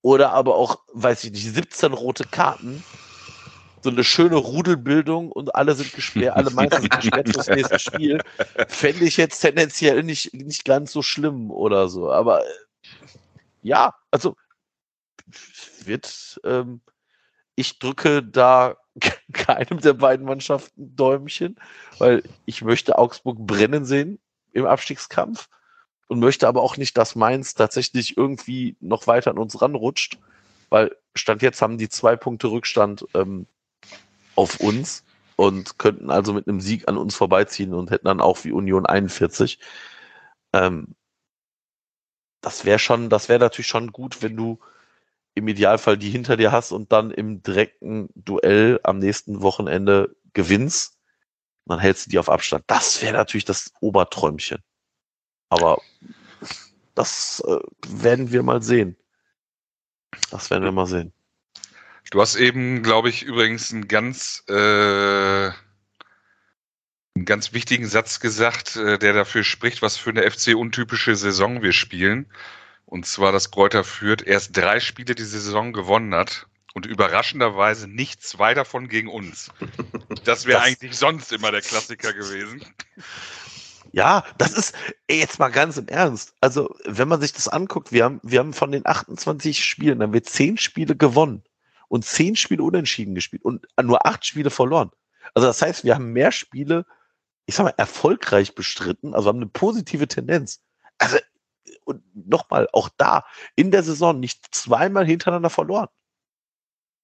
[0.01, 2.83] oder aber auch, weiß ich nicht, 17 rote Karten,
[3.81, 8.21] so eine schöne Rudelbildung und alle sind gesperrt, alle Mainzer sind gesperrt fürs nächste Spiel.
[8.67, 12.11] Fände ich jetzt tendenziell nicht, nicht ganz so schlimm oder so.
[12.11, 12.43] Aber
[13.63, 14.35] ja, also
[15.85, 16.81] wird, ähm,
[17.55, 18.77] ich drücke da
[19.33, 21.59] keinem der beiden Mannschaften Däumchen,
[21.97, 24.19] weil ich möchte Augsburg brennen sehen
[24.51, 25.49] im Abstiegskampf
[26.07, 30.17] und möchte aber auch nicht, dass Mainz tatsächlich irgendwie noch weiter an uns ranrutscht,
[30.69, 33.45] weil Stand jetzt haben die zwei Punkte Rückstand ähm,
[34.35, 35.03] auf uns
[35.35, 38.85] und könnten also mit einem Sieg an uns vorbeiziehen und hätten dann auch wie Union
[38.85, 39.59] 41.
[40.53, 40.95] Ähm,
[42.41, 44.59] das wäre schon, das wäre natürlich schon gut, wenn du
[45.35, 50.97] im Idealfall die hinter dir hast und dann im direkten Duell am nächsten Wochenende gewinnst.
[51.65, 52.63] Dann hältst du die auf Abstand.
[52.67, 54.63] Das wäre natürlich das Oberträumchen.
[55.49, 55.81] Aber
[56.95, 58.97] das äh, werden wir mal sehen.
[60.31, 61.13] Das werden wir mal sehen.
[62.11, 65.51] Du hast eben, glaube ich, übrigens einen ganz, äh,
[67.15, 71.73] einen ganz wichtigen Satz gesagt, äh, der dafür spricht, was für eine FC-untypische Saison wir
[71.73, 72.25] spielen.
[72.89, 78.23] Und zwar, dass Kräuter führt, erst drei Spiele die Saison gewonnen hat und überraschenderweise nicht
[78.23, 79.51] zwei davon gegen uns.
[80.23, 82.65] Das wäre eigentlich sonst immer der Klassiker gewesen.
[83.91, 84.75] Ja, das ist
[85.07, 86.33] ey, jetzt mal ganz im Ernst.
[86.41, 90.13] Also, wenn man sich das anguckt, wir haben, wir haben von den 28 Spielen, haben
[90.13, 91.43] wir 10 Spiele gewonnen
[91.89, 94.89] und 10 Spiele unentschieden gespielt und nur 8 Spiele verloren.
[95.35, 96.87] Also, das heißt, wir haben mehr Spiele,
[97.45, 100.61] ich sag mal, erfolgreich bestritten, also haben eine positive Tendenz.
[100.97, 101.17] Also,
[101.89, 103.25] und nochmal, auch da
[103.55, 105.89] in der Saison nicht zweimal hintereinander verloren.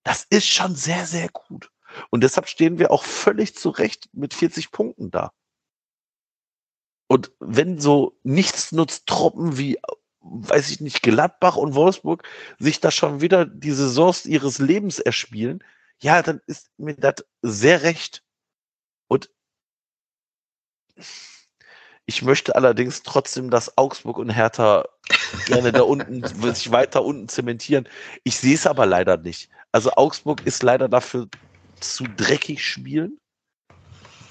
[0.04, 1.72] Das ist schon sehr, sehr gut.
[2.12, 5.34] Und deshalb stehen wir auch völlig zu Recht mit 40 Punkten da.
[7.08, 9.80] Und wenn so Nichtsnutztruppen wie,
[10.22, 12.24] weiß ich nicht, Gladbach und Wolfsburg
[12.60, 15.64] sich da schon wieder die Saisons ihres Lebens erspielen,
[16.00, 18.24] ja, dann ist mir das sehr recht.
[19.08, 19.30] Und
[22.06, 24.86] ich möchte allerdings trotzdem, dass Augsburg und Hertha
[25.48, 27.88] gerne da unten, sich weiter unten zementieren.
[28.24, 29.50] Ich sehe es aber leider nicht.
[29.72, 31.28] Also Augsburg ist leider dafür
[31.80, 33.20] zu dreckig spielen.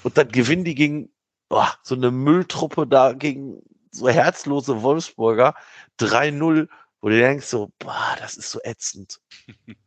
[0.03, 1.09] Und dann gewinnen die gegen
[1.49, 3.61] oh, so eine Mülltruppe da gegen
[3.91, 5.55] so herzlose Wolfsburger
[5.99, 6.67] 3-0,
[7.01, 9.19] wo du denkst so, boah, das ist so ätzend.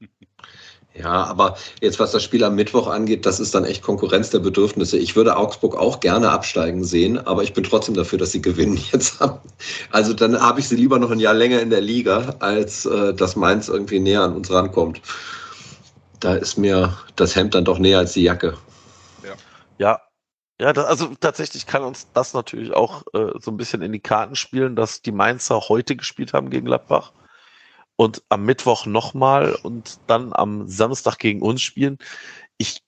[0.98, 4.40] Ja, aber jetzt, was das Spiel am Mittwoch angeht, das ist dann echt Konkurrenz der
[4.40, 4.98] Bedürfnisse.
[4.98, 8.76] Ich würde Augsburg auch gerne absteigen sehen, aber ich bin trotzdem dafür, dass sie gewinnen
[8.92, 9.38] jetzt haben.
[9.92, 13.14] Also dann habe ich sie lieber noch ein Jahr länger in der Liga, als äh,
[13.14, 15.00] dass Mainz irgendwie näher an uns rankommt.
[16.18, 18.54] Da ist mir das Hemd dann doch näher als die Jacke.
[19.78, 20.00] Ja,
[20.60, 24.00] ja, das, also tatsächlich kann uns das natürlich auch äh, so ein bisschen in die
[24.00, 27.12] Karten spielen, dass die Mainzer heute gespielt haben gegen Gladbach
[27.98, 31.98] und am Mittwoch nochmal und dann am Samstag gegen uns spielen.
[32.56, 32.80] Ich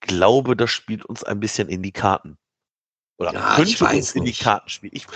[0.00, 2.36] glaube, das spielt uns ein bisschen in die Karten.
[3.18, 4.32] Oder Ja, ich könnte weiß uns in die.
[4.32, 4.92] Karten spielen.
[4.94, 5.06] Ich,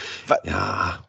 [0.45, 1.05] Ja.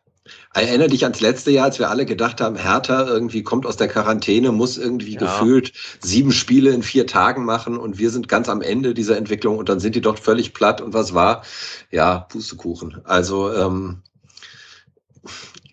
[0.54, 3.88] Erinnere dich ans letzte Jahr, als wir alle gedacht haben, Hertha irgendwie kommt aus der
[3.88, 5.20] Quarantäne, muss irgendwie Ja.
[5.20, 9.58] gefühlt sieben Spiele in vier Tagen machen und wir sind ganz am Ende dieser Entwicklung
[9.58, 11.44] und dann sind die doch völlig platt und was war?
[11.90, 13.02] Ja, Pustekuchen.
[13.06, 14.04] Also ähm,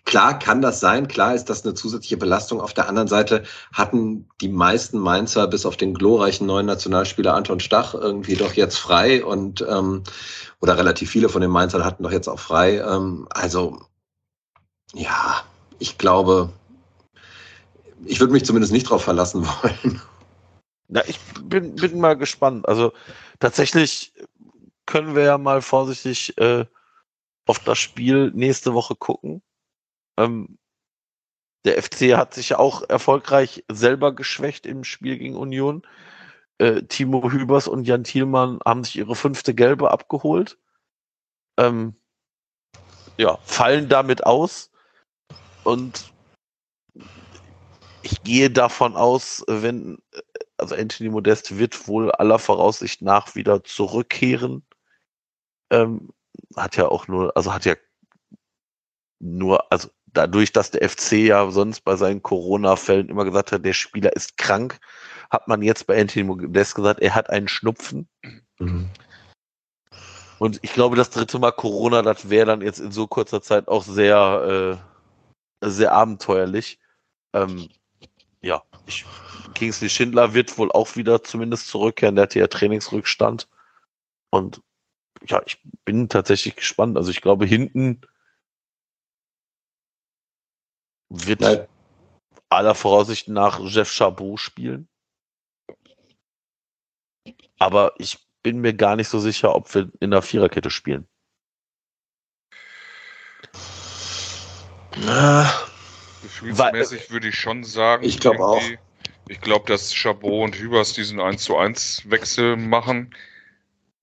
[0.09, 2.61] klar kann das sein, klar ist das eine zusätzliche Belastung.
[2.61, 7.59] Auf der anderen Seite hatten die meisten Mainzer bis auf den glorreichen neuen Nationalspieler Anton
[7.59, 10.01] Stach irgendwie doch jetzt frei und ähm,
[10.61, 12.79] oder relativ viele von den Mainzern hatten doch jetzt auch frei.
[12.79, 13.81] Ähm, also
[14.95, 15.43] ja,
[15.77, 16.49] ich glaube,
[18.03, 20.01] ich würde mich zumindest nicht darauf verlassen wollen.
[20.87, 22.67] Na, ich bin, bin mal gespannt.
[22.67, 22.93] Also
[23.39, 24.11] tatsächlich
[24.87, 26.65] können wir ja mal vorsichtig äh,
[27.45, 29.43] auf das Spiel nächste Woche gucken.
[30.19, 30.59] Ähm,
[31.65, 35.85] der FC hat sich ja auch erfolgreich selber geschwächt im Spiel gegen Union.
[36.57, 40.57] Äh, Timo Hübers und Jan Thielmann haben sich ihre fünfte Gelbe abgeholt.
[41.57, 41.95] Ähm,
[43.17, 44.71] ja, fallen damit aus.
[45.63, 46.13] Und
[48.01, 50.01] ich gehe davon aus, wenn,
[50.57, 54.65] also Anthony Modest wird wohl aller Voraussicht nach wieder zurückkehren.
[55.69, 56.09] Ähm,
[56.55, 57.75] hat ja auch nur, also hat ja
[59.19, 63.73] nur, also dadurch, dass der FC ja sonst bei seinen Corona-Fällen immer gesagt hat, der
[63.73, 64.79] Spieler ist krank,
[65.29, 68.07] hat man jetzt bei Anthony Modest gesagt, er hat einen Schnupfen.
[68.59, 68.89] Mhm.
[70.39, 73.67] Und ich glaube, das dritte Mal Corona, das wäre dann jetzt in so kurzer Zeit
[73.67, 74.79] auch sehr,
[75.61, 76.79] äh, sehr abenteuerlich.
[77.33, 77.69] Ähm,
[78.41, 79.05] ja, ich,
[79.53, 82.15] Kingsley Schindler wird wohl auch wieder zumindest zurückkehren.
[82.15, 83.49] Der hatte ja Trainingsrückstand.
[84.29, 84.61] Und
[85.27, 86.95] ja, ich bin tatsächlich gespannt.
[86.95, 88.01] Also ich glaube, hinten
[91.09, 91.67] wird Nein.
[92.49, 94.87] aller Voraussicht nach Jeff Chabot spielen.
[97.57, 101.07] Aber ich bin mir gar nicht so sicher, ob wir in der Viererkette spielen.
[106.21, 108.03] Gefühlsmäßig würde ich schon sagen.
[108.03, 108.61] Ich glaube auch.
[109.27, 113.15] Ich glaube, dass Chabot und Hübers diesen 1 zu 1 Wechsel machen.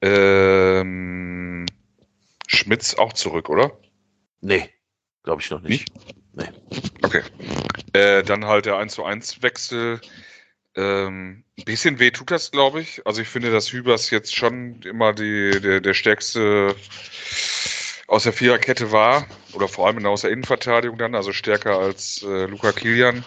[0.01, 1.67] Ähm,
[2.47, 3.77] Schmitz auch zurück, oder?
[4.41, 4.71] Nee,
[5.25, 5.93] glaube ich noch nicht.
[6.37, 6.49] Nee.
[7.03, 7.23] Okay.
[7.93, 10.01] Äh, dann halt der 1 zu 1 Wechsel.
[10.77, 13.07] Ähm, ein bisschen weh tut das, glaube ich.
[13.07, 16.77] Also ich finde, dass Hübers jetzt schon immer die, der, der stärkste
[18.09, 22.47] aus der Viererkette war, oder vor allem aus der Innenverteidigung dann, also stärker als äh,
[22.47, 23.25] Luca Kilian,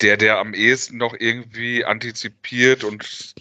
[0.00, 3.34] der, der am ehesten noch irgendwie antizipiert und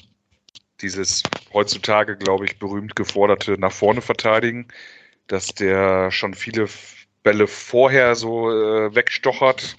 [0.82, 1.22] dieses
[1.54, 4.68] heutzutage, glaube ich, berühmt geforderte nach vorne verteidigen,
[5.28, 6.68] dass der schon viele
[7.26, 9.76] Bälle vorher so äh, wegstochert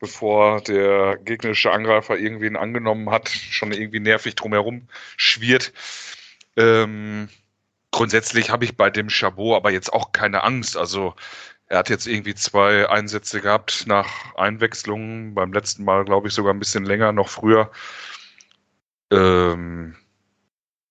[0.00, 5.72] bevor der gegnerische Angreifer irgendwen angenommen hat, schon irgendwie nervig drumherum schwirrt.
[6.56, 7.28] Ähm,
[7.92, 10.76] grundsätzlich habe ich bei dem Chabot aber jetzt auch keine Angst.
[10.76, 11.14] Also
[11.66, 15.34] er hat jetzt irgendwie zwei Einsätze gehabt nach Einwechslungen.
[15.34, 17.70] Beim letzten Mal, glaube ich, sogar ein bisschen länger, noch früher.
[19.12, 19.96] Ähm,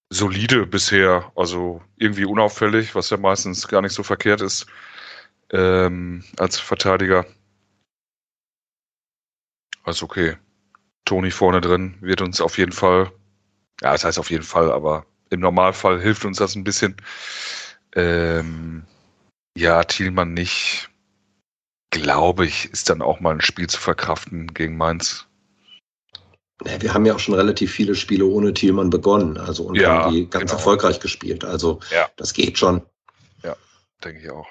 [0.10, 4.68] solide bisher, also irgendwie unauffällig, was ja meistens gar nicht so verkehrt ist
[5.52, 7.26] ähm, als Verteidiger.
[9.84, 10.38] Also okay.
[11.06, 13.12] Toni vorne drin wird uns auf jeden Fall,
[13.82, 16.96] ja, das heißt auf jeden Fall, aber im Normalfall hilft uns das ein bisschen.
[17.96, 18.84] Ähm,
[19.58, 20.90] ja, Thielmann nicht.
[21.92, 25.26] Glaube ich, ist dann auch mal ein Spiel zu verkraften gegen Mainz.
[26.66, 30.04] Ja, wir haben ja auch schon relativ viele Spiele ohne Thielmann begonnen, also und ja,
[30.04, 30.54] haben die ganz genau.
[30.54, 31.44] erfolgreich gespielt.
[31.44, 32.08] Also ja.
[32.18, 32.84] das geht schon.
[33.44, 33.56] Ja,
[34.04, 34.48] denke ich auch.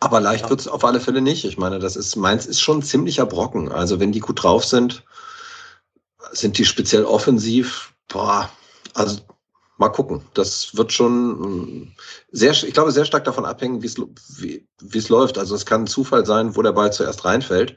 [0.00, 0.50] Aber leicht ja.
[0.50, 1.44] wird es auf alle Fälle nicht.
[1.44, 3.72] Ich meine, das ist, Mainz ist schon ein ziemlicher Brocken.
[3.72, 5.04] Also wenn die gut drauf sind,
[6.32, 8.50] sind die speziell offensiv, boah,
[8.94, 9.20] also
[9.76, 10.22] mal gucken.
[10.34, 11.92] Das wird schon mm,
[12.30, 15.36] sehr, ich glaube, sehr stark davon abhängen, wie's, wie es läuft.
[15.36, 17.76] Also es kann ein Zufall sein, wo der Ball zuerst reinfällt.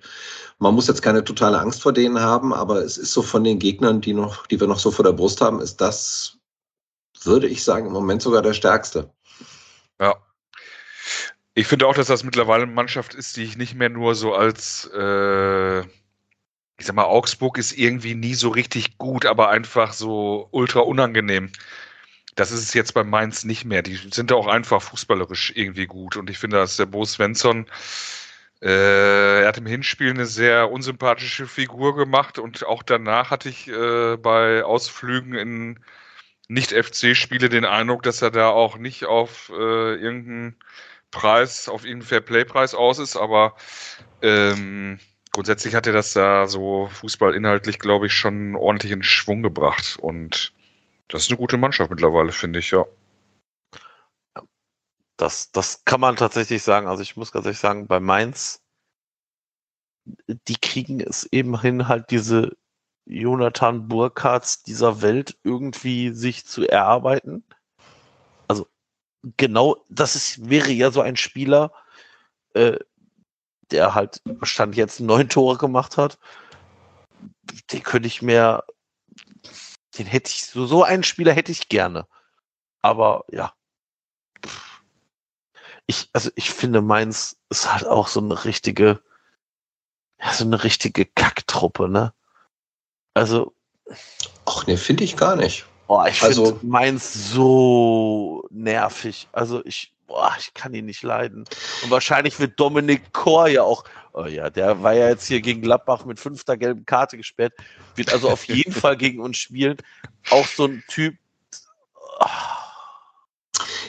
[0.60, 3.57] Man muss jetzt keine totale Angst vor denen haben, aber es ist so von den
[3.57, 6.38] Gegnern, die noch, die wir noch so vor der Brust haben, ist das,
[7.23, 9.11] würde ich sagen, im Moment sogar der stärkste.
[9.99, 10.15] Ja,
[11.53, 14.34] ich finde auch, dass das mittlerweile eine Mannschaft ist, die ich nicht mehr nur so
[14.34, 20.48] als, äh, ich sag mal, Augsburg ist irgendwie nie so richtig gut, aber einfach so
[20.52, 21.52] ultra unangenehm.
[22.36, 23.82] Das ist es jetzt bei Mainz nicht mehr.
[23.82, 26.15] Die sind da auch einfach fußballerisch irgendwie gut.
[26.18, 27.68] Und ich finde, dass der Bo Svensson,
[28.61, 33.68] äh, er hat im Hinspiel eine sehr unsympathische Figur gemacht und auch danach hatte ich
[33.68, 35.80] äh, bei Ausflügen in
[36.48, 40.56] Nicht-FC-Spiele den Eindruck, dass er da auch nicht auf äh, irgendeinen
[41.12, 43.56] Preis auf ihn Fair-Play-Preis aus ist, aber
[44.22, 45.00] ähm,
[45.32, 49.98] grundsätzlich hat er das da so fußballinhaltlich, glaube ich, schon ordentlich in Schwung gebracht.
[50.00, 50.54] Und
[51.10, 52.86] das ist eine gute Mannschaft mittlerweile, finde ich, ja.
[55.18, 56.88] Das, das kann man tatsächlich sagen.
[56.88, 58.64] Also ich muss ganz ehrlich sagen, bei Mainz,
[60.06, 62.58] die kriegen es eben hin, halt diese
[63.06, 67.44] Jonathan Burkhards dieser Welt irgendwie sich zu erarbeiten
[69.38, 71.72] genau, das ist, wäre ja so ein Spieler,
[72.53, 72.77] äh,
[73.72, 76.19] der halt Stand jetzt neun Tore gemacht hat.
[77.72, 78.64] Den könnte ich mir,
[79.98, 82.07] den hätte ich, so, so einen Spieler hätte ich gerne.
[82.81, 83.53] Aber ja.
[85.88, 89.02] Ich, also ich finde, Mainz ist halt auch so eine richtige,
[90.19, 92.14] ja, so eine richtige Kacktruppe, ne?
[93.14, 93.53] Also.
[94.45, 95.65] Ach nee, finde ich gar nicht.
[95.93, 99.27] Oh, ich Also- finde Mainz so nervig.
[99.34, 101.43] Also ich, boah, ich kann ihn nicht leiden.
[101.84, 105.61] Und wahrscheinlich wird Dominik Kor ja auch, oh ja, der war ja jetzt hier gegen
[105.61, 107.51] Gladbach mit fünfter gelben Karte gesperrt,
[107.95, 109.76] wird also auf jeden Fall gegen uns spielen.
[110.30, 111.15] Auch so ein Typ.
[112.22, 112.30] ah,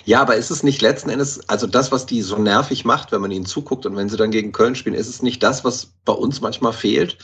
[0.05, 3.21] Ja, aber ist es nicht letzten Endes, also das, was die so nervig macht, wenn
[3.21, 5.93] man ihnen zuguckt und wenn sie dann gegen Köln spielen, ist es nicht das, was
[6.05, 7.17] bei uns manchmal fehlt?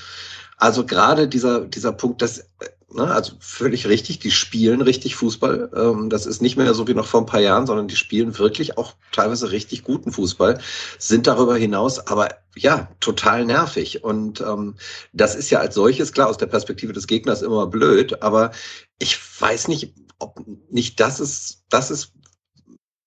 [0.56, 2.48] Also gerade dieser, dieser Punkt, dass,
[2.96, 5.70] also völlig richtig, die spielen richtig Fußball.
[5.74, 8.38] Ähm, das ist nicht mehr so wie noch vor ein paar Jahren, sondern die spielen
[8.38, 10.58] wirklich auch teilweise richtig guten Fußball,
[10.98, 14.04] sind darüber hinaus aber ja total nervig.
[14.04, 14.76] Und ähm,
[15.12, 18.52] das ist ja als solches, klar, aus der Perspektive des Gegners immer blöd, aber
[18.98, 20.40] ich weiß nicht, ob
[20.70, 22.12] nicht das ist, das ist,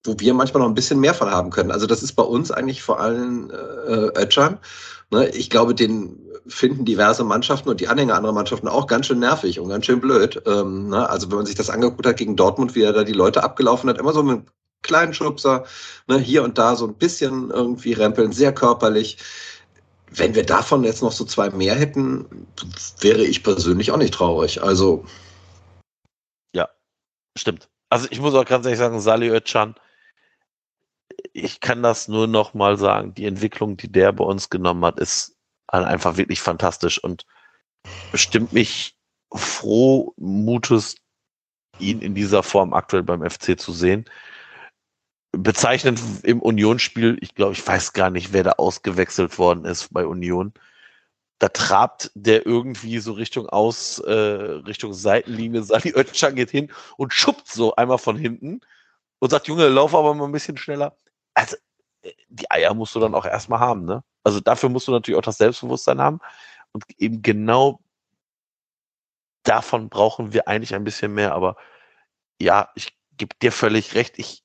[0.03, 1.71] wo wir manchmal noch ein bisschen mehr von haben können.
[1.71, 4.59] Also das ist bei uns eigentlich vor allem äh, Ötschern.
[5.11, 5.29] Ne?
[5.29, 6.17] Ich glaube, den
[6.47, 10.01] finden diverse Mannschaften und die Anhänger anderer Mannschaften auch ganz schön nervig und ganz schön
[10.01, 10.41] blöd.
[10.45, 11.07] Ähm, ne?
[11.09, 13.89] Also wenn man sich das angeguckt hat gegen Dortmund, wie er da die Leute abgelaufen
[13.89, 14.45] hat, immer so mit einem
[14.81, 15.65] kleinen Schubser,
[16.07, 16.17] ne?
[16.17, 19.17] hier und da so ein bisschen irgendwie rempeln, sehr körperlich.
[20.13, 22.47] Wenn wir davon jetzt noch so zwei mehr hätten,
[22.99, 24.61] wäre ich persönlich auch nicht traurig.
[24.61, 25.05] Also
[27.37, 27.69] Stimmt.
[27.89, 29.75] Also ich muss auch ganz ehrlich sagen, Sali Özcan,
[31.33, 34.99] ich kann das nur noch mal sagen, die Entwicklung, die der bei uns genommen hat,
[34.99, 35.37] ist
[35.71, 37.25] halt einfach wirklich fantastisch und
[38.11, 38.95] bestimmt mich
[39.33, 40.95] froh Mutes,
[41.79, 44.05] ihn in dieser Form aktuell beim FC zu sehen.
[45.31, 50.05] Bezeichnend im Unionsspiel, ich glaube, ich weiß gar nicht, wer da ausgewechselt worden ist bei
[50.05, 50.53] Union.
[51.39, 55.63] Da trabt der irgendwie so Richtung Aus, äh, Richtung Seitenlinie.
[55.63, 58.61] Sali Özcan geht hin und schuppt so einmal von hinten
[59.21, 60.97] und sagt, Junge, lauf aber mal ein bisschen schneller.
[61.35, 61.55] Also,
[62.01, 64.03] äh, die Eier musst du dann auch erstmal haben, ne?
[64.23, 66.19] Also dafür musst du natürlich auch das Selbstbewusstsein haben.
[66.73, 67.81] Und eben genau
[69.43, 71.33] davon brauchen wir eigentlich ein bisschen mehr.
[71.33, 71.55] Aber
[72.39, 74.17] ja, ich gebe dir völlig recht.
[74.17, 74.43] Ich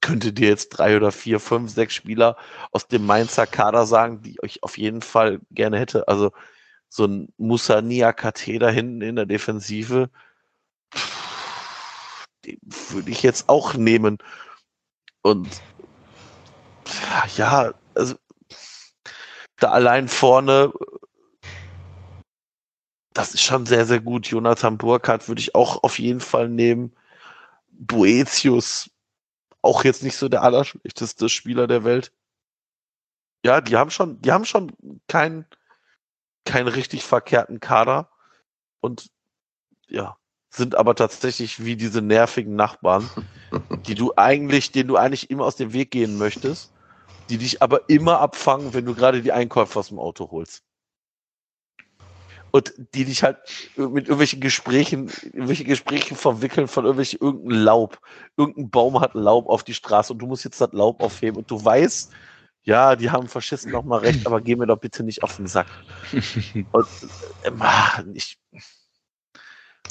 [0.00, 2.36] könnte dir jetzt drei oder vier, fünf, sechs Spieler
[2.72, 6.08] aus dem Mainzer Kader sagen, die ich auf jeden Fall gerne hätte.
[6.08, 6.32] Also
[6.88, 10.10] so ein Musa Niakate da hinten in der Defensive,
[10.94, 11.00] den
[12.62, 14.18] würde ich jetzt auch nehmen.
[15.22, 15.62] Und
[17.36, 18.14] ja, also
[19.56, 20.72] da allein vorne,
[23.12, 24.26] das ist schon sehr, sehr gut.
[24.26, 26.94] Jonathan Burkhardt würde ich auch auf jeden Fall nehmen.
[27.70, 28.90] Boetius,
[29.62, 32.12] auch jetzt nicht so der allerschlechteste Spieler der Welt.
[33.44, 34.72] Ja, die haben schon, die haben schon
[35.08, 35.46] keinen,
[36.44, 38.10] keinen richtig verkehrten Kader
[38.80, 39.10] und
[39.88, 40.16] ja,
[40.50, 43.08] sind aber tatsächlich wie diese nervigen Nachbarn,
[43.86, 46.72] die du eigentlich, denen du eigentlich immer aus dem Weg gehen möchtest,
[47.28, 50.62] die dich aber immer abfangen, wenn du gerade die Einkäufe aus dem Auto holst.
[52.52, 53.38] Und die dich halt
[53.76, 57.98] mit irgendwelchen Gesprächen, irgendwelche Gespräche verwickeln von irgendwelchen irgendein Laub.
[58.36, 61.50] Irgendein Baum hat Laub auf die Straße und du musst jetzt das Laub aufheben und
[61.50, 62.12] du weißt,
[62.66, 65.46] ja, die haben Faschisten noch mal recht, aber geh mir doch bitte nicht auf den
[65.46, 65.68] Sack.
[66.72, 66.88] Und
[67.44, 68.38] äh, ich,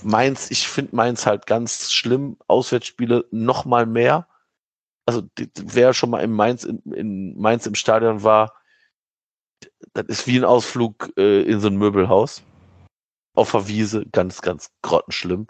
[0.03, 2.37] Mainz, ich finde Mainz halt ganz schlimm.
[2.47, 4.27] Auswärtsspiele noch mal mehr.
[5.05, 5.23] Also
[5.55, 8.53] wer schon mal in Mainz, in, in Mainz im Stadion war,
[9.93, 12.43] das ist wie ein Ausflug äh, in so ein Möbelhaus.
[13.35, 15.47] Auf der Wiese, ganz, ganz grottenschlimm.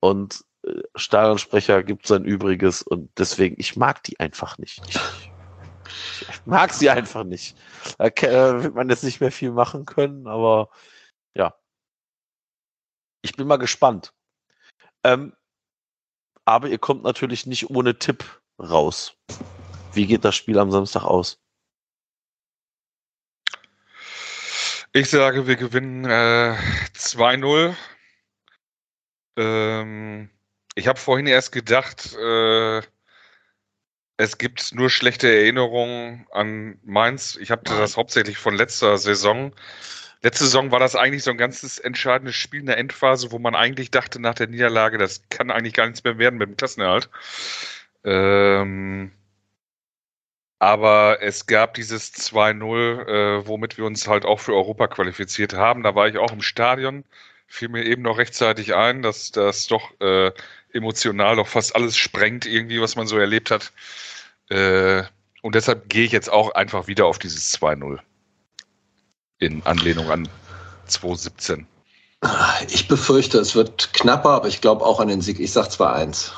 [0.00, 4.82] Und äh, Stadionsprecher gibt sein Übriges und deswegen, ich mag die einfach nicht.
[4.88, 4.98] Ich,
[6.44, 7.56] mag sie einfach nicht.
[7.98, 10.70] Da äh, wird man jetzt nicht mehr viel machen können, aber
[11.34, 11.54] ja.
[13.22, 14.12] Ich bin mal gespannt.
[15.04, 15.34] Ähm,
[16.44, 19.16] aber ihr kommt natürlich nicht ohne Tipp raus.
[19.92, 21.38] Wie geht das Spiel am Samstag aus?
[24.92, 26.56] Ich sage, wir gewinnen äh,
[26.94, 27.74] 2-0.
[29.36, 30.30] Ähm,
[30.74, 32.82] ich habe vorhin erst gedacht, äh,
[34.18, 37.36] es gibt nur schlechte Erinnerungen an Mainz.
[37.36, 39.54] Ich habe das hauptsächlich von letzter Saison.
[40.22, 43.56] Letzte Saison war das eigentlich so ein ganzes entscheidendes Spiel in der Endphase, wo man
[43.56, 47.10] eigentlich dachte nach der Niederlage, das kann eigentlich gar nichts mehr werden mit dem Klassenerhalt.
[48.04, 49.12] Ähm,
[50.60, 55.82] aber es gab dieses 2-0, äh, womit wir uns halt auch für Europa qualifiziert haben.
[55.82, 57.04] Da war ich auch im Stadion.
[57.48, 60.30] Fiel mir eben noch rechtzeitig ein, dass das doch äh,
[60.72, 63.72] emotional doch fast alles sprengt, irgendwie, was man so erlebt hat.
[64.50, 65.02] Äh,
[65.42, 67.98] und deshalb gehe ich jetzt auch einfach wieder auf dieses 2-0.
[69.42, 70.28] In Anlehnung an
[70.86, 71.66] 2017.
[72.68, 75.40] Ich befürchte, es wird knapper, aber ich glaube auch an den Sieg.
[75.40, 76.30] Ich sag 2-1.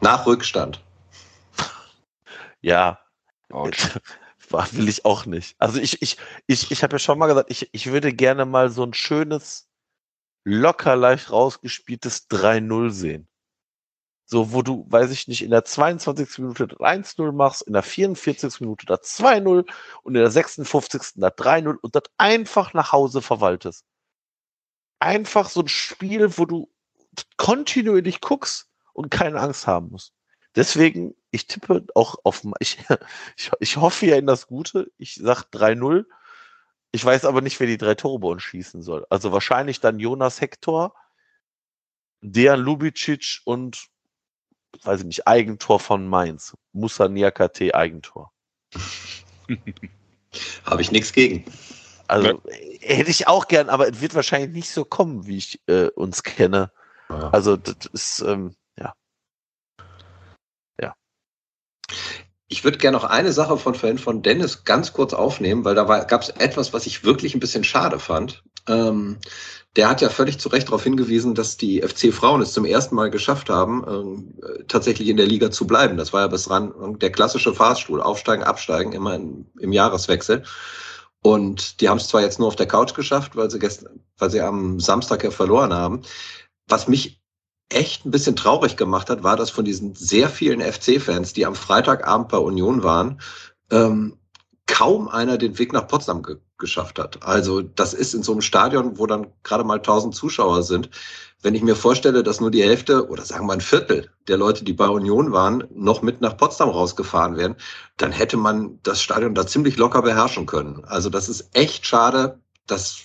[0.00, 0.82] Nach Rückstand.
[2.62, 2.98] Ja,
[3.50, 3.90] Autsch.
[4.72, 5.54] will ich auch nicht.
[5.58, 6.16] Also ich, ich,
[6.46, 9.68] ich, ich habe ja schon mal gesagt, ich, ich würde gerne mal so ein schönes,
[10.44, 13.28] locker leicht rausgespieltes 3-0 sehen.
[14.30, 16.40] So, wo du, weiß ich nicht, in der 22.
[16.40, 18.60] Minute 1-0 machst, in der 44.
[18.60, 19.66] Minute da 2-0
[20.02, 21.14] und in der 56.
[21.16, 23.86] da 3-0 und das einfach nach Hause verwaltest.
[25.00, 26.70] Einfach so ein Spiel, wo du
[27.38, 30.12] kontinuierlich guckst und keine Angst haben musst.
[30.54, 32.78] Deswegen, ich tippe auch auf, ich,
[33.38, 34.92] ich, ich hoffe ja in das Gute.
[34.98, 36.04] Ich sag 3-0.
[36.92, 39.06] Ich weiß aber nicht, wer die drei Tore bei uns schießen soll.
[39.08, 40.94] Also wahrscheinlich dann Jonas Hector,
[42.20, 43.88] Dejan Lubicic und,
[44.82, 46.56] weiß ich nicht, Eigentor von Mainz.
[46.72, 48.32] Musa Niakate Eigentor.
[50.64, 51.44] Habe ich nichts gegen.
[52.06, 52.40] Also
[52.80, 56.22] hätte ich auch gern, aber es wird wahrscheinlich nicht so kommen, wie ich äh, uns
[56.22, 56.70] kenne.
[57.10, 57.30] Ja.
[57.30, 58.54] Also das ist, ähm,
[62.50, 65.84] Ich würde gerne noch eine Sache von vorhin von Dennis ganz kurz aufnehmen, weil da
[66.04, 68.42] gab es etwas, was ich wirklich ein bisschen schade fand.
[68.66, 69.18] Ähm,
[69.76, 72.94] der hat ja völlig zu Recht darauf hingewiesen, dass die FC Frauen es zum ersten
[72.94, 75.98] Mal geschafft haben, ähm, tatsächlich in der Liga zu bleiben.
[75.98, 80.42] Das war ja bis dran der klassische Fahrstuhl, aufsteigen, absteigen, immer in, im Jahreswechsel.
[81.20, 84.30] Und die haben es zwar jetzt nur auf der Couch geschafft, weil sie gestern, weil
[84.30, 86.02] sie am Samstag ja verloren haben.
[86.66, 87.17] Was mich
[87.68, 91.54] echt ein bisschen traurig gemacht hat, war, dass von diesen sehr vielen FC-Fans, die am
[91.54, 93.20] Freitagabend bei Union waren,
[93.70, 94.16] ähm,
[94.66, 97.22] kaum einer den Weg nach Potsdam ge geschafft hat.
[97.22, 100.90] Also das ist in so einem Stadion, wo dann gerade mal 1000 Zuschauer sind.
[101.40, 104.64] Wenn ich mir vorstelle, dass nur die Hälfte oder sagen wir ein Viertel der Leute,
[104.64, 107.54] die bei Union waren, noch mit nach Potsdam rausgefahren wären,
[107.96, 110.84] dann hätte man das Stadion da ziemlich locker beherrschen können.
[110.84, 113.02] Also das ist echt schade, dass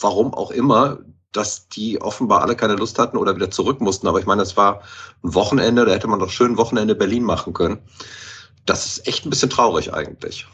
[0.00, 1.00] warum auch immer
[1.36, 4.08] dass die offenbar alle keine Lust hatten oder wieder zurück mussten.
[4.08, 4.82] Aber ich meine, es war
[5.22, 7.78] ein Wochenende, da hätte man doch schön Wochenende Berlin machen können.
[8.64, 10.46] Das ist echt ein bisschen traurig eigentlich.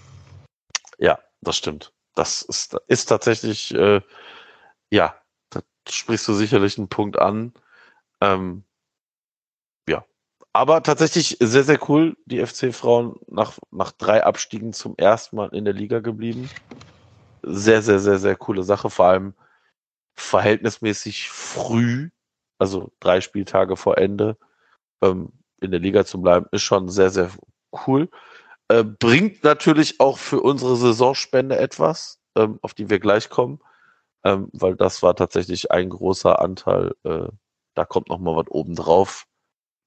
[0.98, 1.92] Ja, das stimmt.
[2.14, 4.00] Das ist, ist tatsächlich, äh,
[4.90, 5.14] ja,
[5.50, 7.52] da sprichst du sicherlich einen Punkt an.
[8.20, 8.64] Ähm,
[9.88, 10.04] ja,
[10.52, 12.16] aber tatsächlich sehr, sehr cool.
[12.26, 16.50] Die FC-Frauen nach, nach drei Abstiegen zum ersten Mal in der Liga geblieben.
[17.42, 18.90] Sehr, sehr, sehr, sehr coole Sache.
[18.90, 19.34] Vor allem
[20.14, 22.10] verhältnismäßig früh,
[22.58, 24.36] also drei Spieltage vor Ende,
[25.02, 27.30] ähm, in der Liga zu bleiben, ist schon sehr, sehr
[27.86, 28.08] cool.
[28.68, 33.60] Äh, bringt natürlich auch für unsere Saisonspende etwas, ähm, auf die wir gleich kommen,
[34.24, 36.94] ähm, weil das war tatsächlich ein großer Anteil.
[37.04, 37.28] Äh,
[37.74, 39.26] da kommt noch mal was oben drauf.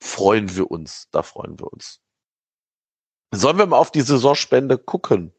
[0.02, 2.00] Freuen wir uns, da freuen wir uns.
[3.34, 5.34] Sollen wir mal auf die Saisonspende gucken?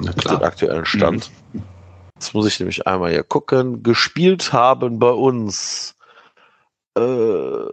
[0.00, 1.30] Na Auf den aktuellen Stand.
[1.52, 1.62] Mhm.
[2.20, 3.82] Jetzt muss ich nämlich einmal hier gucken.
[3.82, 5.96] Gespielt haben bei uns
[6.94, 7.64] äh,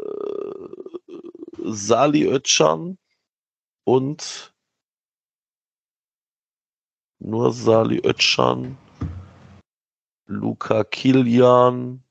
[1.57, 2.97] Sali Özcan
[3.83, 4.53] und
[7.19, 8.77] nur Sali Özcan,
[10.27, 12.05] Luca Kilian,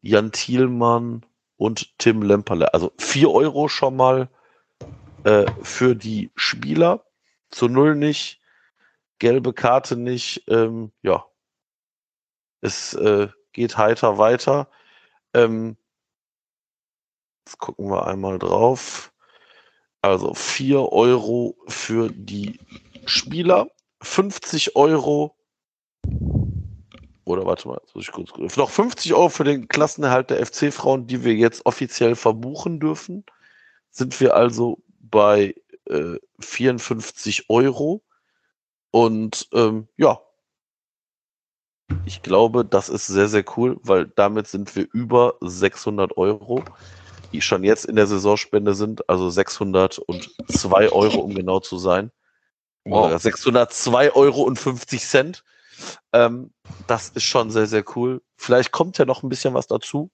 [0.00, 1.26] Jan Thielmann
[1.58, 2.72] und Tim Lemperle.
[2.72, 4.30] Also vier Euro schon mal
[5.24, 7.04] äh, für die Spieler.
[7.50, 8.40] Zu null nicht.
[9.18, 10.44] Gelbe Karte nicht.
[10.48, 11.26] Ähm, ja,
[12.60, 14.68] es äh, geht heiter weiter.
[15.34, 15.76] Ähm,
[17.46, 19.12] jetzt gucken wir einmal drauf.
[20.02, 22.60] Also 4 Euro für die
[23.06, 23.68] Spieler,
[24.02, 25.34] 50 Euro
[27.28, 31.24] oder warte mal, muss ich kurz, noch 50 Euro für den Klassenerhalt der FC-Frauen, die
[31.24, 33.24] wir jetzt offiziell verbuchen dürfen.
[33.90, 35.54] Sind wir also bei
[35.86, 38.02] äh, 54 Euro.
[38.90, 40.20] Und ähm, ja,
[42.04, 46.64] ich glaube, das ist sehr, sehr cool, weil damit sind wir über 600 Euro,
[47.32, 52.10] die schon jetzt in der Saisonspende sind, also 602 Euro, um genau zu sein.
[52.84, 53.20] Wow.
[53.20, 55.44] 602 Euro und 50 Cent.
[56.12, 56.50] Ähm,
[56.86, 58.22] das ist schon sehr, sehr cool.
[58.36, 60.10] Vielleicht kommt ja noch ein bisschen was dazu.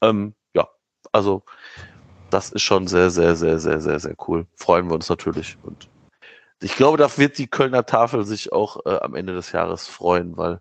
[0.00, 0.68] Ähm, ja,
[1.12, 1.42] also
[2.30, 4.46] das ist schon sehr, sehr, sehr, sehr, sehr, sehr cool.
[4.56, 5.56] Freuen wir uns natürlich.
[5.62, 5.88] Und
[6.62, 10.36] ich glaube, da wird die Kölner Tafel sich auch äh, am Ende des Jahres freuen,
[10.36, 10.60] weil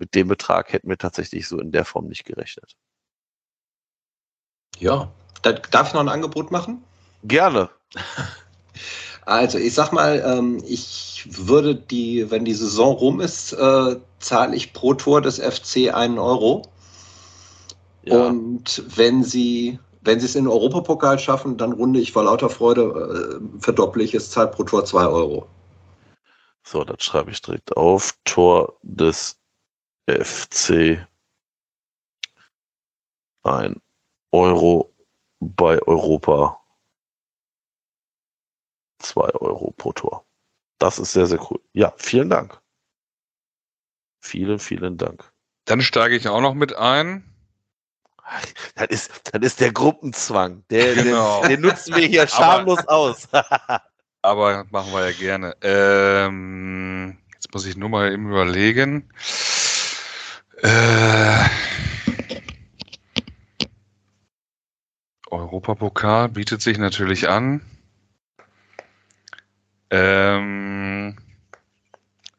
[0.00, 2.74] mit dem Betrag hätten wir tatsächlich so in der Form nicht gerechnet.
[4.78, 5.12] Ja,
[5.42, 6.82] darf ich noch ein Angebot machen?
[7.22, 7.70] Gerne.
[9.26, 14.56] Also, ich sag mal, ähm, ich würde die, wenn die Saison rum ist, äh, zahle
[14.56, 16.62] ich pro Tor des FC einen Euro.
[18.02, 18.26] Ja.
[18.26, 22.50] Und wenn sie, wenn sie es in den Europapokal schaffen, dann runde ich vor lauter
[22.50, 25.46] Freude, äh, verdopple ich es, zahle pro Tor zwei Euro.
[26.64, 28.14] So, das schreibe ich direkt auf.
[28.24, 29.39] Tor des
[30.24, 31.06] FC
[33.42, 33.80] ein
[34.32, 34.94] Euro
[35.40, 36.60] bei Europa.
[38.98, 40.26] Zwei Euro pro Tor.
[40.78, 41.60] Das ist sehr, sehr cool.
[41.72, 42.60] Ja, vielen Dank.
[44.20, 45.32] Vielen, vielen Dank.
[45.64, 47.24] Dann steige ich auch noch mit ein.
[48.74, 50.64] Das ist, das ist der Gruppenzwang.
[50.70, 51.40] Der, Genau.
[51.42, 53.28] den, den nutzen wir hier schamlos aus.
[54.22, 55.56] Aber machen wir ja gerne.
[55.62, 59.10] Ähm, jetzt muss ich nur mal eben überlegen.
[60.62, 61.48] Äh,
[65.30, 67.62] Europapokal bietet sich natürlich an.
[69.88, 71.16] Ähm,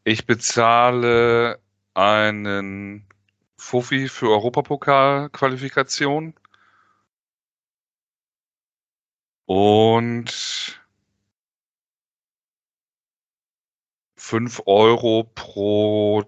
[0.03, 1.60] ich bezahle
[1.95, 3.07] einen
[3.57, 6.35] Fuffi für Europapokal-Qualifikation.
[9.45, 10.80] Und
[14.15, 16.23] 5 Euro pro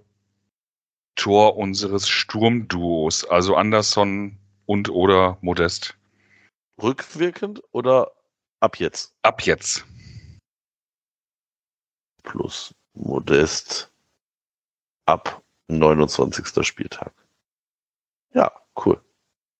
[1.15, 5.97] Tor unseres Sturmduos, also Anderson und oder Modest.
[6.81, 8.11] Rückwirkend oder
[8.59, 9.15] ab jetzt?
[9.21, 9.85] Ab jetzt.
[12.23, 13.91] Plus Modest
[15.05, 16.65] ab 29.
[16.65, 17.13] Spieltag.
[18.33, 18.51] Ja,
[18.85, 19.01] cool.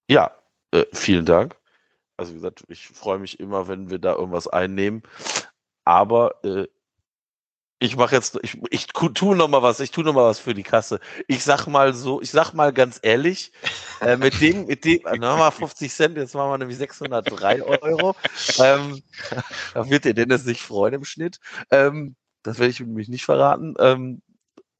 [0.10, 0.32] Ja,
[0.72, 1.56] äh, vielen Dank.
[2.18, 5.04] Also wie gesagt, ich freue mich immer, wenn wir da irgendwas einnehmen.
[5.84, 6.68] Aber äh,
[7.84, 10.40] ich mache jetzt, ich, ich tu- tu noch mal was, ich tu noch mal was
[10.40, 11.02] für die Kasse.
[11.28, 13.52] Ich sag mal so, ich sag mal ganz ehrlich,
[14.00, 18.16] äh, mit dem, mit dem, äh, nochmal 50 Cent, jetzt machen wir nämlich 603 Euro.
[18.60, 19.04] Ähm,
[19.74, 21.40] da wird der Dennis sich freuen im Schnitt.
[21.72, 23.74] Ähm, das werde ich nämlich nicht verraten.
[23.80, 24.22] Ähm,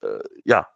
[0.02, 0.68] äh, ja.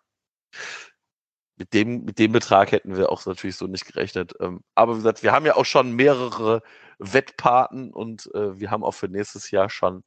[1.56, 4.34] Mit dem, mit dem Betrag hätten wir auch natürlich so nicht gerechnet.
[4.42, 6.62] Ähm, aber wie gesagt, wir haben ja auch schon mehrere
[7.00, 10.04] Wettpaten und äh, wir haben auch für nächstes Jahr schon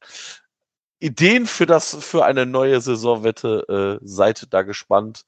[1.01, 3.99] Ideen für das, für eine neue Saisonwette.
[4.01, 5.25] Äh, seid da gespannt.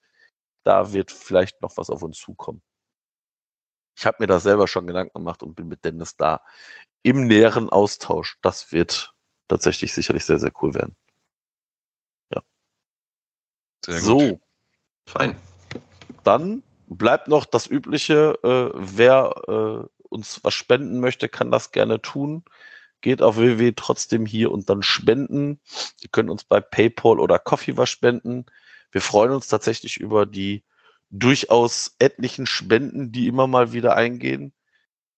[0.63, 2.61] Da wird vielleicht noch was auf uns zukommen.
[3.97, 6.41] Ich habe mir da selber schon Gedanken gemacht und bin mit Dennis da
[7.03, 8.37] im näheren Austausch.
[8.41, 9.13] Das wird
[9.47, 10.95] tatsächlich sicherlich sehr, sehr cool werden.
[13.85, 14.03] Sehr gut.
[14.03, 14.39] so,
[15.07, 15.35] Fein.
[16.23, 18.37] dann bleibt noch das Übliche.
[18.43, 22.43] Äh, wer äh, uns was spenden möchte, kann das gerne tun.
[23.03, 25.59] Geht auf www trotzdem hier und dann spenden.
[26.01, 28.45] Ihr könnt uns bei PayPal oder Coffee was spenden.
[28.93, 30.63] Wir freuen uns tatsächlich über die
[31.09, 34.53] durchaus etlichen Spenden, die immer mal wieder eingehen.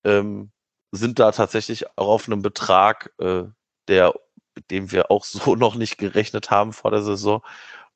[0.04, 0.52] Ähm,
[0.92, 3.44] sind da tatsächlich auch auf einem Betrag, äh,
[3.88, 4.16] der,
[4.56, 7.44] mit dem wir auch so noch nicht gerechnet haben vor der Saison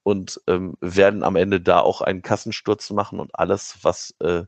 [0.03, 4.43] und ähm, werden am Ende da auch einen Kassensturz machen und alles, was äh,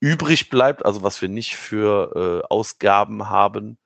[0.00, 3.76] übrig bleibt, also was wir nicht für äh, Ausgaben haben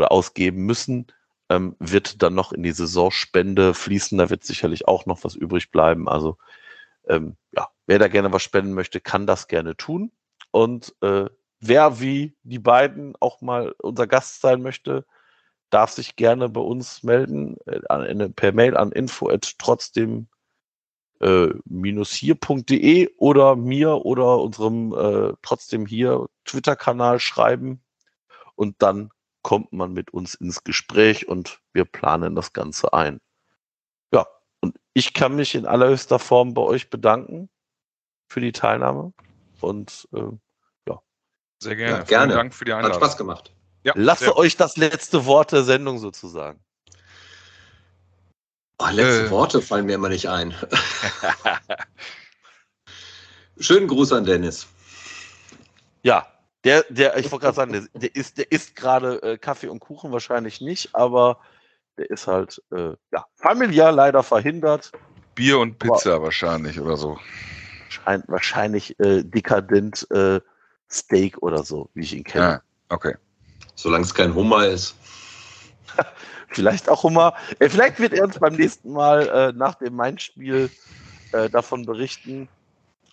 [0.00, 1.06] oder ausgeben müssen,
[1.50, 4.16] ähm, wird dann noch in die Saisonspende fließen.
[4.18, 6.08] Da wird sicherlich auch noch was übrig bleiben.
[6.08, 6.38] Also
[7.06, 10.12] ähm, ja, wer da gerne was spenden möchte, kann das gerne tun.
[10.50, 11.26] Und äh,
[11.60, 15.04] wer wie die beiden auch mal unser Gast sein möchte,
[15.70, 20.28] darf sich gerne bei uns melden, äh, an, per Mail an info at trotzdem
[21.20, 21.48] äh,
[22.04, 27.82] hier.de oder mir oder unserem äh, trotzdem hier Twitter-Kanal schreiben
[28.54, 29.10] und dann
[29.42, 33.20] kommt man mit uns ins Gespräch und wir planen das Ganze ein.
[34.12, 34.26] Ja,
[34.60, 37.48] und ich kann mich in allerhöchster Form bei euch bedanken
[38.28, 39.12] für die Teilnahme
[39.60, 40.22] und äh,
[41.62, 41.98] Sehr gerne.
[41.98, 42.26] Ja, gerne.
[42.26, 43.02] Vielen Dank für die Hat Einladung.
[43.02, 43.52] Spaß gemacht.
[43.84, 46.62] Ja, lasse sehr euch das letzte Wort der Sendung sozusagen.
[48.78, 49.30] Oh, letzte Äh.
[49.30, 50.54] Worte fallen mir immer nicht ein.
[53.60, 54.66] Schönen Gruß an Dennis.
[56.02, 56.26] Ja,
[56.64, 59.80] der, der, ich wollte gerade sagen, der, der isst, der isst gerade äh, Kaffee und
[59.80, 61.38] Kuchen wahrscheinlich nicht, aber
[61.98, 64.92] der ist halt äh, ja, familiär leider verhindert.
[65.34, 67.18] Bier und Pizza wahrscheinlich oder so.
[67.88, 70.40] Scheint wahrscheinlich äh, dekadent äh,
[70.90, 72.44] Steak oder so, wie ich ihn kenne.
[72.44, 73.16] Ja, okay.
[73.74, 74.94] Solange es kein Hummer ist.
[76.48, 77.34] Vielleicht auch immer.
[77.58, 80.68] Äh, vielleicht wird er uns beim nächsten Mal äh, nach dem Main-Spiel
[81.32, 82.48] äh, davon berichten.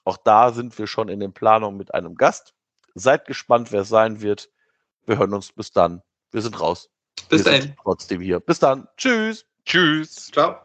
[0.03, 2.53] Auch da sind wir schon in den Planungen mit einem Gast.
[2.98, 4.49] Seid gespannt, wer es sein wird.
[5.06, 6.02] Wir hören uns bis dann.
[6.32, 6.90] Wir sind raus.
[7.30, 8.40] Bis sind trotzdem hier.
[8.40, 8.88] Bis dann.
[8.98, 9.45] Tschüss.
[9.65, 10.32] Tschüss.
[10.32, 10.61] Ciao.